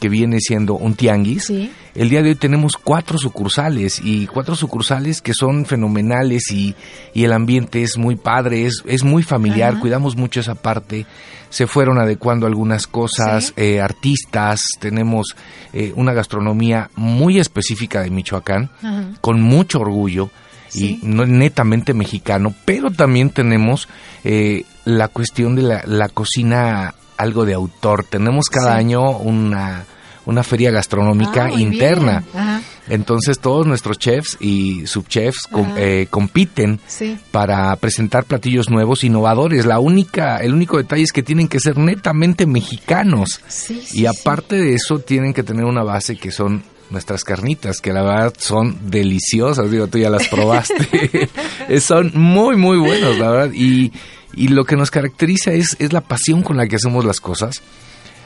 que 0.00 0.08
viene 0.08 0.38
siendo 0.40 0.74
un 0.74 0.94
tianguis. 0.94 1.44
Sí. 1.46 1.70
El 1.94 2.08
día 2.08 2.22
de 2.22 2.30
hoy 2.30 2.34
tenemos 2.36 2.76
cuatro 2.76 3.18
sucursales 3.18 4.00
y 4.02 4.26
cuatro 4.26 4.54
sucursales 4.56 5.20
que 5.20 5.34
son 5.34 5.66
fenomenales 5.66 6.50
y, 6.50 6.74
y 7.12 7.24
el 7.24 7.32
ambiente 7.32 7.82
es 7.82 7.98
muy 7.98 8.16
padre, 8.16 8.66
es, 8.66 8.82
es 8.86 9.04
muy 9.04 9.22
familiar, 9.22 9.78
cuidamos 9.78 10.16
mucho 10.16 10.40
esa 10.40 10.54
parte. 10.54 11.04
Se 11.52 11.66
fueron 11.66 11.98
adecuando 12.00 12.46
algunas 12.46 12.86
cosas, 12.86 13.48
Sí. 13.48 13.52
eh, 13.56 13.80
artistas, 13.82 14.62
tenemos 14.80 15.36
eh, 15.74 15.92
una 15.96 16.14
gastronomía 16.14 16.90
muy 16.96 17.38
específica 17.38 18.00
de 18.00 18.10
Michoacán, 18.10 18.70
Ajá. 18.82 19.04
con 19.20 19.40
mucho 19.42 19.78
orgullo 19.80 20.30
Sí. 20.68 20.98
y 21.02 21.06
no 21.06 21.26
netamente 21.26 21.92
mexicano, 21.92 22.54
pero 22.64 22.90
también 22.90 23.28
tenemos 23.28 23.86
eh, 24.24 24.64
la 24.86 25.08
cuestión 25.08 25.54
de 25.54 25.62
la, 25.62 25.82
la 25.84 26.08
cocina 26.08 26.94
algo 27.18 27.44
de 27.44 27.52
autor. 27.52 28.04
Tenemos 28.04 28.46
cada 28.46 28.72
Sí. 28.74 28.78
año 28.80 29.10
una, 29.18 29.84
una 30.24 30.42
feria 30.42 30.70
gastronómica 30.70 31.44
Ah, 31.44 31.50
interna. 31.60 32.24
Ajá. 32.34 32.62
Entonces 32.88 33.38
todos 33.38 33.66
nuestros 33.66 33.98
chefs 33.98 34.36
y 34.40 34.86
subchefs 34.86 35.46
com- 35.50 35.74
eh, 35.76 36.08
compiten 36.10 36.80
Sí. 36.86 37.16
para 37.30 37.74
presentar 37.76 38.24
platillos 38.24 38.68
nuevos, 38.70 39.04
innovadores. 39.04 39.66
La 39.66 39.78
única, 39.78 40.38
el 40.38 40.52
único 40.52 40.78
detalle 40.78 41.02
es 41.04 41.12
que 41.12 41.22
tienen 41.22 41.46
que 41.48 41.60
ser 41.60 41.78
netamente 41.78 42.44
mexicanos. 42.46 43.40
Sí, 43.48 43.82
sí, 43.86 44.00
Y 44.00 44.06
aparte 44.06 44.56
de 44.56 44.74
eso, 44.74 44.98
tienen 44.98 45.32
que 45.32 45.42
tener 45.44 45.64
una 45.64 45.84
base 45.84 46.16
que 46.16 46.32
son 46.32 46.64
nuestras 46.90 47.24
carnitas, 47.24 47.80
que 47.80 47.92
la 47.92 48.02
verdad 48.02 48.34
son 48.36 48.90
deliciosas. 48.90 49.70
Digo, 49.70 49.86
tú 49.86 49.98
ya 49.98 50.10
las 50.10 50.28
probaste. 50.28 50.74
Eh, 51.68 51.80
son 51.80 52.10
muy, 52.14 52.56
muy 52.56 52.76
buenos, 52.78 53.16
la 53.18 53.30
verdad. 53.30 53.52
Y, 53.54 53.92
y 54.34 54.48
lo 54.48 54.64
que 54.64 54.76
nos 54.76 54.90
caracteriza 54.90 55.52
es, 55.52 55.76
es 55.78 55.92
la 55.92 56.00
pasión 56.00 56.42
con 56.42 56.56
la 56.56 56.66
que 56.66 56.76
hacemos 56.76 57.04
las 57.04 57.20
cosas. 57.20 57.62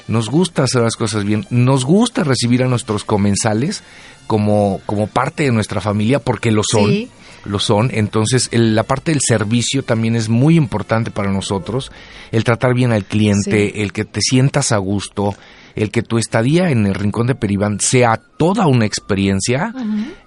Nos 0.08 0.28
gusta 0.30 0.64
hacer 0.64 0.82
las 0.82 0.96
cosas 0.96 1.24
bien. 1.24 1.46
Nos 1.50 1.84
gusta 1.84 2.22
recibir 2.24 2.62
a 2.62 2.68
nuestros 2.68 3.04
comensales 3.04 3.82
como, 4.26 4.80
como 4.86 5.06
parte 5.06 5.44
de 5.44 5.52
nuestra 5.52 5.80
familia 5.80 6.18
porque 6.20 6.50
lo 6.50 6.62
son. 6.68 6.90
Sí. 6.90 7.10
Lo 7.44 7.58
son. 7.60 7.90
Entonces, 7.92 8.48
el- 8.50 8.74
la 8.74 8.82
parte 8.82 9.12
del 9.12 9.20
servicio 9.20 9.84
también 9.84 10.16
es 10.16 10.28
muy 10.28 10.56
importante 10.56 11.10
para 11.12 11.30
nosotros. 11.30 11.92
El 12.32 12.42
tratar 12.42 12.74
bien 12.74 12.92
al 12.92 13.04
cliente, 13.04 13.70
Sí. 13.72 13.80
el 13.82 13.92
que 13.92 14.04
te 14.04 14.20
sientas 14.20 14.72
a 14.72 14.78
gusto, 14.78 15.34
el 15.76 15.90
que 15.90 16.02
tu 16.02 16.18
estadía 16.18 16.70
en 16.70 16.86
el 16.86 16.94
rincón 16.94 17.26
de 17.28 17.34
Peribán 17.34 17.78
sea 17.80 18.20
toda 18.36 18.66
una 18.66 18.84
experiencia. 18.86 19.72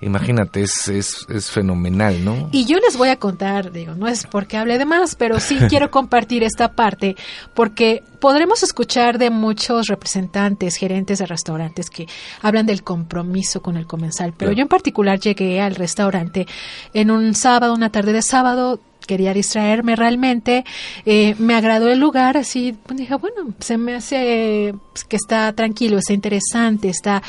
Imagínate, 0.01 0.61
es, 0.61 0.87
es, 0.87 1.25
es 1.29 1.49
fenomenal, 1.51 2.23
¿no? 2.23 2.49
Y 2.51 2.65
yo 2.65 2.77
les 2.79 2.97
voy 2.97 3.09
a 3.09 3.17
contar, 3.17 3.71
digo, 3.71 3.95
no 3.95 4.07
es 4.07 4.25
porque 4.27 4.57
hable 4.57 4.77
de 4.77 4.85
más, 4.85 5.15
pero 5.15 5.39
sí 5.39 5.57
quiero 5.69 5.91
compartir 5.91 6.43
esta 6.43 6.73
parte, 6.73 7.15
porque 7.53 8.03
podremos 8.19 8.63
escuchar 8.63 9.17
de 9.17 9.29
muchos 9.29 9.87
representantes, 9.87 10.75
gerentes 10.75 11.19
de 11.19 11.25
restaurantes 11.25 11.89
que 11.89 12.07
hablan 12.41 12.65
del 12.65 12.83
compromiso 12.83 13.61
con 13.61 13.75
el 13.77 13.85
comensal, 13.87 14.33
pero 14.37 14.49
Claro. 14.49 14.57
yo 14.57 14.61
en 14.63 14.67
particular 14.67 15.19
llegué 15.19 15.61
al 15.61 15.75
restaurante 15.75 16.47
en 16.93 17.11
un 17.11 17.33
sábado, 17.33 17.73
una 17.73 17.91
tarde 17.91 18.13
de 18.13 18.21
sábado, 18.21 18.79
quería 19.09 19.33
distraerme 19.33 19.95
realmente, 19.95 20.63
eh, 21.03 21.33
me 21.39 21.55
agradó 21.55 21.89
el 21.89 21.99
lugar, 21.99 22.37
así 22.37 22.75
pues, 22.85 22.99
dije, 22.99 23.15
bueno, 23.15 23.55
se 23.59 23.79
me 23.79 23.95
hace 23.95 24.75
pues, 24.93 25.03
que 25.03 25.15
está 25.15 25.51
tranquilo, 25.53 25.97
está 25.97 26.13
interesante, 26.13 26.89
está 26.89 27.23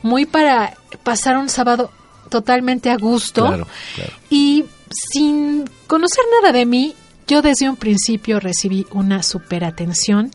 muy 0.00 0.24
para 0.24 0.74
pasar 1.02 1.36
un 1.36 1.50
sábado 1.50 1.90
totalmente 2.30 2.88
a 2.88 2.96
gusto. 2.96 3.46
Claro, 3.46 3.66
claro. 3.94 4.12
Y 4.30 4.64
sin 5.12 5.68
conocer 5.86 6.24
nada 6.40 6.50
de 6.50 6.64
mí, 6.64 6.94
yo 7.26 7.42
desde 7.42 7.68
un 7.68 7.76
principio 7.76 8.40
recibí 8.40 8.86
una 8.92 9.22
super 9.22 9.64
atención 9.64 10.30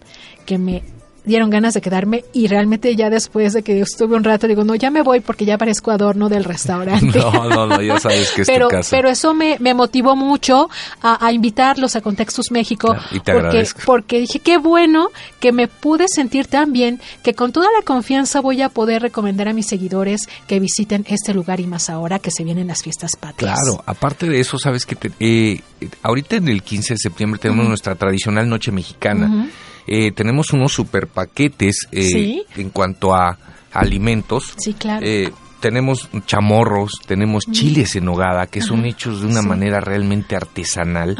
que 0.45 0.59
me 0.59 0.83
dieron 1.25 1.49
ganas 1.49 1.73
de 1.73 1.81
quedarme 1.81 2.25
y 2.33 2.47
realmente 2.47 2.95
ya 2.95 3.09
después 3.09 3.53
de 3.53 3.63
que 3.63 3.79
estuve 3.79 4.15
un 4.15 4.23
rato 4.23 4.47
digo, 4.47 4.63
no, 4.63 4.75
ya 4.75 4.91
me 4.91 5.01
voy 5.03 5.19
porque 5.21 5.45
ya 5.45 5.57
parezco 5.57 5.91
adorno 5.91 6.29
del 6.29 6.43
restaurante. 6.43 7.19
No, 7.23 7.49
no, 7.49 7.65
no, 7.67 7.81
ya 7.81 7.99
sabes 7.99 8.31
que 8.31 8.41
es 8.41 8.47
pero, 8.47 8.67
tu 8.67 8.75
casa. 8.75 8.89
pero 8.91 9.09
eso 9.09 9.33
me, 9.33 9.57
me 9.59 9.73
motivó 9.73 10.15
mucho 10.15 10.69
a, 11.01 11.25
a 11.25 11.31
invitarlos 11.31 11.95
a 11.95 12.01
Contextus 12.01 12.51
México 12.51 12.89
Claro, 12.89 13.03
y 13.11 13.19
te 13.19 13.31
porque, 13.31 13.47
agradezco. 13.47 13.81
porque 13.85 14.19
dije, 14.19 14.39
qué 14.39 14.57
bueno 14.57 15.09
que 15.39 15.51
me 15.51 15.67
pude 15.67 16.07
sentir 16.07 16.47
tan 16.47 16.73
bien 16.73 16.99
que 17.23 17.33
con 17.33 17.51
toda 17.51 17.67
la 17.77 17.85
confianza 17.85 18.41
voy 18.41 18.61
a 18.61 18.69
poder 18.69 19.01
recomendar 19.01 19.47
a 19.47 19.53
mis 19.53 19.67
seguidores 19.67 20.27
que 20.47 20.59
visiten 20.59 21.05
este 21.07 21.33
lugar 21.33 21.59
y 21.59 21.67
más 21.67 21.89
ahora 21.89 22.19
que 22.19 22.31
se 22.31 22.43
vienen 22.43 22.67
las 22.67 22.81
fiestas 22.83 23.15
patrias. 23.15 23.59
Claro, 23.61 23.83
aparte 23.85 24.27
de 24.27 24.39
eso, 24.39 24.57
sabes 24.59 24.85
que 24.85 24.95
te- 24.95 25.11
eh, 25.19 25.61
ahorita 26.01 26.35
en 26.37 26.47
el 26.49 26.63
15 26.63 26.95
de 26.95 26.97
septiembre 26.97 27.39
tenemos 27.39 27.67
nuestra 27.67 27.95
tradicional 27.95 28.49
noche 28.49 28.71
mexicana. 28.71 29.47
Eh, 29.87 30.11
tenemos 30.11 30.51
unos 30.53 30.71
super 30.73 31.07
paquetes 31.07 31.87
eh, 31.91 32.01
Sí. 32.03 32.43
en 32.55 32.69
cuanto 32.69 33.13
a 33.13 33.37
alimentos. 33.71 34.53
Sí, 34.57 34.73
claro. 34.73 35.05
Eh, 35.05 35.31
tenemos 35.59 36.09
chamorros, 36.25 36.91
tenemos 37.07 37.45
chiles 37.49 37.95
en 37.95 38.03
nogada, 38.03 38.47
que 38.47 38.59
son 38.59 38.83
hechos 38.85 39.21
de 39.21 39.27
una 39.27 39.41
Sí. 39.41 39.47
manera 39.47 39.79
realmente 39.79 40.35
artesanal. 40.35 41.15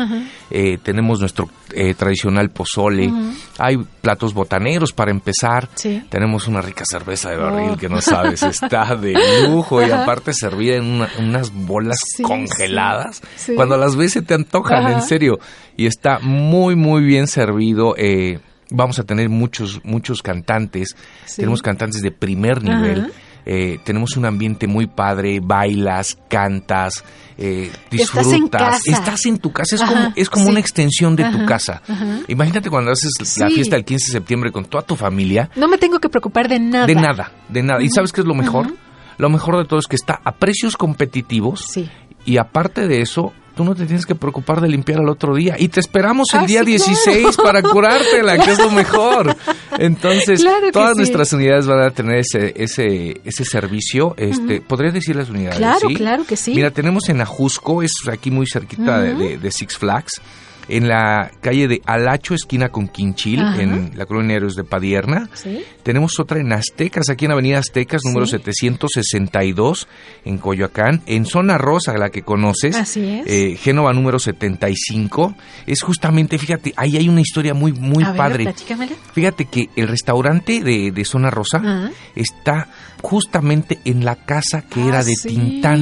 Eh, 0.52 0.78
tenemos 0.84 1.22
nuestro 1.22 1.50
eh, 1.76 1.94
tradicional 1.96 2.50
pozole. 2.52 3.10
Hay 3.58 3.78
platos 4.02 4.34
botaneros 4.34 4.92
para 4.92 5.12
empezar. 5.12 5.70
Sí. 5.76 6.04
Tenemos 6.10 6.48
una 6.50 6.62
rica 6.62 6.84
cerveza 6.86 7.32
de 7.32 7.38
barril 7.38 7.70
Oh. 7.72 7.78
que 7.78 7.88
no 7.90 8.02
sabes, 8.02 8.44
está 8.44 8.96
de 8.98 9.16
lujo 9.48 9.82
y 9.82 9.90
aparte 9.90 10.34
servida 10.34 10.76
en 10.76 10.86
una- 10.86 11.10
unas 11.20 11.52
bolas 11.54 11.98
Sí, 12.06 12.22
congeladas. 12.22 13.22
Cuando 13.56 13.78
las 13.78 13.96
ves 13.96 14.12
se 14.12 14.22
te 14.22 14.34
antojan, 14.34 14.86
Ajá. 14.88 14.94
en 14.96 15.02
serio. 15.04 15.40
Y 15.78 15.86
está 15.86 16.20
muy, 16.20 16.76
muy 16.76 17.02
bien 17.04 17.28
servido. 17.28 17.96
eh, 17.98 18.40
vamos 18.74 19.00
a 19.00 19.04
tener 19.04 19.30
muchos, 19.30 19.80
muchos 19.86 20.22
cantantes. 20.22 20.96
Sí. 21.26 21.38
Tenemos 21.38 21.62
cantantes 21.62 22.02
de 22.02 22.12
primer 22.12 22.62
nivel. 22.62 23.14
Eh, 23.46 23.78
tenemos 23.84 24.16
un 24.16 24.26
ambiente 24.26 24.68
muy 24.68 24.88
padre, 24.88 25.42
bailas, 25.44 26.18
cantas, 26.30 27.04
eh, 27.38 27.70
Estás 27.92 27.92
disfrutas. 27.92 28.34
en 28.34 28.48
casa. 28.48 28.80
Estás 28.86 29.26
en 29.26 29.38
tu 29.38 29.52
casa, 29.52 29.76
es 29.76 29.82
Ajá, 29.82 29.92
como, 29.94 30.14
es 30.16 30.30
como 30.30 30.46
sí. 30.46 30.52
una 30.52 30.60
extensión 30.62 31.16
de 31.18 31.26
tu 31.30 31.46
casa. 31.46 31.82
ajá. 31.86 32.20
Imagínate 32.30 32.70
cuando 32.70 32.92
haces 32.92 33.12
la 33.38 33.50
fiesta 33.50 33.76
del 33.76 33.84
15 33.84 34.06
de 34.08 34.12
septiembre 34.14 34.52
con 34.54 34.64
toda 34.66 34.84
tu 34.84 34.96
familia. 34.96 35.50
No 35.58 35.68
me 35.68 35.78
tengo 35.78 36.00
que 36.00 36.08
preocupar 36.10 36.48
de 36.48 36.60
nada. 36.60 36.86
De 36.88 36.96
nada, 36.96 37.32
de 37.50 37.64
nada. 37.64 37.84
¿Y 37.84 37.90
sabes 37.90 38.14
qué 38.14 38.22
es 38.22 38.28
lo 38.28 38.34
mejor? 38.34 38.74
Lo 39.18 39.30
mejor 39.30 39.58
de 39.58 39.66
todo 39.66 39.78
es 39.80 39.88
que 39.88 39.98
está 39.98 40.22
a 40.24 40.36
precios 40.36 40.78
competitivos 40.78 41.66
Sí. 41.70 41.90
y 42.26 42.38
aparte 42.38 42.88
de 42.88 43.02
eso, 43.02 43.34
tú 43.56 43.64
no 43.64 43.76
te 43.76 43.86
tienes 43.86 44.06
que 44.06 44.16
preocupar 44.16 44.62
de 44.62 44.68
limpiar 44.68 45.00
al 45.00 45.10
otro 45.10 45.36
día. 45.36 45.56
Y 45.60 45.68
te 45.70 45.80
esperamos 45.80 46.28
el 46.34 46.40
Ah, 46.42 46.46
día 46.46 46.60
sí, 46.62 46.72
16 46.72 47.38
para 47.38 47.62
curártela, 47.62 48.38
que 48.38 48.52
es 48.52 48.60
lo 48.60 48.72
mejor. 48.72 49.36
Entonces, 49.78 50.42
Claro 50.42 50.72
todas 50.72 50.92
sí. 50.92 50.98
nuestras 50.98 51.34
unidades 51.34 51.66
van 51.68 51.82
a 51.82 51.92
tener 51.92 52.18
ese, 52.20 52.54
ese, 52.56 53.22
ese 53.24 53.46
servicio. 53.46 54.16
Este, 54.18 54.62
¿Podrías 54.62 54.94
decir 54.94 55.16
las 55.16 55.30
unidades? 55.30 55.58
Claro, 55.58 55.88
sí? 55.88 55.96
claro 55.96 56.26
que 56.26 56.36
sí. 56.36 56.54
Mira, 56.56 56.72
tenemos 56.72 57.10
en 57.10 57.22
Ajusco, 57.22 57.84
es 57.84 57.92
aquí 58.12 58.32
muy 58.32 58.46
cerquita 58.52 59.02
de 59.02 59.52
Six 59.52 59.78
Flags. 59.78 60.22
En 60.70 60.88
la 60.88 61.30
calle 61.42 61.68
de 61.68 61.82
Alacho, 61.86 62.34
esquina 62.34 62.70
con 62.70 62.88
Quinchil, 62.88 63.42
Ajá. 63.42 63.62
en 63.62 63.92
la 63.98 64.06
colonia 64.06 64.38
Héroes 64.38 64.56
de 64.56 64.64
Padierna. 64.64 65.30
Sí. 65.34 65.62
Tenemos 65.84 66.20
otra 66.20 66.40
en 66.40 66.54
Aztecas, 66.54 67.10
aquí 67.10 67.26
en 67.26 67.32
Avenida 67.32 67.60
Aztecas, 67.60 68.02
número 68.06 68.26
Sí. 68.26 68.38
762, 68.38 69.88
en 70.26 70.38
Coyoacán. 70.38 71.02
En 71.06 71.26
Zona 71.26 71.58
Rosa, 71.58 71.98
la 71.98 72.10
que 72.10 72.22
conoces. 72.22 72.76
Así 72.76 73.04
es. 73.06 73.28
eh, 73.28 73.58
Génova 73.58 73.92
número 73.94 74.20
75. 74.20 75.36
Es 75.68 75.82
justamente, 75.82 76.38
fíjate, 76.38 76.74
ahí 76.78 76.96
hay 76.98 77.10
una 77.10 77.22
historia 77.22 77.54
muy, 77.54 77.74
muy 77.74 78.04
A 78.04 78.10
ver, 78.10 78.18
padre. 78.18 78.44
platícamela. 78.46 78.94
Fíjate 79.14 79.46
que 79.46 79.70
el 79.76 79.88
restaurante 79.88 80.62
de, 80.64 80.92
de 80.92 81.06
Zona 81.06 81.30
Rosa 81.30 81.92
está 82.16 82.68
justamente 83.02 83.80
en 83.86 84.06
la 84.06 84.16
casa 84.16 84.62
que 84.62 84.88
era 84.88 85.00
Ah, 85.00 85.04
de 85.04 85.16
sí. 85.16 85.28
Tintán. 85.30 85.80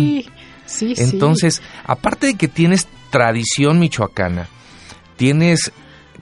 Sí, 0.66 0.96
sí. 0.96 0.96
Entonces, 0.98 1.62
aparte 1.86 2.28
de 2.28 2.36
que 2.36 2.48
tienes 2.48 2.88
tradición 3.10 3.78
michoacana, 3.80 4.48
tienes 5.22 5.72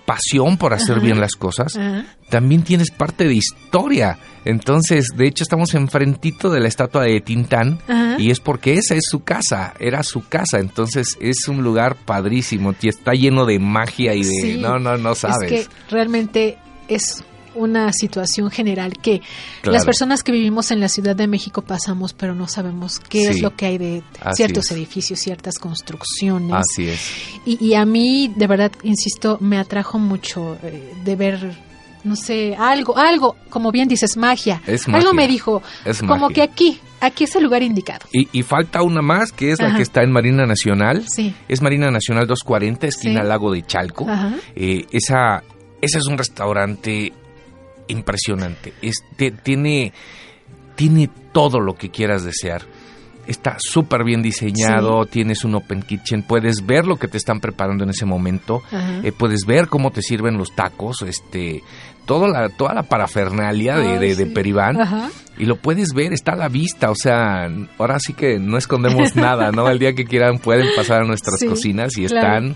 pasión 0.06 0.58
por 0.58 0.74
hacer 0.74 0.98
Ajá. 0.98 1.06
bien 1.06 1.22
las 1.22 1.36
cosas, 1.36 1.78
Ajá. 1.78 2.04
también 2.30 2.64
tienes 2.64 2.92
parte 2.92 3.24
de 3.30 3.34
historia. 3.34 4.18
Entonces, 4.44 5.08
de 5.16 5.26
hecho, 5.26 5.44
estamos 5.44 5.74
enfrentito 5.74 6.50
de 6.50 6.60
la 6.60 6.68
estatua 6.68 7.04
de 7.04 7.22
Tintán 7.22 7.80
Ajá. 7.88 8.16
y 8.18 8.30
es 8.30 8.42
porque 8.42 8.74
esa 8.74 8.96
es 8.96 9.04
su 9.10 9.24
casa, 9.24 9.74
era 9.80 10.04
su 10.04 10.28
casa. 10.28 10.60
Entonces, 10.60 11.18
es 11.22 11.48
un 11.48 11.64
lugar 11.64 11.96
padrísimo, 11.96 12.76
y 12.82 12.90
está 12.90 13.14
lleno 13.14 13.46
de 13.46 13.60
magia 13.60 14.16
y 14.16 14.24
de... 14.24 14.32
Sí. 14.32 14.58
No, 14.60 14.80
no, 14.80 14.98
no 14.98 15.16
sabes. 15.16 15.50
Es 15.50 15.70
que 15.70 15.76
realmente 15.90 16.58
es 16.90 17.24
una 17.60 17.92
situación 17.94 18.50
general 18.52 18.94
que 18.98 19.22
Claro. 19.62 19.74
las 19.74 19.86
personas 19.86 20.24
que 20.24 20.32
vivimos 20.32 20.72
en 20.72 20.80
la 20.80 20.90
Ciudad 20.90 21.16
de 21.16 21.28
México 21.28 21.62
pasamos, 21.62 22.14
pero 22.14 22.34
no 22.36 22.48
sabemos 22.48 23.00
qué 23.00 23.22
Sí. 23.22 23.28
es 23.28 23.42
lo 23.42 23.56
que 23.56 23.66
hay 23.68 23.78
de 23.78 24.04
Así 24.22 24.38
ciertos 24.38 24.66
es. 24.66 24.72
edificios, 24.72 25.20
ciertas 25.20 25.60
construcciones. 25.60 26.54
Así 26.54 26.88
es. 26.90 27.12
Y, 27.46 27.64
y 27.66 27.74
a 27.76 27.86
mí, 27.86 28.32
de 28.36 28.48
verdad, 28.48 28.72
insisto, 28.84 29.38
me 29.42 29.58
atrajo 29.58 30.00
mucho 30.00 30.58
eh, 30.64 30.94
de 31.04 31.16
ver, 31.16 31.52
no 32.04 32.16
sé, 32.16 32.56
algo, 32.58 32.98
algo, 32.98 33.36
como 33.50 33.72
bien 33.72 33.88
dices, 33.88 34.16
magia. 34.18 34.62
Es 34.66 34.88
Algo 34.88 34.98
magia. 35.00 35.14
me 35.14 35.28
dijo, 35.28 35.62
Es 35.86 36.00
como 36.00 36.16
magia. 36.30 36.36
que 36.36 36.42
aquí, 36.42 36.80
aquí 37.02 37.24
es 37.26 37.36
el 37.36 37.44
lugar 37.44 37.62
indicado. 37.64 38.06
Y, 38.14 38.28
y 38.32 38.44
falta 38.44 38.82
una 38.82 39.02
más, 39.02 39.32
que 39.32 39.52
es 39.52 39.60
la 39.62 39.76
que 39.76 39.82
está 39.82 40.02
en 40.04 40.12
Marina 40.12 40.46
Nacional. 40.46 41.04
Sí. 41.10 41.34
Es 41.48 41.62
Marina 41.62 41.92
Nacional 41.92 42.26
240, 42.28 42.88
esquina 42.88 43.22
Sí. 43.22 43.28
Lago 43.28 43.52
de 43.52 43.64
Chalco. 43.66 44.08
Ajá. 44.10 44.36
Eh, 44.56 44.86
esa, 44.92 45.44
ese 45.82 45.98
es 45.98 46.06
un 46.08 46.18
restaurante 46.18 47.12
impresionante. 47.90 48.74
Es- 48.82 49.04
te- 49.18 49.32
tiene, 49.32 49.92
tiene 50.76 51.10
todo 51.34 51.60
lo 51.60 51.76
que 51.76 51.90
quieras 51.90 52.24
desear. 52.24 52.62
Está 53.28 53.58
súper 53.60 54.04
bien 54.04 54.24
diseñado, 54.24 55.06
tienes 55.06 55.44
un 55.46 55.54
open 55.54 55.84
kitchen, 55.84 56.24
puedes 56.24 56.66
ver 56.66 56.88
lo 56.88 56.96
que 56.96 57.08
te 57.08 57.18
están 57.18 57.40
preparando 57.40 57.84
en 57.84 57.92
ese 57.92 58.06
momento, 58.06 58.64
eh, 59.04 59.12
puedes 59.12 59.42
ver 59.46 59.68
cómo 59.68 59.92
te 59.92 60.02
sirven 60.02 60.36
los 60.36 60.56
tacos, 60.56 61.04
este, 61.04 61.62
toda 62.06 62.28
la, 62.28 62.50
toda 62.50 62.74
la 62.74 62.82
parafernalia 62.82 63.78
de, 63.78 63.88
Ay, 63.92 64.00
de, 64.00 64.16
de 64.16 64.26
sí. 64.26 64.32
Peribán 64.32 64.82
Ajá. 64.82 65.10
y 65.38 65.46
lo 65.46 65.58
puedes 65.58 65.94
ver, 65.94 66.12
está 66.12 66.32
a 66.32 66.38
la 66.38 66.48
vista, 66.48 66.90
o 66.90 66.96
sea, 66.96 67.48
ahora 67.78 68.00
sí 68.00 68.14
que 68.14 68.40
no 68.40 68.58
escondemos 68.58 69.16
nada, 69.16 69.52
¿no? 69.52 69.70
El 69.70 69.78
día 69.78 69.94
que 69.94 70.06
quieran 70.06 70.40
pueden 70.40 70.66
pasar 70.76 71.04
a 71.04 71.06
nuestras 71.06 71.38
Sí, 71.40 71.46
cocinas 71.46 71.96
y 72.00 72.08
claro. 72.08 72.28
están 72.48 72.56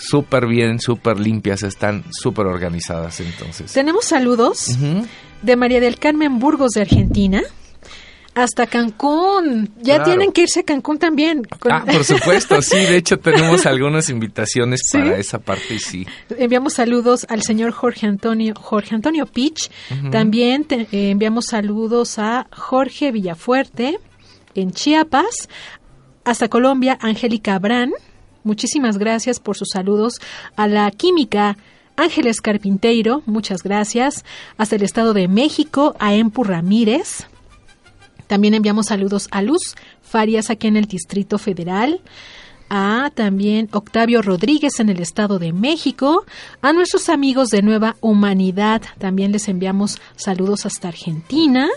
súper 0.00 0.46
bien, 0.46 0.80
súper 0.80 1.18
limpias, 1.20 1.62
están 1.62 2.04
súper 2.10 2.46
organizadas 2.46 3.20
entonces. 3.20 3.72
Tenemos 3.72 4.04
saludos 4.06 4.76
de 5.42 5.56
María 5.56 5.80
del 5.80 5.98
Carmen 5.98 6.38
Burgos 6.38 6.70
de 6.72 6.80
Argentina 6.82 7.42
hasta 8.34 8.66
Cancún. 8.66 9.70
Ya 9.82 9.96
Claro. 9.96 10.04
tienen 10.04 10.32
que 10.32 10.42
irse 10.42 10.60
a 10.60 10.62
Cancún 10.62 10.98
también. 10.98 11.42
Ah, 11.68 11.84
por 11.84 12.04
supuesto, 12.04 12.62
sí, 12.62 12.76
de 12.76 12.96
hecho 12.96 13.18
tenemos 13.18 13.66
algunas 13.66 14.08
invitaciones 14.08 14.80
¿Sí? 14.84 14.98
para 14.98 15.18
esa 15.18 15.38
parte 15.40 15.78
sí. 15.78 16.06
Enviamos 16.38 16.74
saludos 16.74 17.26
al 17.28 17.42
señor 17.42 17.72
Jorge 17.72 18.06
Antonio 18.06 18.54
Jorge 18.54 18.94
Antonio 18.94 19.26
Pich. 19.26 19.70
También 20.12 20.64
te- 20.64 20.86
eh, 20.92 21.10
enviamos 21.10 21.46
saludos 21.46 22.18
a 22.18 22.46
Jorge 22.52 23.10
Villafuerte 23.12 23.98
en 24.54 24.70
Chiapas. 24.72 25.48
Hasta 26.24 26.48
Colombia, 26.48 26.98
Angélica 27.00 27.54
Abrán. 27.56 27.90
Muchísimas 28.44 28.98
gracias 28.98 29.40
por 29.40 29.56
sus 29.56 29.70
saludos 29.70 30.14
a 30.56 30.66
la 30.66 30.90
química 30.90 31.56
Ángeles 31.96 32.40
Carpinteiro. 32.40 33.22
Muchas 33.26 33.62
gracias. 33.62 34.24
Hasta 34.56 34.76
el 34.76 34.82
Estado 34.82 35.12
de 35.12 35.28
México, 35.28 35.94
a 35.98 36.14
Empu 36.14 36.44
Ramírez. 36.44 37.26
También 38.26 38.54
enviamos 38.54 38.86
saludos 38.86 39.28
a 39.32 39.42
Luz 39.42 39.74
Farias 40.02 40.50
aquí 40.50 40.68
en 40.68 40.76
el 40.76 40.86
Distrito 40.86 41.36
Federal, 41.36 42.00
a 42.68 43.10
también 43.12 43.68
Octavio 43.72 44.22
Rodríguez 44.22 44.78
en 44.78 44.88
el 44.88 45.00
Estado 45.00 45.38
de 45.38 45.52
México, 45.52 46.24
a 46.62 46.72
nuestros 46.72 47.08
amigos 47.08 47.48
de 47.48 47.62
Nueva 47.62 47.96
Humanidad, 48.00 48.82
también 48.98 49.32
les 49.32 49.48
enviamos 49.48 50.00
saludos 50.14 50.64
hasta 50.64 50.88
Argentina, 50.88 51.68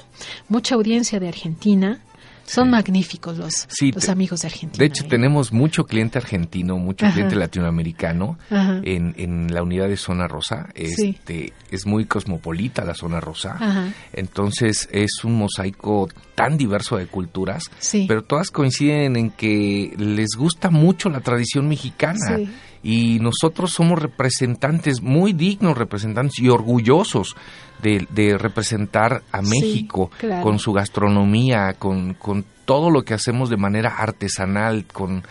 mucha 0.48 0.76
audiencia 0.76 1.20
de 1.20 1.28
Argentina. 1.28 2.00
Son 2.46 2.70
magníficos 2.70 3.38
los, 3.38 3.54
Sí, 3.70 3.92
los 3.92 4.10
amigos 4.10 4.42
de 4.42 4.48
Argentina. 4.50 4.80
De 4.80 4.86
hecho, 4.86 5.06
¿eh? 5.06 5.08
tenemos 5.10 5.54
mucho 5.54 5.86
cliente 5.86 6.18
argentino, 6.18 6.78
mucho 6.78 7.06
Ajá. 7.06 7.14
cliente 7.14 7.36
latinoamericano 7.36 8.38
en, 8.50 9.16
en 9.18 9.54
la 9.54 9.64
unidad 9.64 9.88
de 9.88 9.96
Zona 9.98 10.28
Rosa. 10.28 10.68
Sí. 10.76 11.16
Este, 11.16 11.54
Es 11.72 11.86
muy 11.86 12.06
cosmopolita 12.06 12.84
la 12.84 12.94
Zona 12.96 13.20
Rosa. 13.22 13.56
Ajá. 13.60 13.94
Entonces 14.12 14.90
es 14.92 15.24
un 15.24 15.36
mosaico 15.38 16.10
tan 16.36 16.58
diverso 16.58 16.98
de 16.98 17.08
culturas, 17.08 17.64
Sí. 17.80 18.06
pero 18.08 18.24
todas 18.24 18.50
coinciden 18.52 19.16
en 19.16 19.30
que 19.32 19.94
les 19.98 20.32
gusta 20.38 20.70
mucho 20.70 21.10
la 21.10 21.22
tradición 21.22 21.68
mexicana. 21.68 22.40
Y 22.84 23.20
nosotros 23.20 23.72
somos 23.72 24.02
representantes, 24.02 25.02
muy 25.02 25.32
dignos 25.34 25.78
representantes 25.78 26.40
y 26.40 26.50
orgullosos 26.50 27.36
de, 27.82 28.06
de 28.10 28.38
representar 28.38 29.24
a 29.32 29.42
Sí, 29.42 29.50
México 29.50 30.12
claro. 30.20 30.44
con 30.44 30.60
su 30.60 30.74
gastronomía, 30.74 31.76
con, 31.80 32.14
con 32.14 32.44
todo 32.66 32.90
lo 32.90 33.04
que 33.04 33.14
hacemos 33.14 33.50
de 33.50 33.58
manera 33.58 33.96
artesanal, 33.98 34.86
con, 34.92 35.24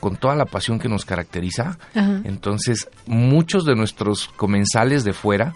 con 0.00 0.16
toda 0.16 0.34
la 0.34 0.44
pasión 0.44 0.78
que 0.78 0.88
nos 0.88 1.04
caracteriza. 1.04 1.78
Ajá. 1.94 2.20
Entonces, 2.24 2.88
muchos 3.06 3.64
de 3.64 3.74
nuestros 3.74 4.28
comensales 4.28 5.04
de 5.04 5.12
fuera 5.12 5.54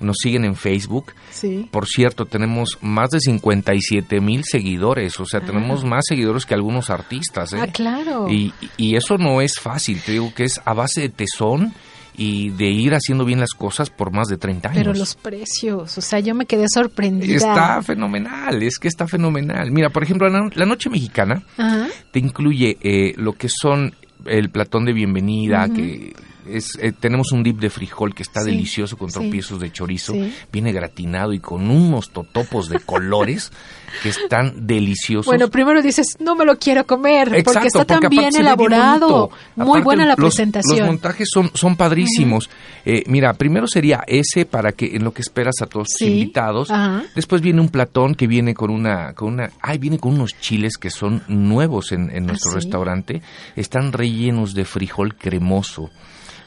nos 0.00 0.16
siguen 0.22 0.44
en 0.44 0.54
Facebook. 0.54 1.12
Sí. 1.30 1.68
Por 1.70 1.86
cierto, 1.86 2.26
tenemos 2.26 2.78
más 2.80 3.10
de 3.10 3.20
57 3.20 4.20
mil 4.20 4.44
seguidores, 4.44 5.18
o 5.20 5.26
sea, 5.26 5.40
tenemos 5.40 5.84
más 5.84 6.04
seguidores 6.06 6.46
que 6.46 6.54
algunos 6.54 6.90
artistas. 6.90 7.52
¿eh? 7.52 7.58
Ah, 7.60 7.66
claro. 7.66 8.28
Y, 8.28 8.52
y 8.76 8.96
eso 8.96 9.18
no 9.18 9.40
es 9.40 9.58
fácil, 9.58 10.00
te 10.02 10.12
digo 10.12 10.32
que 10.34 10.44
es 10.44 10.60
a 10.64 10.74
base 10.74 11.02
de 11.02 11.08
tesón 11.08 11.72
y 12.18 12.50
de 12.50 12.66
ir 12.66 12.92
haciendo 12.94 13.24
bien 13.24 13.40
las 13.40 13.52
cosas 13.56 13.88
por 13.90 14.12
más 14.12 14.26
de 14.28 14.36
30 14.36 14.68
años. 14.70 14.78
Pero 14.82 14.92
los 14.92 15.14
precios, 15.14 15.96
o 15.96 16.00
sea, 16.00 16.18
yo 16.20 16.34
me 16.34 16.44
quedé 16.46 16.66
sorprendida. 16.68 17.36
Está 17.36 17.80
fenomenal, 17.82 18.62
es 18.62 18.78
que 18.78 18.88
está 18.88 19.06
fenomenal. 19.06 19.70
Mira, 19.70 19.90
por 19.90 20.02
ejemplo, 20.02 20.28
la, 20.28 20.66
noche 20.66 20.90
mexicana 20.90 21.42
Ajá. 21.56 21.86
te 22.10 22.18
incluye 22.18 22.76
eh, 22.82 23.14
lo 23.16 23.32
que 23.34 23.48
son 23.48 23.94
el 24.26 24.50
platón 24.50 24.84
de 24.84 24.92
bienvenida, 24.92 25.68
que 25.68 26.12
es 26.50 26.76
eh, 26.80 26.92
tenemos 26.98 27.30
un 27.32 27.42
dip 27.42 27.60
de 27.60 27.70
frijol 27.70 28.14
que 28.14 28.22
está 28.24 28.40
Sí, 28.40 28.50
delicioso 28.50 28.96
con 28.96 29.10
sí. 29.10 29.20
tropiezos 29.20 29.60
de 29.60 29.70
chorizo, 29.70 30.12
Sí. 30.14 30.32
viene 30.52 30.72
gratinado 30.72 31.32
y 31.32 31.38
con 31.38 31.70
unos 31.70 32.10
totopos 32.10 32.68
de 32.68 32.80
colores 32.80 33.52
que 34.02 34.08
están 34.10 34.66
deliciosos. 34.66 35.26
Bueno, 35.26 35.48
primero 35.48 35.82
dices, 35.82 36.16
no 36.20 36.34
me 36.34 36.44
lo 36.44 36.58
quiero 36.58 36.86
comer, 36.86 37.28
porque 37.44 37.66
está 37.68 37.84
tan 37.84 38.00
porque 38.00 38.08
bien 38.16 38.36
elaborado. 38.36 39.30
Muy 39.56 39.66
Aparte, 39.68 39.84
buena 39.84 40.02
la 40.06 40.14
los- 40.16 40.34
presentación. 40.34 40.78
Los 40.78 40.86
montajes 40.88 41.28
son, 41.32 41.50
son 41.54 41.76
padrísimos. 41.76 42.48
Eh, 42.84 43.02
mira, 43.06 43.32
primero 43.34 43.66
sería 43.66 44.02
ese 44.06 44.44
para 44.44 44.72
que 44.72 44.96
en 44.96 45.04
lo 45.04 45.12
que 45.12 45.22
esperas 45.22 45.56
a 45.62 45.66
todos 45.66 45.88
tus 45.88 46.02
invitados. 46.02 46.68
Después 47.14 47.42
viene 47.42 47.60
un 47.60 47.68
platón 47.68 48.14
que 48.14 48.26
viene 48.26 48.54
con 48.54 48.70
una, 48.70 49.12
con 49.14 49.34
una, 49.34 49.50
ay, 49.60 49.78
viene 49.78 49.98
con 49.98 50.14
unos 50.14 50.38
chiles 50.40 50.76
que 50.78 50.90
son 50.90 51.22
nuevos 51.28 51.92
en, 51.92 52.10
en 52.10 52.26
nuestro 52.26 52.50
¿Ah, 52.50 52.54
sí? 52.54 52.60
restaurante. 52.66 53.22
Están 53.56 53.92
rellenos 53.92 54.54
de 54.54 54.64
frijol 54.64 55.14
cremoso. 55.16 55.90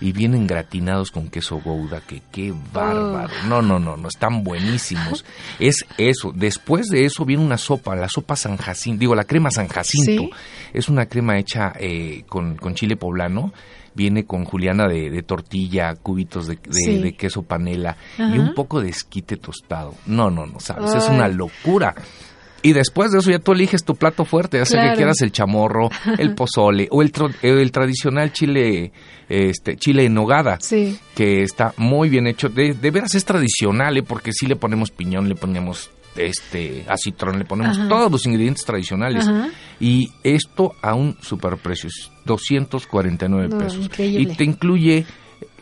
Y 0.02 0.12
vienen 0.14 0.48
gratinados 0.48 1.12
con 1.12 1.30
queso 1.30 1.58
gouda, 1.64 2.02
que 2.02 2.22
qué 2.32 2.54
bárbaro. 2.74 3.30
No, 3.48 3.62
no, 3.62 3.78
no, 3.80 3.96
no, 3.98 4.08
están 4.08 4.44
buenísimos. 4.44 5.24
Es 5.60 5.86
eso. 5.98 6.32
Después 6.34 6.88
de 6.88 7.06
eso 7.06 7.24
viene 7.24 7.44
una 7.46 7.58
sopa, 7.60 7.96
la 7.96 8.10
sopa 8.10 8.36
San 8.36 8.58
Jacinto, 8.58 9.00
digo, 9.00 9.14
la 9.16 9.26
crema 9.26 9.52
San 9.52 9.68
Jacinto. 9.68 10.24
Sí. 10.24 10.30
Es 10.74 10.90
una 10.90 11.06
crema 11.06 11.38
hecha 11.38 11.72
eh, 11.80 12.24
con, 12.28 12.56
con 12.56 12.74
chile 12.74 12.98
poblano. 12.98 13.54
Viene 13.94 14.24
con 14.26 14.46
juliana 14.46 14.88
de, 14.88 15.10
de 15.10 15.22
tortilla, 15.22 15.94
cubitos 15.96 16.48
de, 16.48 16.56
de- 16.56 16.74
Sí. 16.74 16.98
de 17.00 17.14
queso 17.14 17.44
panela 17.44 17.98
y 18.18 18.40
un 18.40 18.54
poco 18.56 18.82
de 18.82 18.90
esquite 18.90 19.36
tostado. 19.36 19.94
No, 20.06 20.32
no, 20.32 20.46
no, 20.46 20.60
sabes, 20.62 20.96
es 20.96 21.10
una 21.10 21.28
locura. 21.28 21.94
Y 22.64 22.74
después 22.74 23.12
de 23.12 23.20
eso 23.20 23.32
ya 23.32 23.40
tú 23.40 23.54
eliges 23.54 23.84
tu 23.84 23.96
plato 23.96 24.24
fuerte, 24.26 24.58
ya 24.60 24.66
sea 24.66 24.80
Claro. 24.82 24.92
que 24.92 24.98
quieras 24.98 25.22
el 25.22 25.32
chamorro, 25.32 25.90
el 26.18 26.36
pozole 26.36 26.88
o 26.92 27.02
el, 27.02 27.12
tro- 27.12 27.34
el 27.42 27.72
tradicional 27.72 28.32
chile, 28.34 28.92
este, 29.30 29.78
chile 29.78 30.06
en 30.06 30.14
nogada 30.14 30.58
Sí. 30.62 31.00
que 31.16 31.42
está 31.44 31.74
muy 31.78 32.10
bien 32.10 32.28
hecho. 32.28 32.50
De, 32.50 32.74
de 32.74 32.92
veras 32.92 33.16
es 33.16 33.26
tradicional, 33.26 33.98
¿eh? 33.98 34.04
porque 34.04 34.32
sí 34.34 34.46
le 34.48 34.56
ponemos 34.56 34.92
piñón, 34.92 35.28
le 35.28 35.36
ponemos 35.36 35.90
este 36.16 36.84
acitrón, 36.90 37.40
le 37.40 37.46
ponemos 37.46 37.78
Ajá. 37.80 37.88
todos 37.88 38.12
los 38.12 38.26
ingredientes 38.26 38.66
tradicionales. 38.66 39.28
Ajá. 39.28 39.50
Y 39.80 40.12
esto 40.24 40.76
a 40.82 40.94
un 40.94 41.18
superprecio, 41.22 41.88
es 41.88 42.12
249 42.26 43.48
No, 43.50 43.58
pesos. 43.58 43.86
increíble. 43.86 44.22
Y 44.34 44.36
te 44.36 44.44
incluye 44.44 45.06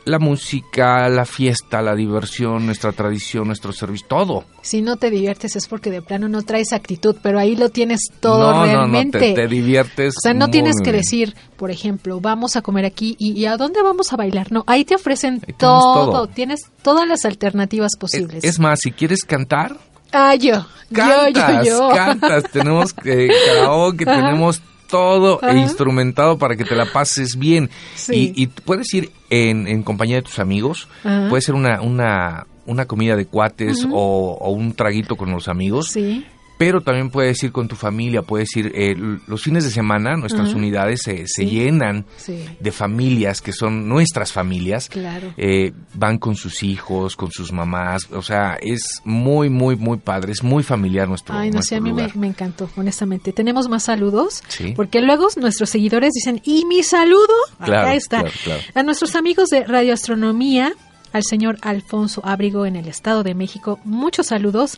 la 0.10 0.20
música, 0.20 1.07
la 1.10 1.26
fiesta, 1.26 1.82
la 1.82 1.95
diversión, 1.95 2.66
nuestra 2.66 2.91
tradición, 2.91 3.47
nuestro 3.47 3.72
servicio, 3.72 4.07
todo. 4.07 4.43
Si 4.62 4.82
no 4.82 4.97
te 4.97 5.10
diviertes 5.10 5.55
es 5.55 5.68
porque 5.68 5.89
de 5.91 6.01
plano 6.01 6.28
no 6.28 6.41
traes 6.41 6.74
actitud, 6.74 7.16
pero 7.22 7.39
ahí 7.39 7.55
lo 7.55 7.70
tienes 7.70 8.01
todo 8.20 8.51
no, 8.51 8.51
no, 8.51 8.66
no, 8.66 8.66
realmente. 8.66 9.20
te, 9.20 9.34
te 9.34 9.47
diviertes. 9.47 10.16
O 10.18 10.22
sea, 10.22 10.34
no 10.34 10.49
tienes 10.49 10.76
que 10.84 10.91
decir, 10.91 11.36
por 11.57 11.72
ejemplo, 11.72 12.20
vamos 12.20 12.55
a 12.55 12.62
comer 12.62 12.86
aquí 12.86 13.16
y, 13.20 13.32
y 13.39 13.45
a 13.45 13.55
dónde 13.57 13.82
vamos 13.82 14.12
a 14.12 14.18
bailar. 14.18 14.51
No, 14.51 14.64
ahí 14.68 14.84
te 14.86 14.95
ofrecen 14.95 15.41
todo, 15.57 16.12
todo. 16.12 16.28
Tienes 16.28 16.62
todas 16.82 17.07
las 17.07 17.26
alternativas 17.26 17.91
Es, 17.93 17.99
posibles. 17.99 18.43
es 18.43 18.60
más, 18.60 18.80
si 18.82 18.91
quieres 18.91 19.24
cantar, 19.24 19.78
ah, 20.12 20.36
yo. 20.36 20.66
cantas, 20.93 21.64
yo, 21.64 21.72
yo, 21.72 21.89
yo. 21.89 21.95
cantas. 21.95 22.43
Tenemos 22.51 22.95
eh, 23.05 23.30
karaoke, 23.47 24.03
Ajá. 24.10 24.16
tenemos 24.22 24.62
todo 24.89 25.39
Ajá. 25.41 25.51
e 25.53 25.59
instrumentado 25.59 26.37
para 26.37 26.55
que 26.55 26.65
te 26.65 26.75
la 26.75 26.85
pases 26.85 27.37
bien. 27.37 27.69
Sí. 27.95 28.33
Y, 28.35 28.43
y 28.43 28.47
puedes 28.47 28.93
ir 28.93 29.11
en, 29.29 29.67
en 29.67 29.83
compañía 29.83 30.17
de 30.17 30.21
tus 30.23 30.39
amigos, 30.39 30.87
Ajá. 31.03 31.27
puede 31.29 31.41
ser 31.41 31.55
una, 31.55 31.81
una, 31.81 32.47
una 32.65 32.85
comida 32.85 33.15
de 33.15 33.25
cuates 33.25 33.85
o, 33.91 34.37
o 34.39 34.49
un 34.51 34.73
traguito 34.73 35.15
con 35.15 35.31
los 35.31 35.47
amigos. 35.47 35.89
Sí. 35.91 36.25
Pero 36.60 36.82
también 36.82 37.10
puedes 37.10 37.41
ir 37.41 37.51
con 37.53 37.70
tu 37.70 37.76
familia, 37.78 38.22
puedes 38.22 38.53
ir 38.57 38.72
eh, 38.76 38.93
los 39.28 39.41
fines 39.41 39.64
de 39.64 39.72
semana, 39.72 40.18
nuestras 40.18 40.53
unidades 40.53 41.01
se, 41.03 41.20
se 41.26 41.43
Sí. 41.43 41.45
llenan 41.49 42.05
Sí. 42.18 42.43
de 42.60 42.72
familias 42.74 43.41
que 43.41 43.53
son 43.53 43.88
nuestras 43.88 44.34
familias. 44.34 44.89
Claro. 44.89 45.34
Eh, 45.38 45.72
van 45.93 46.18
con 46.18 46.36
sus 46.36 46.62
hijos, 46.64 47.16
con 47.16 47.32
sus 47.32 47.53
mamás, 47.53 48.10
o 48.12 48.22
sea, 48.22 48.57
es 48.62 48.82
muy, 49.05 49.49
muy, 49.49 49.78
muy 49.78 49.97
padre, 49.99 50.34
es 50.34 50.43
muy 50.43 50.62
familiar 50.62 51.07
nuestro, 51.07 51.34
Ay, 51.38 51.49
no 51.49 51.62
sé, 51.62 51.78
a 51.78 51.80
mí 51.80 51.93
me, 51.93 52.28
encantó, 52.28 52.70
honestamente. 52.76 53.32
Tenemos 53.32 53.70
más 53.70 53.84
saludos, 53.84 54.43
Sí. 54.49 54.74
porque 54.76 54.99
luego 55.01 55.28
nuestros 55.39 55.70
seguidores 55.70 56.12
dicen, 56.14 56.41
¿y 56.43 56.66
mi 56.66 56.84
saludo? 56.84 57.26
Claro, 57.64 57.88
Acá 57.88 57.93
está. 57.95 58.20
claro, 58.20 58.36
claro. 58.43 58.62
A 58.76 58.84
nuestros 58.84 59.16
amigos 59.16 59.47
de 59.47 59.64
Radioastronomía, 59.64 60.74
al 61.14 61.24
señor 61.24 61.57
Alfonso 61.62 62.22
Ábrigo 62.26 62.66
en 62.66 62.76
el 62.76 62.88
Estado 62.88 63.24
de 63.24 63.34
México, 63.34 63.80
muchos 63.84 64.28
saludos. 64.28 64.78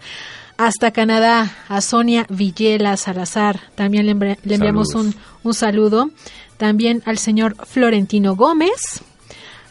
Hasta 0.57 0.91
Canadá, 0.91 1.51
a 1.69 1.81
Sonia 1.81 2.25
Villela 2.29 2.95
Salazar, 2.97 3.59
también 3.75 4.05
le, 4.05 4.15
envi- 4.15 4.37
le 4.43 4.55
enviamos 4.55 4.93
un, 4.93 5.15
un 5.43 5.53
saludo. 5.53 6.11
También 6.57 7.01
al 7.05 7.17
señor 7.17 7.55
Florentino 7.65 8.35
Gómez. 8.35 9.01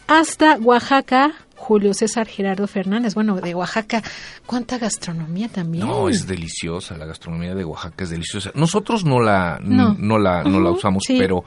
Hasta 0.07 0.57
Oaxaca, 0.57 1.31
Julio 1.55 1.93
César 1.93 2.27
Gerardo 2.27 2.67
Fernández. 2.67 3.13
Bueno, 3.15 3.35
de 3.39 3.55
Oaxaca, 3.55 4.03
¿cuánta 4.45 4.77
gastronomía 4.77 5.47
también? 5.47 5.87
No, 5.87 6.09
es 6.09 6.27
deliciosa, 6.27 6.97
la 6.97 7.05
gastronomía 7.05 7.55
de 7.55 7.63
Oaxaca 7.63 8.03
es 8.03 8.09
deliciosa. 8.09 8.51
Nosotros 8.55 9.05
no 9.05 9.21
la, 9.21 9.59
No. 9.61 9.95
no. 9.97 10.17
la, 10.19 10.43
no 10.43 10.59
la 10.59 10.71
usamos, 10.71 11.03
sí. 11.07 11.15
pero 11.17 11.45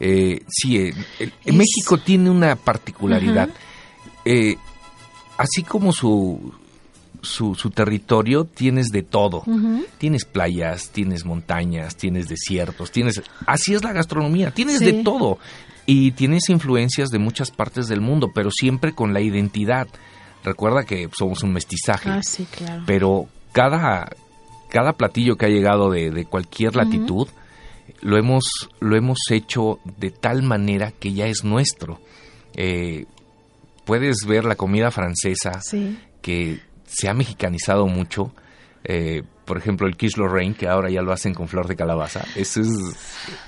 eh, 0.00 0.40
sí, 0.48 0.78
eh, 0.78 0.94
el- 1.18 1.32
Es- 1.44 1.54
México 1.54 1.98
tiene 1.98 2.30
una 2.30 2.56
particularidad. 2.56 3.50
Eh, 4.26 4.56
así 5.38 5.62
como 5.62 5.92
su, 5.92 6.52
su, 7.22 7.54
su 7.54 7.70
territorio, 7.70 8.44
tienes 8.44 8.88
de 8.88 9.02
todo. 9.02 9.44
Tienes 9.98 10.24
playas, 10.24 10.90
tienes 10.90 11.24
montañas, 11.24 11.96
tienes 11.96 12.28
desiertos, 12.28 12.90
tienes... 12.90 13.22
Así 13.46 13.72
es 13.74 13.82
la 13.84 13.92
gastronomía, 13.92 14.50
tienes 14.50 14.80
Sí. 14.80 14.84
de 14.86 14.92
todo. 15.04 15.38
Y 15.86 16.10
tienes 16.12 16.48
influencias 16.48 17.10
de 17.10 17.18
muchas 17.20 17.50
partes 17.52 17.86
del 17.86 18.00
mundo, 18.00 18.32
pero 18.34 18.50
siempre 18.50 18.92
con 18.92 19.14
la 19.14 19.20
identidad. 19.20 19.86
Recuerda 20.42 20.84
que 20.84 21.08
somos 21.16 21.42
un 21.44 21.52
mestizaje, 21.52 22.10
Ah, 22.10 22.20
sí, 22.22 22.44
claro. 22.50 22.82
pero 22.86 23.28
cada, 23.52 24.10
cada 24.68 24.92
platillo 24.94 25.36
que 25.36 25.46
ha 25.46 25.48
llegado 25.48 25.90
de, 25.90 26.10
de 26.10 26.24
cualquier 26.24 26.74
latitud, 26.76 27.28
lo, 28.02 28.16
hemos, 28.18 28.44
lo 28.80 28.96
hemos 28.96 29.18
hecho 29.30 29.78
de 29.98 30.10
tal 30.10 30.42
manera 30.42 30.90
que 30.90 31.12
ya 31.12 31.26
es 31.26 31.44
nuestro. 31.44 32.00
Eh, 32.54 33.06
puedes 33.86 34.26
ver 34.26 34.44
la 34.44 34.56
comida 34.56 34.90
francesa, 34.90 35.60
Sí. 35.62 35.98
que 36.20 36.60
se 36.86 37.08
ha 37.08 37.14
mexicanizado 37.14 37.86
mucho. 37.86 38.34
Eh, 38.84 39.22
por 39.46 39.56
ejemplo, 39.58 39.86
el 39.86 39.96
quiche 39.96 40.18
Lorraine, 40.20 40.54
que 40.54 40.68
ahora 40.68 40.90
ya 40.90 41.00
lo 41.02 41.12
hacen 41.12 41.32
con 41.32 41.48
flor 41.48 41.66
de 41.68 41.76
calabaza. 41.76 42.24
Eso 42.36 42.60
es, 42.60 42.68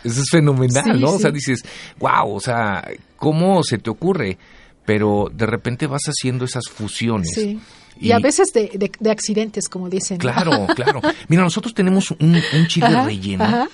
eso 0.04 0.20
es 0.22 0.30
fenomenal, 0.30 0.84
Sí, 0.96 1.00
¿no? 1.00 1.10
O 1.10 1.18
sea, 1.18 1.30
dices, 1.30 1.62
wow, 1.98 2.34
o 2.34 2.40
sea, 2.40 2.88
¿cómo 3.16 3.62
se 3.62 3.78
te 3.78 3.90
ocurre? 3.90 4.38
Pero 4.86 5.28
de 5.32 5.44
repente 5.46 5.86
vas 5.86 6.02
haciendo 6.06 6.44
esas 6.44 6.64
fusiones. 6.68 7.32
Sí. 7.34 7.60
Y, 8.00 8.12
a 8.12 8.20
veces 8.20 8.52
de, 8.54 8.70
de- 8.74 8.92
de 8.98 9.10
accidentes, 9.10 9.68
como 9.68 9.88
dicen. 9.88 10.18
Claro, 10.18 10.66
claro. 10.76 11.00
Mira, 11.28 11.42
nosotros 11.42 11.74
tenemos 11.74 12.12
un, 12.12 12.40
un 12.54 12.66
chile 12.68 12.86
Ajá, 12.86 13.04
relleno 13.04 13.44
ajá. 13.44 13.68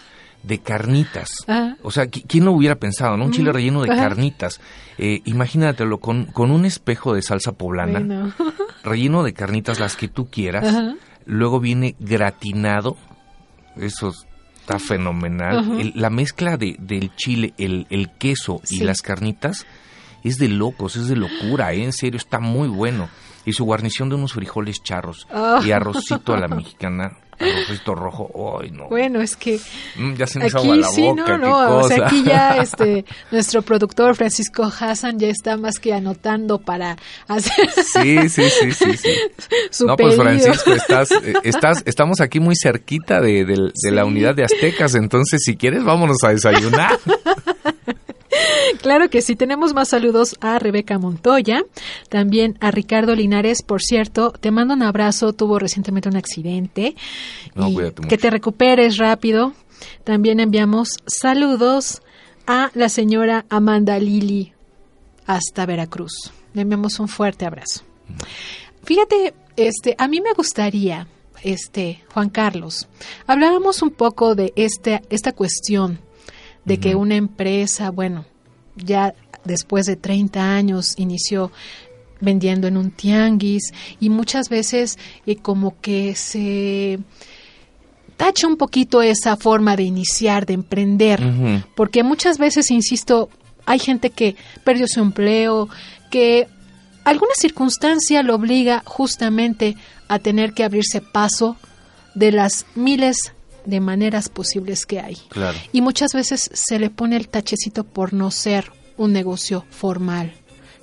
De 0.44 0.58
carnitas. 0.58 1.28
Ajá. 1.46 1.76
O 1.82 1.90
sea, 1.90 2.04
¿qui- 2.04 2.24
¿quién 2.28 2.44
lo 2.44 2.52
hubiera 2.52 2.76
pensado, 2.76 3.16
no? 3.16 3.24
Un 3.24 3.32
chile 3.32 3.50
Ujú, 3.50 3.56
relleno 3.56 3.82
de 3.82 3.92
ajá. 3.92 4.02
carnitas. 4.02 4.60
Eh, 4.98 5.22
imagínatelo 5.24 5.98
con, 5.98 6.26
con 6.26 6.50
un 6.50 6.64
espejo 6.64 7.14
de 7.14 7.22
salsa 7.22 7.52
poblana, 7.52 8.34
relleno 8.84 9.22
de 9.22 9.32
carnitas, 9.32 9.80
las 9.80 9.96
que 9.96 10.08
tú 10.08 10.28
quieras. 10.30 10.66
Ajá. 10.66 10.94
Luego 11.26 11.60
viene 11.60 11.96
gratinado. 11.98 12.96
Eso 13.76 14.12
está 14.60 14.78
fenomenal. 14.78 15.80
El- 15.80 15.92
la 15.96 16.10
mezcla 16.10 16.56
de, 16.56 16.76
del 16.78 17.14
chile, 17.16 17.54
el, 17.58 17.86
el 17.90 18.10
queso 18.12 18.60
y 18.70 18.80
las 18.80 19.02
carnitas 19.02 19.66
es 20.22 20.38
de 20.38 20.48
locos, 20.48 20.96
es 20.96 21.08
de 21.08 21.16
locura, 21.16 21.72
¿eh? 21.74 21.84
en 21.84 21.92
serio, 21.92 22.16
está 22.18 22.38
muy 22.40 22.68
bueno. 22.68 23.08
Y 23.46 23.52
su 23.52 23.64
guarnición 23.64 24.08
de 24.08 24.14
unos 24.14 24.32
frijoles 24.32 24.82
charros 24.82 25.26
Ah. 25.30 25.60
y 25.62 25.70
arrocito 25.72 26.32
a 26.32 26.40
la 26.40 26.48
mexicana, 26.48 27.18
arrocito 27.38 27.94
rojo. 27.94 28.60
¡Ay, 28.60 28.70
no! 28.70 28.88
Bueno, 28.88 29.20
es 29.20 29.36
que 29.36 29.58
Mm, 29.96 30.14
ya 30.14 30.26
se 30.26 30.46
hizo 30.46 30.58
aquí 30.58 30.66
agua 30.66 30.76
la 30.76 30.88
sí, 30.88 31.02
boca, 31.02 31.38
no, 31.38 31.38
no, 31.38 31.76
o 31.78 31.88
sea, 31.88 32.06
aquí 32.06 32.22
ya 32.24 32.56
este 32.62 33.04
nuestro 33.30 33.62
productor 33.62 34.16
Francisco 34.16 34.64
Hassan 34.64 35.18
ya 35.18 35.28
está 35.28 35.56
más 35.56 35.78
que 35.78 35.92
anotando 35.92 36.58
para 36.58 36.96
hacer 37.28 37.70
Sí, 37.70 38.28
sí, 38.28 38.42
sí, 38.50 38.72
sí, 38.72 38.96
sí. 38.96 39.10
su 39.70 39.86
no, 39.86 39.96
pues. 39.96 40.16
Francisco, 40.16 40.72
estás, 40.72 41.10
eh, 41.12 41.34
estás, 41.44 41.82
estamos 41.86 42.20
aquí 42.20 42.40
muy 42.40 42.54
cerquita 42.60 43.20
de, 43.20 43.44
la 43.90 44.04
unidad 44.04 44.34
de 44.34 44.44
Aztecas, 44.44 44.94
entonces 44.94 45.40
si 45.44 45.56
quieres 45.56 45.84
vámonos 45.84 46.18
a 46.24 46.30
desayunar. 46.30 46.98
Claro 48.82 49.08
que 49.08 49.22
sí, 49.22 49.36
tenemos 49.36 49.74
más 49.74 49.88
saludos 49.88 50.36
a 50.40 50.58
Rebeca 50.58 50.98
Montoya, 50.98 51.64
también 52.08 52.56
a 52.60 52.70
Ricardo 52.70 53.14
Linares, 53.14 53.62
por 53.62 53.82
cierto, 53.82 54.32
te 54.32 54.50
mando 54.50 54.74
un 54.74 54.82
abrazo, 54.82 55.32
tuvo 55.32 55.58
recientemente 55.58 56.08
un 56.08 56.16
accidente. 56.16 56.94
No, 57.54 57.68
y 57.68 57.72
mucho. 57.72 58.02
que 58.08 58.18
te 58.18 58.30
recuperes 58.30 58.96
rápido. 58.96 59.52
También 60.02 60.40
enviamos 60.40 60.88
saludos 61.06 62.02
a 62.46 62.70
la 62.74 62.88
señora 62.88 63.44
Amanda 63.48 63.98
Lili 63.98 64.52
hasta 65.26 65.66
Veracruz. 65.66 66.32
Le 66.52 66.62
enviamos 66.62 67.00
un 67.00 67.08
fuerte 67.08 67.46
abrazo. 67.46 67.82
Fíjate, 68.84 69.34
este, 69.56 69.94
a 69.98 70.08
mí 70.08 70.20
me 70.20 70.32
gustaría, 70.34 71.08
este, 71.42 72.02
Juan 72.12 72.28
Carlos, 72.28 72.88
hablábamos 73.26 73.82
un 73.82 73.90
poco 73.90 74.34
de 74.34 74.52
este, 74.56 75.02
esta 75.10 75.32
cuestión 75.32 76.00
de 76.64 76.78
que 76.78 76.94
una 76.94 77.16
empresa, 77.16 77.90
bueno, 77.90 78.24
ya 78.76 79.14
después 79.44 79.86
de 79.86 79.96
30 79.96 80.54
años 80.54 80.94
inició 80.96 81.52
vendiendo 82.20 82.66
en 82.66 82.76
un 82.76 82.90
tianguis 82.90 83.72
y 84.00 84.08
muchas 84.10 84.48
veces 84.48 84.98
eh, 85.26 85.36
como 85.36 85.80
que 85.80 86.14
se 86.14 86.98
tacha 88.16 88.46
un 88.46 88.56
poquito 88.56 89.02
esa 89.02 89.36
forma 89.36 89.76
de 89.76 89.82
iniciar, 89.82 90.46
de 90.46 90.54
emprender, 90.54 91.20
porque 91.74 92.02
muchas 92.04 92.38
veces, 92.38 92.70
insisto, 92.70 93.28
hay 93.66 93.78
gente 93.78 94.10
que 94.10 94.36
perdió 94.62 94.86
su 94.86 95.00
empleo, 95.00 95.68
que 96.10 96.46
alguna 97.04 97.32
circunstancia 97.34 98.22
lo 98.22 98.36
obliga 98.36 98.82
justamente 98.86 99.76
a 100.08 100.20
tener 100.20 100.52
que 100.52 100.64
abrirse 100.64 101.00
paso 101.00 101.56
de 102.14 102.30
las 102.30 102.66
miles 102.76 103.32
de 103.64 103.80
maneras 103.80 104.28
posibles 104.28 104.86
que 104.86 105.00
hay. 105.00 105.16
Claro. 105.28 105.58
Y 105.72 105.80
muchas 105.80 106.12
veces 106.12 106.50
se 106.52 106.78
le 106.78 106.90
pone 106.90 107.16
el 107.16 107.28
tachecito 107.28 107.84
por 107.84 108.12
no 108.12 108.30
ser 108.30 108.70
un 108.96 109.12
negocio 109.12 109.64
formal, 109.70 110.32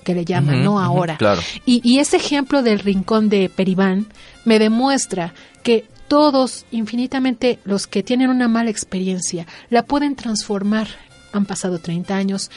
que 0.04 0.16
le 0.16 0.26
llaman, 0.26 0.64
¿no? 0.64 0.80
Ahora. 0.80 1.18
claro. 1.18 1.42
Y, 1.66 1.82
y 1.84 2.00
ese 2.00 2.18
ejemplo 2.18 2.64
del 2.64 2.80
rincón 2.80 3.30
de 3.30 3.50
Peribán 3.50 4.08
me 4.46 4.60
demuestra 4.60 5.34
que 5.64 5.86
todos, 6.08 6.66
infinitamente, 6.72 7.60
los 7.64 7.88
que 7.88 8.04
tienen 8.04 8.30
una 8.30 8.50
mala 8.50 8.70
experiencia, 8.70 9.48
la 9.70 9.84
pueden 9.84 10.16
transformar. 10.16 10.90
Han 11.32 11.46
pasado 11.46 11.78
30 11.78 12.14
años, 12.14 12.52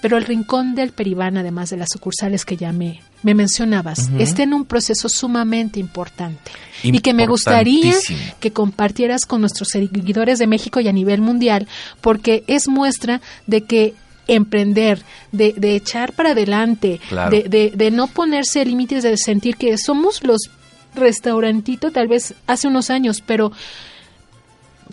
pero 0.00 0.16
el 0.16 0.24
rincón 0.24 0.74
del 0.74 0.92
Peribán, 0.92 1.36
además 1.36 1.68
de 1.68 1.76
las 1.76 1.90
sucursales 1.90 2.46
que 2.46 2.56
ya 2.56 2.72
me, 2.72 3.02
me 3.24 3.34
mencionabas, 3.34 4.08
Ujú. 4.10 4.18
está 4.22 4.44
en 4.44 4.54
un 4.54 4.64
proceso 4.64 5.08
sumamente 5.08 5.80
importante. 5.80 6.52
Y 6.84 7.00
que 7.00 7.12
me 7.14 7.26
gustaría 7.26 7.94
que 8.40 8.52
compartieras 8.52 9.24
con 9.26 9.40
nuestros 9.40 9.68
seguidores 9.70 10.38
de 10.38 10.46
México 10.46 10.78
y 10.80 10.86
a 10.88 10.92
nivel 10.92 11.20
mundial, 11.22 11.66
porque 12.00 12.44
es 12.46 12.68
muestra 12.68 13.20
de 13.46 13.62
que 13.64 13.94
emprender, 14.28 15.02
de, 15.32 15.52
de 15.56 15.74
echar 15.76 16.12
para 16.12 16.30
adelante, 16.30 17.00
Claro. 17.08 17.30
de, 17.30 17.42
de- 17.48 17.72
de 17.74 17.90
no 17.90 18.06
ponerse 18.06 18.64
límites, 18.64 19.02
de 19.02 19.16
sentir 19.16 19.56
que 19.56 19.76
somos 19.78 20.22
los 20.22 20.50
restaurantito 20.94 21.90
tal 21.90 22.06
vez 22.08 22.34
hace 22.46 22.68
unos 22.68 22.88
años, 22.90 23.22
pero 23.26 23.50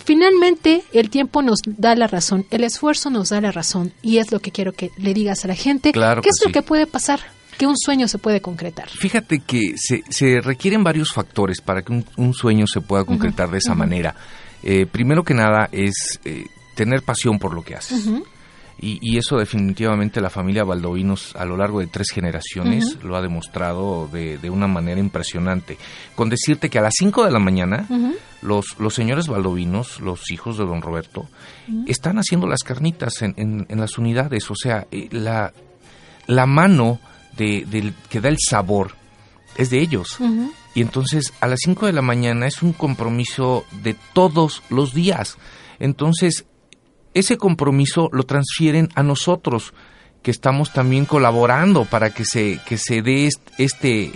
finalmente 0.04 0.84
el 0.94 1.10
tiempo 1.10 1.42
nos 1.42 1.60
da 1.66 1.96
la 1.96 2.08
razón, 2.08 2.46
el 2.52 2.64
esfuerzo 2.64 3.10
nos 3.10 3.30
da 3.30 3.42
la 3.42 3.52
razón 3.52 3.94
y 4.02 4.18
es 4.18 4.32
lo 4.32 4.40
que 4.40 4.52
quiero 4.52 4.74
que 4.74 4.92
le 4.98 5.14
digas 5.14 5.46
a 5.46 5.48
la 5.50 5.56
gente. 5.56 5.92
Claro 5.92 6.22
¿Qué 6.22 6.28
que 6.28 6.30
es 6.30 6.46
lo 6.46 6.52
que 6.52 6.62
puede 6.62 6.88
pasar? 6.88 7.20
Que 7.62 7.68
un 7.68 7.78
sueño 7.78 8.08
se 8.08 8.18
puede 8.18 8.42
concretar. 8.42 8.90
Fíjate 8.90 9.40
que 9.40 9.74
se, 9.78 10.04
se 10.10 10.42
requieren 10.42 10.84
varios 10.84 11.12
factores 11.14 11.62
para 11.62 11.84
que 11.84 11.94
un, 11.94 12.04
un 12.18 12.34
sueño 12.34 12.66
se 12.66 12.82
pueda 12.82 13.04
concretar 13.06 13.52
de 13.52 13.60
esa 13.60 13.76
manera. 13.76 14.16
Eh, 14.64 14.88
primero 14.88 15.24
que 15.24 15.36
nada 15.36 15.70
es 15.72 16.20
eh, 16.26 16.46
tener 16.76 17.04
pasión 17.04 17.38
por 17.38 17.54
lo 17.54 17.62
que 17.64 17.76
haces. 17.76 18.08
Y, 18.80 18.98
y 19.00 19.20
eso 19.20 19.38
definitivamente 19.38 20.22
la 20.22 20.32
familia 20.32 20.64
Baldovinos 20.64 21.36
a 21.36 21.46
lo 21.46 21.56
largo 21.56 21.82
de 21.82 21.86
tres 21.88 22.08
generaciones 22.12 22.98
lo 23.04 23.16
ha 23.16 23.22
demostrado 23.22 24.08
de, 24.12 24.40
de 24.40 24.50
una 24.50 24.66
manera 24.66 25.00
impresionante. 25.00 25.78
Con 26.16 26.30
decirte 26.30 26.68
que 26.72 26.80
a 26.80 26.82
las 26.82 26.94
5 26.98 27.26
de 27.26 27.32
la 27.32 27.38
mañana 27.38 27.86
los, 28.42 28.80
los 28.80 28.96
señores 28.96 29.28
Baldovinos, 29.28 30.00
los 30.00 30.32
hijos 30.32 30.58
de 30.58 30.66
don 30.66 30.82
Roberto, 30.82 31.28
están 31.86 32.18
haciendo 32.18 32.48
las 32.48 32.64
carnitas 32.64 33.22
en, 33.22 33.36
en- 33.38 33.68
en 33.70 33.80
las 33.80 34.00
unidades. 34.00 34.50
O 34.50 34.56
sea, 34.56 34.88
eh, 34.92 35.10
la, 35.12 35.54
la 36.26 36.48
mano 36.48 37.00
de, 37.42 37.66
del, 37.66 37.94
que 38.10 38.22
da 38.22 38.30
el 38.30 38.38
sabor 38.40 38.96
es 39.58 39.70
de 39.70 39.82
ellos. 39.82 40.18
Y 40.74 40.82
entonces 40.82 41.34
a 41.42 41.48
las 41.48 41.60
5 41.66 41.86
de 41.88 41.94
la 41.94 42.02
mañana 42.02 42.48
es 42.48 42.62
un 42.62 42.72
compromiso 42.74 43.66
de 43.84 43.96
todos 44.14 44.64
los 44.70 44.94
días. 44.94 45.38
Entonces, 45.80 46.46
ese 47.14 47.38
compromiso 47.38 48.08
lo 48.14 48.24
transfieren 48.24 48.88
a 48.96 49.04
nosotros, 49.04 49.74
que 50.24 50.32
estamos 50.32 50.72
también 50.72 51.06
colaborando 51.06 51.86
para 51.86 52.12
que 52.12 52.24
se, 52.24 52.60
que 52.66 52.78
se 52.78 53.02
dé 53.02 53.26
est- 53.28 53.42
este, 53.58 54.12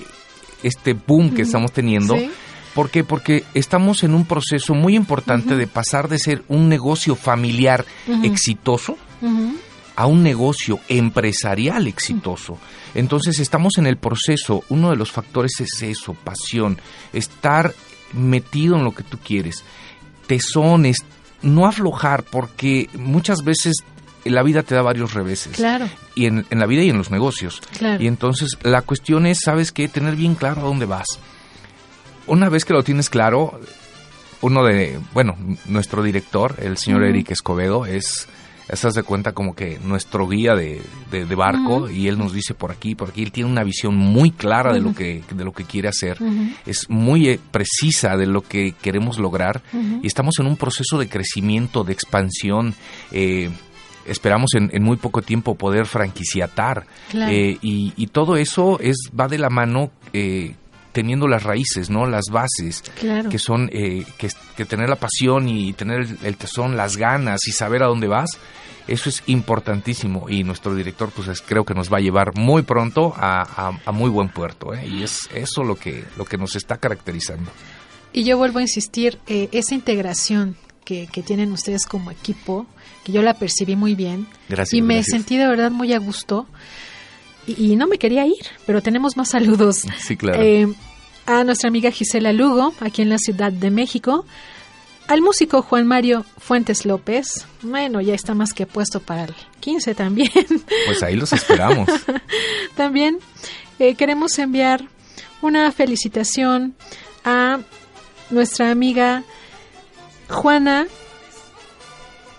este 0.63 0.93
boom 0.93 1.31
que 1.35 1.41
estamos 1.41 1.71
teniendo. 1.73 2.15
Sí. 2.15 2.29
¿Por 2.73 2.89
qué? 2.89 3.03
Porque 3.03 3.43
estamos 3.53 4.03
en 4.03 4.13
un 4.13 4.25
proceso 4.25 4.73
muy 4.73 4.95
importante 4.95 5.55
de 5.55 5.65
pasar 5.67 6.07
de 6.09 6.19
ser 6.19 6.43
un 6.49 6.67
negocio 6.69 7.15
familiar 7.15 7.85
exitoso. 8.23 8.97
A 9.95 10.05
un 10.07 10.23
negocio 10.23 10.79
empresarial 10.89 11.87
exitoso. 11.87 12.57
Entonces 12.93 13.39
estamos 13.39 13.77
en 13.77 13.87
el 13.87 13.97
proceso, 13.97 14.63
uno 14.69 14.89
de 14.89 14.97
los 14.97 15.11
factores 15.11 15.59
es 15.59 15.81
eso, 15.81 16.13
pasión, 16.13 16.77
estar 17.13 17.73
metido 18.13 18.75
en 18.75 18.83
lo 18.83 18.93
que 18.93 19.03
tú 19.03 19.17
quieres, 19.17 19.63
tesones, 20.27 20.97
no 21.41 21.65
aflojar, 21.65 22.23
porque 22.23 22.89
muchas 22.93 23.43
veces 23.43 23.75
la 24.23 24.41
vida 24.41 24.63
te 24.63 24.73
da 24.75 24.81
varios 24.81 25.13
reveses. 25.13 25.55
Claro, 25.55 25.87
Y 26.15 26.25
en, 26.25 26.45
en 26.49 26.59
la 26.59 26.65
vida 26.65 26.81
y 26.83 26.89
en 26.89 26.97
los 26.97 27.11
negocios. 27.11 27.61
claro. 27.77 28.01
Y 28.03 28.07
entonces 28.07 28.57
la 28.63 28.81
cuestión 28.81 29.25
es, 29.27 29.39
¿sabes 29.43 29.71
qué? 29.71 29.87
Tener 29.87 30.15
bien 30.15 30.35
claro 30.35 30.61
a 30.61 30.65
dónde 30.65 30.85
vas. 30.85 31.05
Una 32.27 32.49
vez 32.49 32.65
que 32.65 32.73
lo 32.73 32.83
tienes 32.83 33.09
claro, 33.11 33.59
uno 34.41 34.63
de, 34.63 34.99
bueno, 35.13 35.35
nuestro 35.65 36.01
director, 36.01 36.55
el 36.59 36.77
señor. 36.77 37.03
Eric 37.03 37.31
Escobedo, 37.31 37.85
es, 37.85 38.27
estás 38.69 38.93
de 38.93 39.03
cuenta 39.03 39.33
como 39.33 39.55
que 39.55 39.79
nuestro 39.83 40.27
guía 40.27 40.55
de, 40.55 40.81
de- 41.11 41.25
de 41.25 41.35
barco 41.35 41.89
y 41.89 42.07
él 42.07 42.17
nos 42.17 42.33
dice 42.33 42.53
por 42.53 42.71
aquí, 42.71 42.95
por 42.95 43.09
aquí, 43.09 43.23
él 43.23 43.31
tiene 43.31 43.49
una 43.49 43.63
visión 43.63 43.95
muy 43.95 44.31
clara 44.31 44.73
de 44.73 44.79
lo 44.81 44.93
que, 44.95 45.23
de 45.29 45.43
lo 45.43 45.51
que 45.53 45.63
quiere 45.65 45.87
hacer, 45.87 46.17
es 46.65 46.89
muy 46.89 47.29
eh, 47.29 47.39
precisa 47.51 48.17
de 48.17 48.25
lo 48.27 48.41
que 48.41 48.73
queremos 48.81 49.19
lograr 49.19 49.61
y 50.01 50.07
estamos 50.07 50.39
en 50.39 50.47
un 50.47 50.57
proceso 50.57 50.97
de 50.97 51.07
crecimiento, 51.09 51.83
de 51.83 51.93
expansión. 51.93 52.73
eh, 53.11 53.49
esperamos 54.05 54.53
en, 54.53 54.69
en 54.71 54.83
muy 54.83 54.97
poco 54.97 55.23
tiempo 55.23 55.55
poder 55.55 55.87
franquiciatar. 55.87 56.85
Claro. 57.09 57.31
Eh, 57.31 57.57
y, 57.63 57.91
y 57.97 58.07
todo 58.07 58.37
eso 58.37 58.79
es 58.79 58.97
va 59.19 59.27
de 59.27 59.39
la 59.39 59.49
mano 59.49 59.89
eh, 60.13 60.53
teniendo 60.95 61.27
las 61.27 61.43
raíces, 61.43 61.89
¿no? 61.89 62.05
Las 62.07 62.25
bases, 62.31 62.81
Claro. 62.99 63.29
que 63.29 63.37
son 63.37 63.69
eh, 63.73 64.05
que, 64.17 64.29
que 64.55 64.63
tener 64.65 64.87
la 64.89 64.95
pasión 64.95 65.49
y 65.49 65.73
tener 65.73 65.99
el, 66.01 66.17
el 66.23 66.37
tesón, 66.37 66.77
las 66.77 66.95
ganas 66.95 67.45
y 67.47 67.51
saber 67.51 67.83
a 67.83 67.87
dónde 67.87 68.07
vas. 68.07 68.29
Eso 68.87 69.09
es 69.09 69.21
importantísimo 69.27 70.29
y 70.29 70.43
nuestro 70.43 70.73
director 70.73 71.11
pues 71.13 71.27
es- 71.27 71.41
creo 71.41 71.65
que 71.65 71.73
nos 71.73 71.91
va 71.91 71.97
a 71.97 72.01
llevar 72.01 72.37
muy 72.37 72.61
pronto 72.61 73.13
a, 73.17 73.41
a- 73.41 73.79
a 73.85 73.91
muy 73.91 74.09
buen 74.09 74.29
puerto 74.29 74.73
¿eh? 74.73 74.87
y 74.87 75.03
es 75.03 75.27
eso 75.35 75.63
lo 75.63 75.75
que, 75.75 76.05
lo 76.17 76.23
que 76.25 76.37
nos 76.37 76.55
está 76.55 76.77
caracterizando. 76.77 77.51
Y 78.13 78.23
yo 78.23 78.37
vuelvo 78.37 78.59
a 78.59 78.61
insistir, 78.61 79.19
eh, 79.27 79.49
esa 79.51 79.75
integración 79.75 80.55
que, 80.85 81.07
que 81.11 81.23
tienen 81.23 81.51
ustedes 81.51 81.85
como 81.87 82.11
equipo, 82.11 82.67
que 83.03 83.11
yo 83.11 83.21
la 83.21 83.33
percibí 83.33 83.75
muy 83.75 83.95
bien 83.95 84.27
Gracias. 84.47 84.73
y 84.75 84.81
me 84.81 84.95
gracias. 84.95 85.13
sentí 85.17 85.35
de 85.35 85.47
verdad 85.47 85.71
muy 85.71 85.91
a 85.91 85.97
gusto 85.99 86.45
y, 87.47 87.71
y 87.71 87.75
no 87.75 87.87
me 87.87 87.97
quería 87.97 88.25
ir, 88.25 88.45
pero 88.65 88.81
tenemos 88.81 89.17
más 89.17 89.29
saludos. 89.29 89.85
Sí, 89.97 90.15
claro. 90.17 90.41
Eh, 90.41 90.67
a 91.25 91.43
nuestra 91.43 91.69
amiga 91.69 91.91
Gisela 91.91 92.33
Lugo, 92.33 92.73
aquí 92.79 93.01
en 93.01 93.09
la 93.09 93.17
Ciudad 93.17 93.51
de 93.51 93.71
México, 93.71 94.25
al 95.07 95.21
músico 95.21 95.61
Juan 95.61 95.85
Mario 95.85 96.25
Fuentes 96.37 96.85
López, 96.85 97.45
bueno, 97.61 98.01
ya 98.01 98.13
está 98.13 98.33
más 98.33 98.53
que 98.53 98.65
puesto 98.65 98.99
para 98.99 99.25
el 99.25 99.35
15 99.59 99.95
también. 99.95 100.31
Pues 100.85 101.03
ahí 101.03 101.15
los 101.15 101.31
esperamos. 101.33 101.89
También 102.75 103.19
eh, 103.79 103.95
queremos 103.95 104.37
enviar 104.39 104.87
una 105.41 105.71
felicitación 105.71 106.75
a 107.23 107.59
nuestra 108.29 108.71
amiga 108.71 109.23
Juana. 110.29 110.87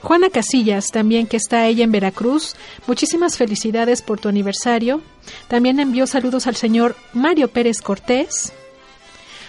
Juana 0.07 0.31
Casillas, 0.31 0.93
también 0.93 1.27
que 1.27 1.37
está 1.37 1.67
ella 1.67 1.83
en 1.83 1.91
Veracruz. 1.91 2.55
Muchísimas 2.87 3.37
felicidades 3.37 4.03
por 4.03 4.21
tu 4.21 4.29
aniversario. 4.29 5.03
También 5.49 5.81
envió 5.81 6.07
saludos 6.07 6.47
al 6.47 6.55
señor 6.55 6.95
Mario 7.13 7.49
Pérez 7.49 7.81
Cortés, 7.81 8.53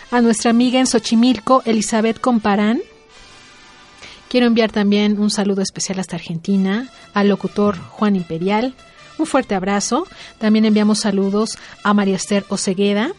a 0.10 0.20
nuestra 0.20 0.50
amiga 0.50 0.80
en 0.80 0.88
Xochimilco, 0.88 1.62
Elizabeth 1.66 2.20
Comparán. 2.20 2.82
Quiero 4.30 4.48
enviar 4.48 4.72
también 4.72 5.20
un 5.20 5.30
saludo 5.30 5.62
especial 5.62 6.00
hasta 6.00 6.16
Argentina, 6.16 6.90
al 7.14 7.28
locutor 7.28 7.78
Juan 7.78 8.16
Imperial. 8.16 8.74
Un 9.20 9.28
fuerte 9.28 9.54
abrazo. 9.54 10.08
También 10.40 10.66
enviamos 10.66 11.02
saludos 11.02 11.52
a 11.84 11.94
María 11.94 12.16
Esther 12.16 12.46
Ocegueda, 12.50 13.12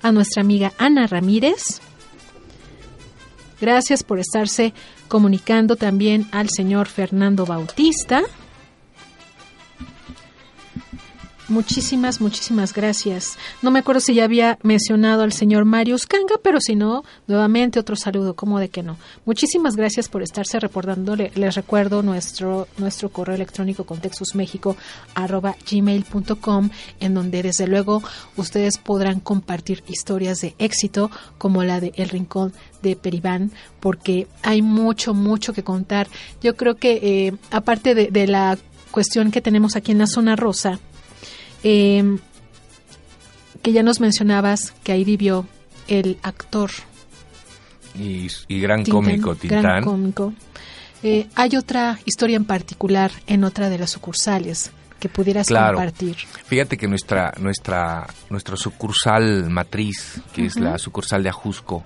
a 0.00 0.12
nuestra 0.12 0.42
amiga 0.42 0.72
Ana 0.78 1.08
Ramírez. 1.08 1.80
Gracias 3.64 4.02
por 4.02 4.18
estarse 4.18 4.74
comunicando 5.08 5.76
también 5.76 6.28
al 6.32 6.50
señor 6.50 6.86
Fernando 6.86 7.46
Bautista. 7.46 8.24
Muchísimas, 11.54 12.20
muchísimas 12.20 12.74
gracias. 12.74 13.38
No 13.62 13.70
me 13.70 13.78
acuerdo 13.78 14.00
si 14.00 14.14
ya 14.14 14.24
había 14.24 14.58
mencionado 14.62 15.22
al 15.22 15.32
señor 15.32 15.64
Marius 15.64 16.06
Kanga, 16.06 16.34
pero 16.42 16.60
si 16.60 16.74
no, 16.74 17.04
nuevamente 17.26 17.80
otro 17.80 17.96
saludo, 17.96 18.34
como 18.34 18.58
de 18.58 18.68
que 18.68 18.82
no. 18.82 18.96
Muchísimas 19.24 19.76
gracias 19.76 20.08
por 20.08 20.22
estarse 20.22 20.60
reportando. 20.60 21.16
Le- 21.16 21.32
Les 21.34 21.54
recuerdo 21.54 22.02
nuestro, 22.02 22.68
nuestro 22.76 23.08
correo 23.08 23.34
electrónico 23.36 23.84
contextusmexico.gmail.com 23.84 26.70
en 27.00 27.14
donde 27.14 27.42
desde 27.42 27.66
luego 27.66 28.02
ustedes 28.36 28.78
podrán 28.78 29.20
compartir 29.20 29.82
historias 29.88 30.40
de 30.40 30.54
éxito 30.58 31.10
como 31.38 31.62
la 31.64 31.80
de 31.80 31.92
El 31.96 32.08
Rincón 32.08 32.52
de 32.82 32.96
Peribán, 32.96 33.50
porque 33.80 34.26
hay 34.42 34.62
mucho, 34.62 35.14
mucho 35.14 35.52
que 35.52 35.62
contar. 35.62 36.08
Yo 36.42 36.56
creo 36.56 36.76
que 36.76 37.26
eh, 37.28 37.34
aparte 37.50 37.94
de 37.94 38.26
la 38.26 38.58
cuestión 38.90 39.30
que 39.30 39.40
tenemos 39.40 39.76
aquí 39.76 39.92
en 39.92 39.98
la 39.98 40.06
zona 40.06 40.36
rosa, 40.36 40.78
eh, 41.64 42.18
que 43.62 43.72
ya 43.72 43.82
nos 43.82 43.98
mencionabas 44.00 44.72
que 44.84 44.92
ahí 44.92 45.04
vivió 45.04 45.46
el 45.88 46.18
actor 46.22 46.70
Y, 47.98 48.28
y 48.48 48.60
gran 48.60 48.84
Tintán, 48.84 49.02
cómico, 49.02 49.28
gran 49.30 49.38
Tintán. 49.38 49.84
cómico. 49.84 50.32
Eh, 51.02 51.26
hay 51.34 51.56
otra 51.56 51.98
historia 52.06 52.36
en 52.36 52.44
particular 52.44 53.10
en 53.26 53.44
otra 53.44 53.68
de 53.68 53.78
las 53.78 53.90
sucursales 53.90 54.70
que 54.98 55.08
pudieras 55.08 55.46
Claro. 55.48 55.76
compartir. 55.76 56.16
Fíjate 56.46 56.76
que 56.78 56.88
nuestra, 56.88 57.34
nuestra, 57.38 58.06
nuestra 58.30 58.56
sucursal 58.56 59.50
matriz, 59.50 60.20
que 60.34 60.46
es 60.46 60.56
la 60.56 60.78
sucursal 60.78 61.22
de 61.22 61.28
Ajusco, 61.28 61.84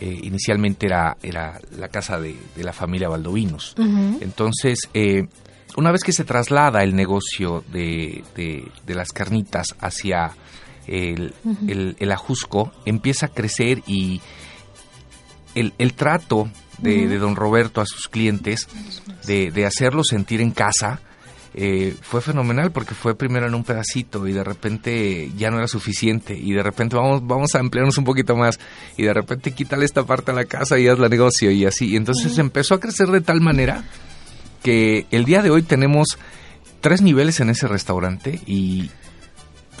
eh, 0.00 0.18
inicialmente 0.24 0.86
era, 0.86 1.16
era 1.22 1.60
la 1.78 1.88
casa 1.88 2.18
de, 2.18 2.34
de 2.56 2.64
la 2.64 2.72
familia 2.72 3.08
Valdovinos. 3.08 3.74
Entonces, 4.20 4.88
eh, 4.94 5.26
una 5.76 5.90
vez 5.92 6.02
que 6.02 6.12
se 6.12 6.24
traslada 6.24 6.82
el 6.82 6.94
negocio 6.94 7.64
de, 7.72 8.22
de- 8.36 8.70
de 8.86 8.94
las 8.94 9.10
carnitas 9.12 9.74
hacia 9.80 10.32
el, 10.86 11.34
el- 11.66 11.96
el 11.98 12.12
Ajusco, 12.12 12.72
empieza 12.84 13.26
a 13.26 13.28
crecer 13.30 13.82
y 13.86 14.20
el, 15.54 15.72
el 15.78 15.94
trato 15.94 16.48
de, 16.78 17.06
de 17.08 17.18
don 17.18 17.36
Roberto 17.36 17.80
a 17.80 17.86
sus 17.86 18.08
clientes, 18.08 18.68
de, 19.26 19.50
de 19.50 19.66
hacerlos 19.66 20.08
sentir 20.08 20.40
en 20.40 20.50
casa, 20.50 21.00
eh, 21.56 21.94
fue 22.02 22.20
fenomenal 22.20 22.72
porque 22.72 22.94
fue 22.96 23.14
primero 23.16 23.46
en 23.46 23.54
un 23.54 23.62
pedacito 23.62 24.26
y 24.26 24.32
de 24.32 24.42
repente 24.42 25.30
ya 25.36 25.50
no 25.52 25.58
era 25.58 25.68
suficiente 25.68 26.36
y 26.36 26.52
de 26.52 26.64
repente 26.64 26.96
vamos, 26.96 27.24
vamos 27.24 27.54
a 27.54 27.60
ampliarnos 27.60 27.96
un 27.96 28.04
poquito 28.04 28.34
más 28.34 28.58
y 28.96 29.04
de 29.04 29.14
repente 29.14 29.52
quítale 29.52 29.84
esta 29.84 30.02
parte 30.04 30.32
a 30.32 30.34
la 30.34 30.46
casa 30.46 30.78
y 30.80 30.88
haz 30.88 30.98
la 30.98 31.08
negocio 31.08 31.52
y 31.52 31.64
así. 31.64 31.92
Y 31.92 31.96
entonces 31.96 32.36
empezó 32.38 32.74
a 32.74 32.80
crecer 32.80 33.06
de 33.08 33.20
tal 33.20 33.40
manera 33.40 33.84
que 34.64 35.06
el 35.12 35.24
día 35.24 35.42
de 35.42 35.50
hoy 35.50 35.62
tenemos 35.62 36.18
tres 36.80 37.02
niveles 37.02 37.38
en 37.38 37.50
ese 37.50 37.68
restaurante 37.68 38.40
y 38.46 38.90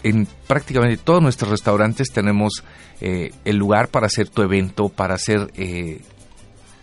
en 0.02 0.28
prácticamente 0.46 0.98
todos 1.02 1.22
nuestros 1.22 1.50
restaurantes 1.50 2.12
tenemos 2.12 2.62
eh, 3.00 3.32
el 3.44 3.56
lugar 3.56 3.88
para 3.88 4.06
hacer 4.06 4.28
tu 4.28 4.42
evento, 4.42 4.90
para 4.90 5.14
hacer 5.14 5.50
eh, 5.56 6.02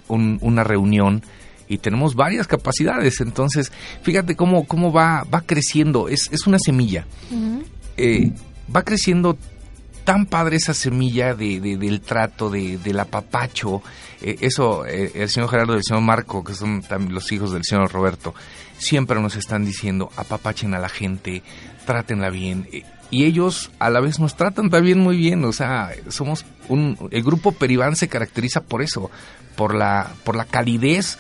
un- 0.08 0.40
una 0.42 0.64
reunión 0.64 1.24
y 1.68 1.78
tenemos 1.78 2.16
varias 2.16 2.48
capacidades. 2.48 3.22
Entonces, 3.22 3.72
fíjate 4.02 4.36
cómo, 4.36 4.66
cómo 4.66 4.92
va, 4.92 5.24
va 5.34 5.42
creciendo. 5.42 6.10
Es, 6.10 6.28
es 6.32 6.48
una 6.48 6.58
semilla. 6.60 7.06
Eh, 7.98 8.32
va 8.76 8.84
creciendo 8.84 9.38
tan 10.04 10.26
padre 10.26 10.58
esa 10.58 10.74
semilla 10.74 11.34
de, 11.36 11.60
de- 11.60 11.78
del 11.78 12.02
trato, 12.02 12.50
de, 12.50 12.78
del 12.78 13.00
apapacho. 13.00 13.82
Eh, 14.22 14.38
eso, 14.42 14.86
eh, 14.86 15.12
el 15.16 15.30
señor 15.30 15.50
Gerardo 15.50 15.74
y 15.74 15.78
el 15.78 15.84
señor 15.84 16.02
Marco, 16.04 16.44
que 16.44 16.54
son 16.54 16.82
también 16.82 17.14
los 17.14 17.32
hijos 17.32 17.52
del 17.52 17.64
señor 17.64 17.92
Roberto, 17.92 18.34
siempre 18.78 19.20
nos 19.22 19.36
están 19.36 19.66
diciendo, 19.66 20.12
apapachen 20.16 20.74
a 20.74 20.80
la 20.80 20.90
gente, 20.90 21.44
trátenla 21.86 22.30
bien. 22.30 22.68
Y 23.10 23.26
ellos 23.26 23.72
a 23.80 23.90
la 23.90 24.00
vez 24.00 24.20
nos 24.20 24.36
tratan 24.36 24.70
también 24.70 25.00
muy 25.00 25.18
bien, 25.18 25.44
o 25.44 25.52
sea, 25.52 25.92
somos 26.10 26.46
un... 26.70 26.98
El 27.12 27.24
grupo 27.24 27.52
Peribán 27.52 27.96
se 27.96 28.08
caracteriza 28.08 28.62
por 28.62 28.82
eso, 28.82 29.12
por 29.56 29.76
la, 29.76 30.12
por 30.24 30.36
la 30.38 30.46
calidez 30.46 31.18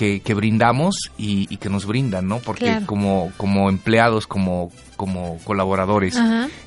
que, 0.00 0.20
que 0.20 0.32
brindamos 0.32 0.94
y, 1.18 1.46
y 1.52 1.58
que 1.58 1.68
nos 1.68 1.84
brindan, 1.84 2.26
¿no? 2.26 2.38
Porque 2.38 2.64
Claro. 2.64 2.86
como, 2.86 3.30
como 3.36 3.68
empleados, 3.68 4.26
como, 4.26 4.72
como 4.96 5.36
colaboradores, 5.44 6.18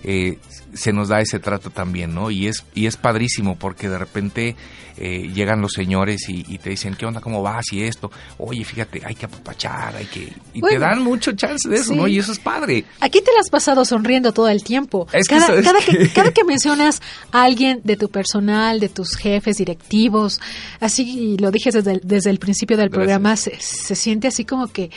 eh, 0.04 0.38
se 0.76 0.94
nos 0.94 1.08
da 1.08 1.20
ese 1.20 1.40
trato 1.40 1.72
también, 1.72 2.14
¿no? 2.14 2.30
Y 2.30 2.46
es, 2.48 2.64
y 2.76 2.86
es 2.86 2.96
padrísimo 2.96 3.56
porque 3.58 3.90
de 3.90 3.98
repente 3.98 4.56
eh, 4.98 5.32
llegan 5.34 5.62
los 5.62 5.72
señores 5.74 6.30
y, 6.30 6.46
y 6.48 6.60
te 6.60 6.70
dicen, 6.70 6.94
¿qué 6.96 7.08
onda? 7.08 7.22
¿Cómo 7.22 7.42
vas? 7.42 7.66
Y 7.72 7.82
esto, 7.82 8.12
oye, 8.38 8.64
fíjate, 8.64 9.02
hay 9.04 9.16
que 9.16 9.26
apapachar, 9.26 9.96
hay 9.96 10.06
que... 10.06 10.32
Y 10.54 10.62
te 10.62 10.78
dan 10.78 11.02
mucho 11.02 11.32
chance 11.32 11.68
de 11.68 11.78
eso, 11.78 11.94
sí. 11.94 11.96
¿no? 11.96 12.08
Y 12.08 12.20
eso 12.20 12.32
es 12.32 12.38
padre. 12.40 12.86
Aquí 13.00 13.20
te 13.22 13.32
la 13.34 13.40
has 13.40 13.50
pasado 13.50 13.84
sonriendo 13.86 14.32
todo 14.34 14.50
el 14.50 14.64
tiempo. 14.64 15.08
Es 15.12 15.28
que 15.28 15.36
cada, 15.36 15.48
sabes 15.48 15.66
cada 15.66 15.80
que- 15.80 15.98
que, 15.98 16.10
cada 16.10 16.32
que 16.32 16.44
mencionas 16.54 17.02
a 17.32 17.44
alguien 17.44 17.82
de 17.84 17.98
tu 17.98 18.10
personal, 18.10 18.80
de 18.80 18.90
tus 18.90 19.16
jefes, 19.16 19.58
directivos, 19.58 20.40
así 20.80 21.38
lo 21.40 21.50
dije 21.52 21.72
desde 21.72 21.94
el, 21.94 22.02
desde 22.04 22.30
el 22.30 22.38
principio 22.38 22.78
del 22.78 22.90
Gracias. 22.90 23.06
programa, 23.20 23.23
se, 23.36 23.60
se 23.60 23.96
siente 23.96 24.28
así 24.28 24.46
como 24.46 24.68
que 24.68 24.90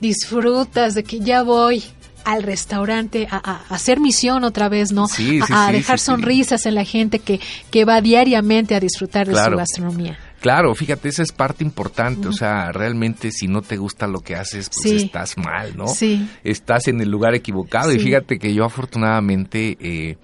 disfrutas 0.00 0.94
de 0.94 1.04
que 1.04 1.20
ya 1.20 1.42
voy 1.42 1.82
al 2.24 2.42
restaurante 2.44 3.26
a, 3.30 3.62
hacer 3.68 3.98
misión 3.98 4.44
otra 4.44 4.68
vez, 4.68 4.92
¿no? 4.92 5.08
Sí, 5.08 5.40
sí, 5.40 5.52
a, 5.52 5.72
dejar 5.72 5.98
sí, 5.98 6.06
sonrisas 6.06 6.66
en 6.66 6.74
la 6.76 6.84
gente 6.84 7.18
que, 7.18 7.40
que 7.70 7.84
va 7.84 8.00
diariamente 8.00 8.74
a 8.74 8.80
disfrutar 8.80 9.26
de 9.26 9.32
Claro. 9.32 9.52
su 9.52 9.58
gastronomía. 9.58 10.18
Claro, 10.40 10.74
fíjate, 10.74 11.08
esa 11.08 11.22
es 11.22 11.32
parte 11.32 11.62
importante. 11.64 12.26
O 12.28 12.32
sea, 12.32 12.72
realmente 12.72 13.30
si 13.30 13.46
no 13.46 13.62
te 13.62 13.76
gusta 13.76 14.06
lo 14.08 14.20
que 14.20 14.34
haces, 14.36 14.70
pues 14.74 15.00
Sí. 15.00 15.04
estás 15.06 15.36
mal, 15.36 15.76
¿no? 15.76 15.86
Sí. 15.88 16.28
Estás 16.42 16.88
en 16.88 17.00
el 17.00 17.10
lugar 17.10 17.34
equivocado. 17.34 17.92
Y 17.92 17.98
fíjate 18.00 18.38
que 18.38 18.52
yo 18.52 18.64
afortunadamente 18.64 19.76
eh, 19.80 20.16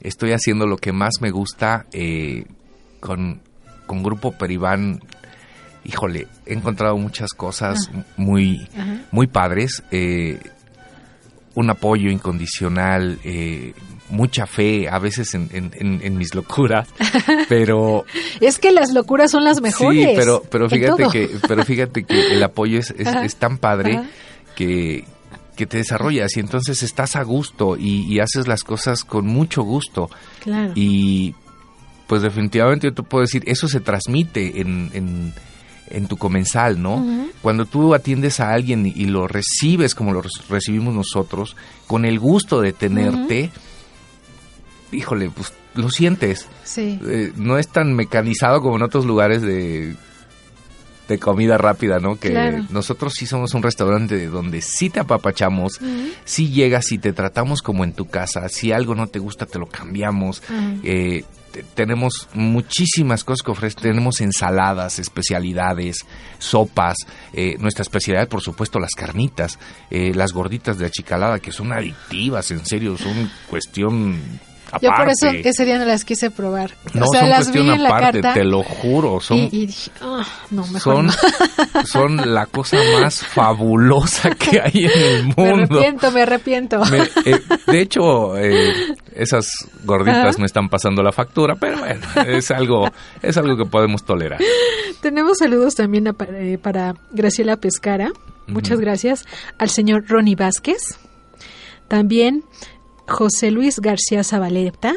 estoy 0.00 0.32
haciendo 0.32 0.66
lo 0.66 0.76
que 0.78 0.92
más 0.92 1.14
me 1.20 1.30
gusta 1.30 1.86
eh, 1.92 2.44
con, 3.00 3.42
con 3.86 4.02
Grupo 4.02 4.32
Peribán. 4.32 5.00
Híjole, 5.84 6.28
he 6.46 6.54
encontrado 6.54 6.96
muchas 6.96 7.30
cosas 7.32 7.90
muy, 8.16 8.68
Ajá. 8.76 9.00
muy 9.10 9.26
padres. 9.26 9.82
eh, 9.90 10.38
un 11.54 11.68
apoyo 11.68 12.10
incondicional, 12.10 13.18
eh, 13.24 13.74
mucha 14.08 14.46
fe, 14.46 14.88
a 14.88 14.98
veces 14.98 15.34
en, 15.34 15.50
en- 15.52 15.70
en- 15.78 16.00
en 16.02 16.16
mis 16.16 16.34
locuras, 16.34 16.88
pero 17.48 18.06
Es 18.40 18.58
que 18.58 18.72
las 18.72 18.92
locuras 18.94 19.30
son 19.30 19.44
las 19.44 19.60
mejores. 19.60 20.02
Sí, 20.08 20.12
pero, 20.16 20.42
pero 20.50 20.70
fíjate 20.70 21.04
que, 21.12 21.28
pero 21.46 21.62
fíjate 21.64 22.04
que 22.04 22.32
el 22.32 22.42
apoyo 22.42 22.78
es, 22.78 22.90
es- 22.96 23.14
es 23.14 23.36
tan 23.36 23.58
padre 23.58 24.00
que, 24.56 25.04
que 25.54 25.66
te 25.66 25.76
desarrollas 25.76 26.34
y 26.38 26.40
entonces 26.40 26.82
estás 26.82 27.16
a 27.16 27.22
gusto 27.22 27.76
y, 27.76 28.04
y 28.10 28.20
haces 28.20 28.48
las 28.48 28.64
cosas 28.64 29.04
con 29.04 29.26
mucho 29.26 29.62
gusto. 29.62 30.08
Claro. 30.42 30.72
Y 30.74 31.34
pues 32.06 32.22
definitivamente 32.22 32.86
yo 32.86 32.94
te 32.94 33.02
puedo 33.02 33.22
decir, 33.22 33.42
eso 33.46 33.68
se 33.68 33.80
transmite 33.80 34.58
en, 34.62 34.90
en, 34.94 35.34
en 35.92 36.06
tu 36.08 36.16
comensal, 36.16 36.80
¿no? 36.82 37.04
Cuando 37.42 37.66
tú 37.66 37.94
atiendes 37.94 38.40
a 38.40 38.52
alguien 38.52 38.86
y 38.86 39.04
lo 39.06 39.28
recibes 39.28 39.94
como 39.94 40.12
lo 40.12 40.22
recibimos 40.48 40.94
nosotros, 40.94 41.56
con 41.86 42.04
el 42.04 42.18
gusto 42.18 42.60
de 42.60 42.72
tenerte, 42.72 43.50
híjole, 44.90 45.30
pues 45.30 45.52
lo 45.74 45.88
sientes 45.90 46.46
Sí. 46.64 46.98
eh, 47.06 47.32
no 47.36 47.58
es 47.58 47.68
tan 47.68 47.94
mecanizado 47.94 48.60
como 48.60 48.76
en 48.76 48.82
otros 48.82 49.06
lugares 49.06 49.40
de, 49.42 49.96
de 51.08 51.18
comida 51.18 51.56
rápida, 51.58 51.98
¿no? 51.98 52.16
Que 52.16 52.30
Claro. 52.30 52.64
nosotros 52.70 53.14
sí 53.14 53.26
somos 53.26 53.54
un 53.54 53.62
restaurante 53.62 54.26
donde 54.26 54.60
sí 54.60 54.90
te 54.90 55.00
apapachamos, 55.00 55.80
sí 56.24 56.50
llegas 56.50 56.92
y 56.92 56.98
te 56.98 57.12
tratamos 57.12 57.62
como 57.62 57.84
en 57.84 57.92
tu 57.94 58.06
casa, 58.06 58.48
si 58.48 58.70
algo 58.72 58.94
no 58.94 59.06
te 59.06 59.18
gusta 59.18 59.46
te 59.46 59.58
lo 59.58 59.66
cambiamos. 59.66 60.42
Eh, 60.82 61.24
tenemos 61.74 62.28
muchísimas 62.34 63.24
cosas 63.24 63.42
que 63.42 63.50
ofrecen, 63.50 63.82
tenemos 63.82 64.20
ensaladas, 64.20 64.98
especialidades, 64.98 66.06
sopas, 66.38 66.96
eh, 67.32 67.56
nuestra 67.58 67.82
especialidad 67.82 68.28
por 68.28 68.42
supuesto 68.42 68.78
las 68.78 68.92
carnitas, 68.92 69.58
eh, 69.90 70.12
las 70.14 70.32
gorditas 70.32 70.78
de 70.78 70.86
achicalada 70.86 71.38
que 71.38 71.52
son 71.52 71.72
adictivas, 71.72 72.50
en 72.50 72.64
serio, 72.64 72.96
son 72.96 73.30
cuestión 73.48 74.20
aparte. 74.72 74.86
Yo 74.86 74.92
por 74.96 75.08
eso 75.08 75.48
ese 75.48 75.64
día 75.64 75.78
no 75.78 75.84
las 75.84 76.04
quise 76.04 76.30
probar. 76.30 76.72
No, 76.94 77.04
o 77.04 77.08
sea, 77.12 77.20
son 77.20 77.30
las 77.30 77.46
vi 77.48 77.52
cuestión 77.52 77.74
en 77.76 77.82
la 77.82 77.88
aparte, 77.90 78.20
carta 78.22 78.34
te 78.40 78.44
lo 78.44 78.62
juro. 78.62 79.20
Son, 79.20 79.38
y, 79.38 79.48
y 79.52 79.66
dije, 79.66 79.90
ah, 80.00 80.26
no, 80.50 80.66
mejor 80.68 80.80
son, 80.94 81.06
no. 81.06 81.12
son 81.86 82.34
la 82.34 82.46
cosa 82.46 82.78
más 83.00 83.18
fabulosa 83.34 84.30
que 84.30 84.60
hay 84.60 84.84
en 84.86 84.90
el 84.90 85.26
Me 85.28 85.34
mundo. 85.36 85.78
arrepiento, 85.78 86.10
me 86.10 86.22
arrepiento. 86.22 86.84
Me- 86.86 87.08
eh, 87.24 87.40
de 87.66 87.80
hecho, 87.80 88.36
eh, 88.38 88.72
esas 89.14 89.46
gorditas 89.84 90.26
Ajá. 90.34 90.38
me 90.38 90.46
están 90.46 90.68
pasando 90.68 91.02
la 91.02 91.12
factura, 91.12 91.54
pero 91.56 91.78
bueno, 91.78 92.00
es 92.26 92.50
algo, 92.50 92.88
es 93.22 93.36
algo 93.36 93.56
que 93.56 93.66
podemos 93.66 94.04
tolerar. 94.04 94.40
Tenemos 95.00 95.38
saludos 95.38 95.74
también 95.74 96.08
a- 96.08 96.14
eh, 96.32 96.58
para 96.60 96.94
Graciela 97.10 97.56
Pescara. 97.56 98.10
Muchas 98.46 98.80
gracias. 98.80 99.24
Al 99.58 99.70
señor 99.70 100.04
Ronnie 100.08 100.34
Vázquez. 100.36 100.98
También 101.88 102.42
José 103.12 103.50
Luis 103.50 103.78
García 103.78 104.24
Zabaleta. 104.24 104.94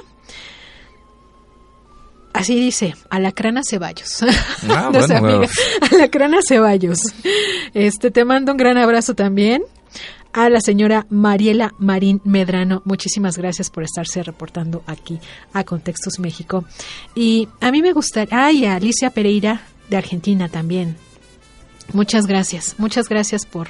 Así 2.33 2.55
dice, 2.59 2.95
Alacrana 3.09 3.61
Ceballos. 3.63 4.23
Ah, 4.69 4.89
bueno, 4.93 5.15
amiga. 5.15 5.47
Alacrana 5.91 6.39
Ceballos. 6.45 6.99
Este, 7.73 8.11
te 8.11 8.25
mando 8.25 8.51
un 8.51 8.57
gran 8.57 8.77
abrazo 8.77 9.13
también. 9.15 9.63
a 10.33 10.49
la 10.49 10.59
señora 10.59 11.05
Mariela 11.09 11.73
Marín 11.79 12.19
Medrano. 12.25 12.81
Muchísimas 12.83 13.37
gracias 13.37 13.69
por 13.69 13.83
estarse 13.83 14.21
reportando 14.21 14.83
aquí 14.85 15.19
a 15.53 15.63
Contextos 15.63 16.19
México. 16.19 16.65
Y 17.15 17.47
a 17.61 17.71
mí 17.71 17.81
me 17.81 17.93
gustaría, 17.93 18.45
ay, 18.45 18.65
a 18.65 18.75
Alicia 18.75 19.11
Pereira 19.11 19.61
de 19.89 19.95
Argentina 19.95 20.49
también. 20.49 20.97
Muchas 21.93 22.25
gracias, 22.25 22.75
muchas 22.79 23.07
gracias 23.07 23.45
por, 23.45 23.67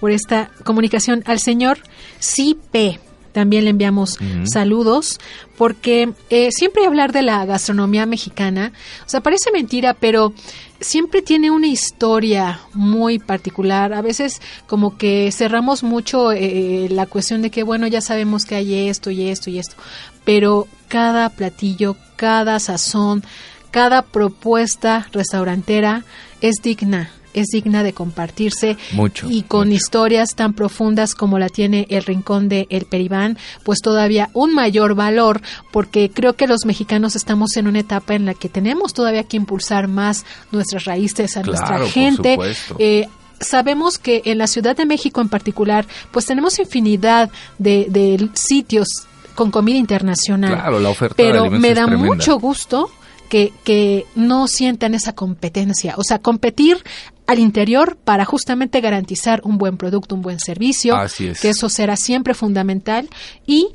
por 0.00 0.10
esta 0.10 0.50
comunicación. 0.64 1.22
Al 1.26 1.38
señor 1.40 1.78
Cipe, 2.18 2.98
también 3.36 3.64
le 3.64 3.70
enviamos 3.70 4.18
saludos, 4.50 5.20
porque 5.58 6.14
eh, 6.30 6.48
siempre 6.52 6.86
hablar 6.86 7.12
de 7.12 7.20
la 7.20 7.44
gastronomía 7.44 8.06
mexicana, 8.06 8.72
o 9.04 9.08
sea, 9.10 9.20
parece 9.20 9.52
mentira, 9.52 9.92
pero 9.92 10.32
siempre 10.80 11.20
tiene 11.20 11.50
una 11.50 11.66
historia 11.66 12.60
muy 12.72 13.18
particular. 13.18 13.92
A 13.92 14.00
veces 14.00 14.40
como 14.66 14.96
que 14.96 15.30
cerramos 15.32 15.82
mucho 15.82 16.32
eh, 16.32 16.88
la 16.90 17.04
cuestión 17.04 17.42
de 17.42 17.50
que, 17.50 17.62
bueno, 17.62 17.86
ya 17.86 18.00
sabemos 18.00 18.46
que 18.46 18.54
hay 18.54 18.88
esto 18.88 19.10
y 19.10 19.28
esto 19.28 19.50
y 19.50 19.58
esto, 19.58 19.76
pero 20.24 20.66
cada 20.88 21.28
platillo, 21.28 21.94
cada 22.16 22.58
sazón, 22.58 23.22
cada 23.70 24.00
propuesta 24.00 25.08
restaurantera 25.12 26.06
es 26.40 26.62
digna 26.62 27.10
es 27.36 27.46
digna 27.52 27.82
de 27.84 27.92
compartirse 27.92 28.76
Mucho, 28.92 29.28
y 29.30 29.42
con 29.42 29.68
mucho. 29.68 29.76
historias 29.76 30.34
tan 30.34 30.52
profundas 30.54 31.14
como 31.14 31.38
la 31.38 31.48
tiene 31.48 31.86
el 31.90 32.02
rincón 32.02 32.48
de 32.48 32.66
El 32.70 32.86
Peribán, 32.86 33.38
pues 33.62 33.78
todavía 33.80 34.30
un 34.32 34.52
mayor 34.54 34.94
valor 34.96 35.40
porque 35.70 36.10
creo 36.10 36.34
que 36.34 36.46
los 36.48 36.64
mexicanos 36.66 37.14
estamos 37.14 37.56
en 37.56 37.68
una 37.68 37.80
etapa 37.80 38.14
en 38.14 38.26
la 38.26 38.34
que 38.34 38.48
tenemos 38.48 38.92
todavía 38.92 39.22
que 39.24 39.36
impulsar 39.36 39.86
más 39.86 40.24
nuestras 40.50 40.84
raíces 40.84 41.36
a 41.36 41.42
Claro, 41.42 41.52
nuestra 41.58 41.78
por 41.78 41.88
gente. 41.88 42.30
supuesto. 42.32 42.76
Eh, 42.78 43.08
Sabemos 43.38 43.98
que 43.98 44.22
en 44.24 44.38
la 44.38 44.46
Ciudad 44.46 44.74
de 44.74 44.86
México 44.86 45.20
en 45.20 45.28
particular, 45.28 45.86
pues 46.10 46.24
tenemos 46.24 46.58
infinidad 46.58 47.28
de, 47.58 47.86
de 47.90 48.30
sitios 48.32 48.88
con 49.34 49.50
comida 49.50 49.76
internacional. 49.76 50.54
Claro, 50.54 50.80
la 50.80 50.88
oferta 50.88 51.14
Pero 51.18 51.50
me 51.50 51.74
da 51.74 51.84
tremenda. 51.84 52.14
mucho 52.14 52.38
gusto 52.38 52.90
que, 53.28 53.52
que 53.62 54.06
no 54.14 54.48
sientan 54.48 54.94
esa 54.94 55.12
competencia. 55.14 55.96
O 55.98 56.02
sea, 56.02 56.18
competir 56.18 56.78
al 57.26 57.38
interior 57.38 57.96
para 58.04 58.24
justamente 58.24 58.80
garantizar 58.80 59.40
un 59.44 59.58
buen 59.58 59.76
producto, 59.76 60.14
un 60.14 60.22
buen 60.22 60.38
servicio, 60.38 60.94
Así 60.96 61.28
es. 61.28 61.40
que 61.40 61.48
eso 61.50 61.68
será 61.68 61.96
siempre 61.96 62.34
fundamental. 62.34 63.08
Y 63.46 63.68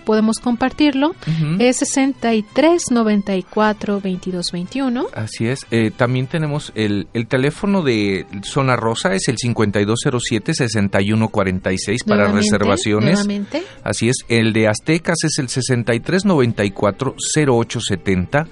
podemos 0.00 0.38
compartirlo 0.38 1.10
Ujú. 1.10 1.56
es 1.58 1.76
63 1.78 2.90
94 2.90 4.00
22 4.00 4.46
21. 4.52 5.06
Así 5.14 5.46
es. 5.46 5.66
Eh, 5.70 5.90
también 5.96 6.26
tenemos 6.26 6.72
el, 6.74 7.08
el 7.14 7.26
teléfono 7.26 7.82
de 7.82 8.26
Zona 8.42 8.76
Rosa, 8.76 9.14
es 9.14 9.28
el 9.28 9.36
5207-6146 9.36 12.04
para 12.04 12.24
Nuevamente, 12.24 12.48
reservaciones. 12.50 13.12
Nuevamente. 13.14 13.62
Así 13.84 14.08
es. 14.08 14.16
El 14.28 14.52
de 14.52 14.66
Aztecas 14.68 15.18
es 15.24 15.38
el 15.38 15.48
6394-0870. 15.48 18.46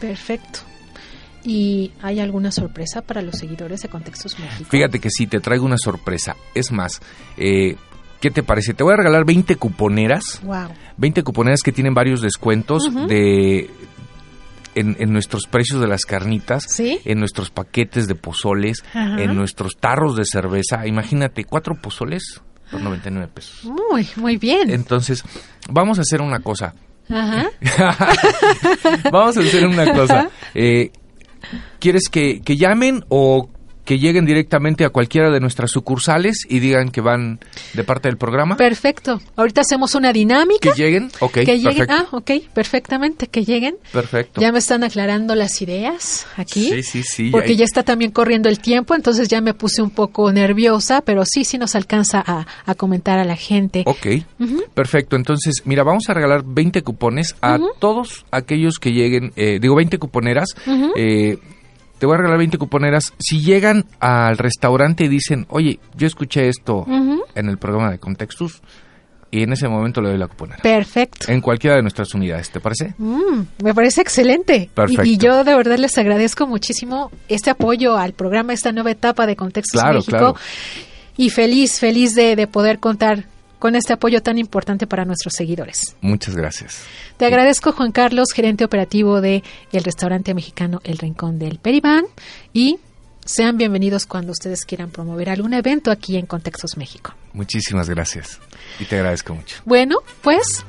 Perfecto. 0.00 0.60
¿Y 1.48 1.92
hay 2.02 2.20
alguna 2.20 2.52
sorpresa 2.52 3.00
para 3.00 3.22
los 3.22 3.36
seguidores 3.36 3.80
de 3.82 3.88
Contextos 3.88 4.38
México? 4.38 4.68
Fíjate 4.70 4.98
que 5.00 5.08
sí, 5.10 5.26
te 5.26 5.40
traigo 5.40 5.64
una 5.64 5.78
sorpresa. 5.78 6.36
Es 6.54 6.70
más, 6.72 7.00
eh, 7.38 7.76
¿qué 8.20 8.30
te 8.30 8.42
parece? 8.42 8.74
Te 8.74 8.84
voy 8.84 8.92
a 8.92 8.96
regalar 8.98 9.24
20 9.24 9.56
cuponeras. 9.56 10.40
Wow. 10.42 10.68
20 10.98 11.22
cuponeras 11.22 11.62
que 11.62 11.72
tienen 11.72 11.94
varios 11.94 12.20
descuentos 12.20 12.92
de 13.08 13.70
en, 14.74 14.96
en 15.00 15.12
nuestros 15.12 15.46
precios 15.46 15.80
de 15.80 15.88
las 15.88 16.04
carnitas, 16.04 16.64
¿Sí? 16.68 17.00
en 17.04 17.18
nuestros 17.18 17.50
paquetes 17.50 18.06
de 18.06 18.14
pozoles, 18.14 18.84
Ajá. 18.92 19.20
en 19.22 19.34
nuestros 19.34 19.76
tarros 19.78 20.16
de 20.16 20.24
cerveza. 20.24 20.86
Imagínate, 20.86 21.44
cuatro 21.44 21.74
pozoles 21.80 22.42
por 22.70 22.80
99 22.82 23.28
pesos. 23.34 23.64
Muy, 23.64 24.06
muy 24.16 24.36
bien. 24.36 24.70
Entonces, 24.70 25.24
vamos 25.70 25.98
a 25.98 26.02
hacer 26.02 26.20
una 26.20 26.40
cosa. 26.40 26.74
Ajá. 27.08 27.48
vamos 29.10 29.36
a 29.36 29.40
hacer 29.40 29.66
una 29.66 29.92
cosa. 29.94 30.28
Eh, 30.54 30.90
¿Quieres 31.78 32.08
que, 32.08 32.40
que 32.40 32.56
llamen 32.56 33.04
o 33.08 33.48
que 33.84 33.98
lleguen 33.98 34.26
directamente 34.26 34.84
a 34.84 34.90
cualquiera 34.90 35.30
de 35.30 35.40
nuestras 35.40 35.70
sucursales 35.70 36.44
y 36.46 36.58
digan 36.58 36.90
que 36.90 37.00
van 37.00 37.40
de 37.72 37.84
parte 37.84 38.08
del 38.08 38.18
programa? 38.18 38.54
Perfecto. 38.58 39.18
Ahorita 39.34 39.62
hacemos 39.62 39.94
una 39.94 40.12
dinámica. 40.12 40.74
que 40.74 40.78
lleguen, 40.82 41.10
ok, 41.20 41.32
que 41.32 41.58
lleguen. 41.58 41.64
perfecto. 41.86 41.94
Ah, 41.94 42.06
ok, 42.10 42.30
perfectamente, 42.52 43.28
que 43.28 43.46
lleguen. 43.46 43.76
perfecto. 43.90 44.42
Ya 44.42 44.52
me 44.52 44.58
están 44.58 44.84
aclarando 44.84 45.34
las 45.34 45.62
ideas 45.62 46.26
aquí. 46.36 46.68
Sí, 46.68 46.82
sí, 46.82 47.02
sí. 47.02 47.30
Porque 47.30 47.56
ya 47.56 47.64
está 47.64 47.82
también 47.82 48.10
corriendo 48.10 48.50
el 48.50 48.58
tiempo, 48.58 48.94
entonces 48.94 49.26
ya 49.28 49.40
me 49.40 49.54
puse 49.54 49.80
un 49.80 49.88
poco 49.88 50.30
nerviosa, 50.34 51.00
pero 51.00 51.24
sí, 51.24 51.44
sí 51.44 51.56
nos 51.56 51.74
alcanza 51.74 52.22
a, 52.26 52.46
a 52.66 52.74
comentar 52.74 53.18
a 53.18 53.24
la 53.24 53.36
gente. 53.36 53.84
Ok, 53.86 54.06
perfecto. 54.74 55.16
Entonces, 55.16 55.62
mira, 55.64 55.82
vamos 55.82 56.10
a 56.10 56.12
regalar 56.12 56.42
20 56.44 56.82
cupones 56.82 57.36
a 57.40 57.58
todos 57.78 58.26
aquellos 58.32 58.74
que 58.78 58.92
lleguen, 58.92 59.32
eh, 59.36 59.60
digo 59.62 59.76
20 59.76 59.96
cuponeras. 59.96 60.48
Eh, 60.94 61.38
te 61.98 62.06
voy 62.06 62.14
a 62.14 62.18
regalar 62.18 62.38
20 62.38 62.58
cuponeras. 62.58 63.12
Si 63.18 63.40
llegan 63.40 63.84
al 64.00 64.38
restaurante 64.38 65.04
y 65.04 65.08
dicen, 65.08 65.46
oye, 65.50 65.78
yo 65.96 66.06
escuché 66.06 66.48
esto 66.48 66.84
en 67.34 67.48
el 67.48 67.58
programa 67.58 67.90
de 67.90 67.98
Contextus, 67.98 68.60
y 69.30 69.42
en 69.42 69.52
ese 69.52 69.68
momento 69.68 70.00
le 70.00 70.08
doy 70.08 70.16
la 70.18 70.26
cuponera. 70.26 70.62
Perfecto. 70.62 71.30
En 71.30 71.42
cualquiera 71.42 71.76
de 71.76 71.82
nuestras 71.82 72.14
unidades, 72.14 72.48
¿te 72.50 72.60
parece? 72.60 72.94
Mm, 72.96 73.42
me 73.62 73.74
parece 73.74 74.00
excelente. 74.00 74.70
Perfecto. 74.72 75.04
Y, 75.04 75.10
y 75.12 75.18
yo 75.18 75.44
de 75.44 75.54
verdad 75.54 75.76
les 75.76 75.98
agradezco 75.98 76.46
muchísimo 76.46 77.10
este 77.28 77.50
apoyo 77.50 77.98
al 77.98 78.14
programa, 78.14 78.54
esta 78.54 78.72
nueva 78.72 78.90
etapa 78.90 79.26
de 79.26 79.36
Contextos 79.36 79.82
Claro, 79.82 79.96
México. 79.98 80.10
claro. 80.16 80.34
Y 81.18 81.28
feliz, 81.28 81.78
feliz 81.78 82.14
de, 82.14 82.36
de 82.36 82.46
poder 82.46 82.78
contar 82.78 83.24
con 83.58 83.74
este 83.74 83.92
apoyo 83.92 84.22
tan 84.22 84.38
importante 84.38 84.86
para 84.86 85.04
nuestros 85.04 85.34
seguidores. 85.36 85.96
Muchas 86.00 86.36
gracias. 86.36 86.82
Te 87.16 87.26
agradezco, 87.26 87.72
Juan 87.72 87.92
Carlos, 87.92 88.28
gerente 88.34 88.64
operativo 88.64 89.20
de 89.20 89.42
el 89.72 89.84
restaurante 89.84 90.34
mexicano 90.34 90.80
El 90.84 90.98
Rincón 90.98 91.38
del 91.38 91.58
Peribán 91.58 92.04
y 92.52 92.78
sean 93.24 93.58
bienvenidos 93.58 94.06
cuando 94.06 94.32
ustedes 94.32 94.64
quieran 94.64 94.90
promover 94.90 95.28
algún 95.28 95.52
evento 95.52 95.90
aquí 95.90 96.16
en 96.16 96.26
Contextos 96.26 96.76
México. 96.78 97.14
Muchísimas 97.34 97.90
gracias. 97.90 98.40
Y 98.80 98.86
te 98.86 98.96
agradezco 98.96 99.34
mucho. 99.34 99.60
Bueno, 99.66 99.96
pues 100.22 100.64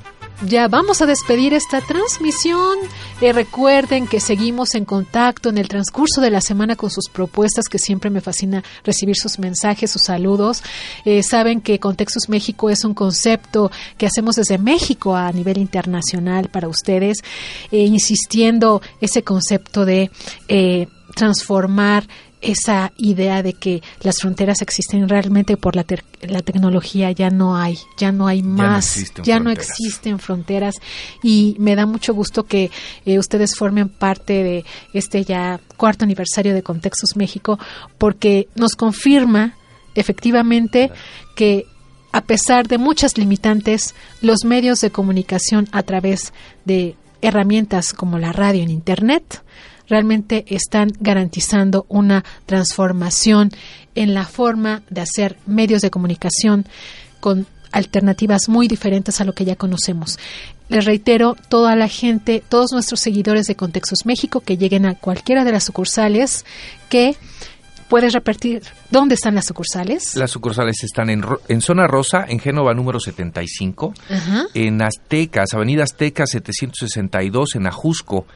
ya 0.46 0.68
vamos 0.68 1.02
a 1.02 1.06
despedir 1.06 1.54
esta 1.54 1.82
transmisión. 1.82 2.78
Eh, 3.22 3.34
recuerden 3.34 4.08
que 4.08 4.20
seguimos 4.20 4.76
en 4.76 4.86
contacto 4.86 5.50
en 5.50 5.58
el 5.58 5.68
transcurso 5.68 6.22
de 6.22 6.30
la 6.32 6.42
semana 6.42 6.76
con 6.76 6.90
sus 6.90 7.10
propuestas, 7.10 7.68
que 7.68 7.80
siempre 7.80 8.10
me 8.10 8.22
fascina 8.22 8.64
recibir 8.84 9.16
sus 9.16 9.40
mensajes, 9.40 9.92
sus 9.92 10.04
saludos. 10.04 10.64
Eh, 11.06 11.24
saben 11.24 11.62
que 11.62 11.80
Contextos 11.80 12.30
México 12.30 12.70
es 12.70 12.86
un 12.86 12.94
concepto 12.94 13.72
que 13.98 14.06
hacemos 14.06 14.36
desde 14.36 14.58
México 14.58 15.16
a 15.16 15.32
nivel 15.32 15.58
internacional 15.58 16.50
para 16.50 16.68
ustedes, 16.68 17.20
eh, 17.72 17.80
insistiendo 17.80 18.82
ese 19.02 19.24
concepto 19.24 19.86
de 19.86 20.12
eh, 20.48 20.88
transformar 21.16 22.08
esa 22.42 22.94
idea 22.98 23.44
de 23.44 23.54
que 23.54 23.82
las 24.02 24.20
fronteras 24.22 24.62
existen 24.62 25.10
realmente 25.10 25.58
por 25.58 25.76
la, 25.76 25.84
ter- 25.84 26.06
la 26.22 26.42
tecnología 26.42 27.12
ya 27.12 27.30
no 27.30 27.58
hay, 27.58 27.78
ya 27.98 28.12
no 28.12 28.28
hay 28.28 28.42
no 28.42 28.64
más, 28.64 28.96
existen 28.98 29.26
ya 29.26 29.40
no 29.40 29.50
existen 29.52 30.20
fronteras. 30.20 30.76
Y 31.22 31.56
me 31.60 31.76
da 31.76 31.86
mucho 31.86 32.14
gusto 32.14 32.46
que 32.46 32.72
eh, 33.06 33.20
ustedes 33.20 33.56
formen 33.56 33.90
parte 33.90 34.44
de 34.44 34.66
este 34.94 35.24
ya 35.26 35.60
cuarto 35.78 36.06
aniversario 36.06 36.54
de 36.54 36.64
Contextos 36.64 37.16
México 37.18 37.60
porque 37.98 38.48
nos 38.56 38.76
confirma 38.76 39.56
efectivamente 39.96 40.92
que 41.36 41.66
a 42.12 42.22
pesar 42.22 42.68
de 42.68 42.78
muchas 42.78 43.18
limitantes, 43.18 43.94
los 44.22 44.44
medios 44.46 44.82
de 44.82 44.92
comunicación 44.92 45.68
a 45.72 45.84
través 45.84 46.34
de 46.66 46.96
herramientas 47.22 47.94
como 47.94 48.18
la 48.18 48.32
radio 48.32 48.64
en 48.64 48.70
Internet 48.70 49.44
realmente 49.90 50.46
están 50.48 50.92
garantizando 51.00 51.86
una 51.90 52.24
transformación 52.46 53.52
en 53.96 54.14
la 54.14 54.26
forma 54.26 54.84
de 54.90 55.02
hacer 55.02 55.38
medios 55.46 55.82
de 55.82 55.90
comunicación 55.90 56.66
con 57.20 57.48
alternativas 57.72 58.50
muy 58.50 58.68
diferentes 58.68 59.22
a 59.22 59.26
lo 59.26 59.34
que 59.34 59.46
ya 59.46 59.56
conocemos. 59.56 60.18
Les 60.70 60.86
reitero, 60.86 61.36
toda 61.50 61.76
la 61.76 61.88
gente, 61.88 62.44
todos 62.48 62.72
nuestros 62.72 63.00
seguidores 63.00 63.48
de 63.48 63.56
Contextos 63.56 64.06
México 64.06 64.42
que 64.42 64.58
lleguen 64.58 64.86
a 64.86 64.96
cualquiera 64.96 65.44
de 65.44 65.52
las 65.52 65.64
sucursales, 65.64 66.46
que 66.90 67.16
puedes 67.90 68.14
repetir 68.14 68.62
dónde 68.92 69.16
están 69.16 69.36
las 69.36 69.46
sucursales. 69.48 70.16
Las 70.16 70.32
sucursales 70.32 70.84
están 70.84 71.10
en, 71.10 71.26
en 71.48 71.62
Zona 71.62 71.88
Rosa, 71.88 72.24
en 72.28 72.40
Génova 72.40 72.74
número 72.74 73.00
75, 73.00 73.94
Ajá. 74.10 74.46
en 74.54 74.82
Aztecas, 74.82 75.54
Avenida 75.56 75.84
Azteca 75.84 76.28
762, 76.28 77.56
en 77.56 77.66
Ajusco, 77.66 78.28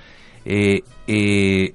eh, 0.45 0.81
eh, 1.07 1.73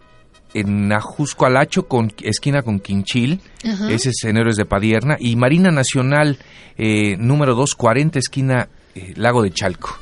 en 0.55 0.93
Ajusco 0.93 1.47
Alacho, 1.47 1.87
con, 1.87 2.13
esquina 2.23 2.63
con 2.63 2.81
Quinchil, 2.81 3.41
Ajá. 3.65 3.91
ese 3.91 4.11
es 4.11 4.25
en 4.25 4.37
Héroes 4.39 4.57
de 4.57 4.65
Padierna, 4.65 5.17
y 5.21 5.37
Marina 5.37 5.71
Nacional 5.71 6.39
eh, 6.77 7.17
número 7.19 7.55
240, 7.55 8.19
esquina 8.19 8.69
eh, 8.95 9.13
Lago 9.17 9.43
de 9.43 9.51
Chalco. 9.51 9.99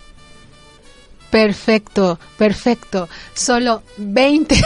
Perfecto, 1.31 2.19
perfecto. 2.39 3.09
Solo 3.35 3.83
20. 3.99 4.59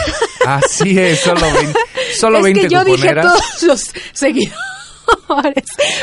Así 0.45 0.97
es, 0.97 1.19
solo 1.19 1.41
20, 1.41 1.79
solo 2.17 2.37
es 2.39 2.43
20 2.43 2.61
que 2.61 2.69
yo 2.69 2.83
dije 2.83 2.97
cuponeras. 2.97 3.25
todos 3.25 3.63
los 3.63 3.91
seguidores. 4.13 4.59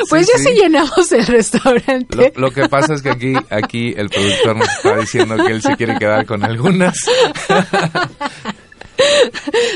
Pues 0.08 0.26
Sí, 0.26 0.32
ya 0.32 0.38
sí. 0.38 0.44
sí 0.48 0.54
llenamos 0.62 1.12
el 1.12 1.26
restaurante. 1.26 2.32
Lo, 2.36 2.48
lo 2.48 2.50
que 2.50 2.68
pasa 2.68 2.94
es 2.94 3.02
que 3.02 3.10
aquí, 3.10 3.34
aquí 3.50 3.94
el 3.96 4.08
productor 4.08 4.56
nos 4.56 4.68
está 4.68 4.96
diciendo 4.96 5.36
que 5.44 5.52
él 5.52 5.62
se 5.62 5.76
quiere 5.76 5.98
quedar 5.98 6.24
con 6.26 6.42
algunas. 6.44 6.96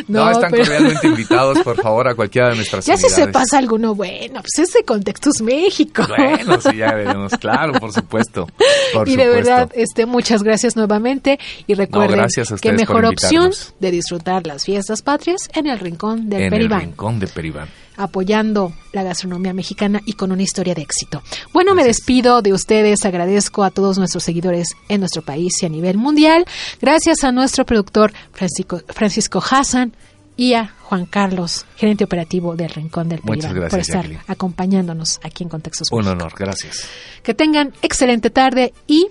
No, 0.09 0.29
están 0.33 0.51
pero- 0.51 0.65
cordialmente 0.65 1.07
invitados, 1.07 1.59
por 1.61 1.81
favor, 1.81 2.09
a 2.09 2.15
cualquiera 2.17 2.49
de 2.51 2.57
nuestras 2.57 2.85
Ya 2.87 2.97
si 2.97 3.09
se 3.09 3.29
pasa 3.29 3.57
alguno, 3.59 3.95
bueno, 3.95 4.41
pues 4.43 4.67
es 4.69 4.73
de 4.75 4.83
Contextos 4.85 5.41
México. 5.43 6.05
Bueno, 6.09 6.61
sí, 6.61 6.77
ya 6.79 6.93
veremos. 6.93 7.33
Claro, 7.41 7.73
por 7.75 7.93
supuesto. 7.93 8.49
Por 8.93 9.09
y 9.09 9.15
de 9.17 9.25
supuesto. 9.25 9.51
verdad, 9.51 9.71
este, 9.75 10.07
muchas 10.07 10.43
gracias 10.43 10.75
nuevamente 10.77 11.39
y 11.69 11.75
recuerden 11.75 12.21
a 12.21 12.27
que 12.61 12.73
mejor 12.73 13.05
opción 13.05 13.53
de 13.79 13.91
disfrutar 13.93 14.47
las 14.47 14.65
fiestas 14.65 15.03
patrias 15.03 15.49
en 15.55 15.67
el 15.69 15.79
rincón 15.79 16.29
del 16.29 16.43
en 16.43 16.51
Peribán. 16.51 16.81
el 16.81 16.87
rincón 16.89 17.21
de 17.21 17.27
Peribán. 17.29 17.69
Apoyando 17.97 18.73
la 18.93 19.03
gastronomía 19.03 19.53
mexicana 19.53 20.01
y 20.07 20.15
con 20.15 20.33
una 20.33 20.43
historia 20.43 20.75
de 20.75 20.83
éxito. 20.83 21.23
Bueno, 21.53 21.75
me 21.75 21.85
despido 21.85 22.43
de 22.43 22.53
ustedes, 22.53 23.05
agradezco 23.05 23.65
a 23.65 23.71
todos 23.71 23.99
nuestros 23.99 24.25
seguidores 24.25 24.69
en 24.89 25.01
nuestro 25.01 25.23
país 25.23 25.63
y 25.63 25.67
a 25.67 25.69
nivel 25.69 25.97
mundial. 25.99 26.45
Gracias 26.81 27.25
a 27.25 27.33
nuestro 27.33 27.65
productor 27.65 28.13
Francisco, 28.33 28.81
Francisco 28.89 29.43
Hassan 29.49 29.93
y 30.37 30.55
a 30.55 30.75
Juan 30.83 31.05
Carlos, 31.07 31.67
gerente 31.77 32.05
operativo 32.05 32.57
del 32.57 32.71
Rincón 32.71 33.09
del 33.09 33.21
Muchas 33.23 33.53
gracias, 33.53 33.71
por 33.71 33.81
estar 33.81 33.97
Jacqueline. 34.03 34.23
acompañándonos 34.29 35.21
aquí 35.23 35.45
en 35.45 35.51
Contextos 35.51 35.89
Un 35.93 35.99
México. 35.99 36.13
honor, 36.13 36.33
gracias. 36.39 36.87
Que 37.23 37.35
tengan 37.35 37.73
excelente 37.83 38.31
tarde 38.31 38.73
y 38.87 39.09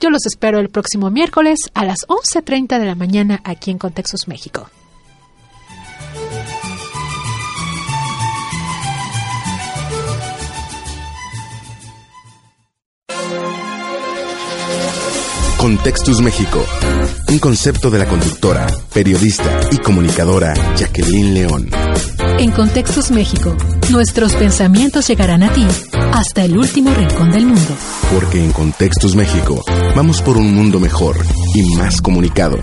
yo 0.00 0.10
los 0.10 0.26
espero 0.26 0.58
el 0.58 0.70
próximo 0.70 1.08
miércoles 1.10 1.58
a 1.72 1.84
las 1.84 1.98
11.30 2.08 2.78
de 2.80 2.84
la 2.84 2.94
mañana 2.96 3.40
aquí 3.44 3.70
en 3.70 3.78
Contextos 3.78 4.26
México. 4.26 4.68
Contextus 15.64 16.20
México. 16.20 16.62
Un 17.28 17.38
concepto 17.38 17.90
de 17.90 17.98
la 17.98 18.04
conductora, 18.04 18.66
periodista 18.92 19.60
y 19.72 19.78
comunicadora 19.78 20.52
Jacqueline 20.76 21.32
León. 21.32 21.70
En 22.38 22.50
Contextos 22.50 23.10
México, 23.10 23.56
nuestros 23.90 24.34
pensamientos 24.34 25.08
llegarán 25.08 25.42
a 25.42 25.50
ti 25.54 25.66
hasta 26.12 26.44
el 26.44 26.58
último 26.58 26.92
rincón 26.92 27.32
del 27.32 27.46
mundo. 27.46 27.74
Porque 28.12 28.44
en 28.44 28.52
Contextus 28.52 29.16
México 29.16 29.64
vamos 29.96 30.20
por 30.20 30.36
un 30.36 30.54
mundo 30.54 30.78
mejor 30.78 31.16
y 31.54 31.62
más 31.76 32.02
comunicado. 32.02 32.58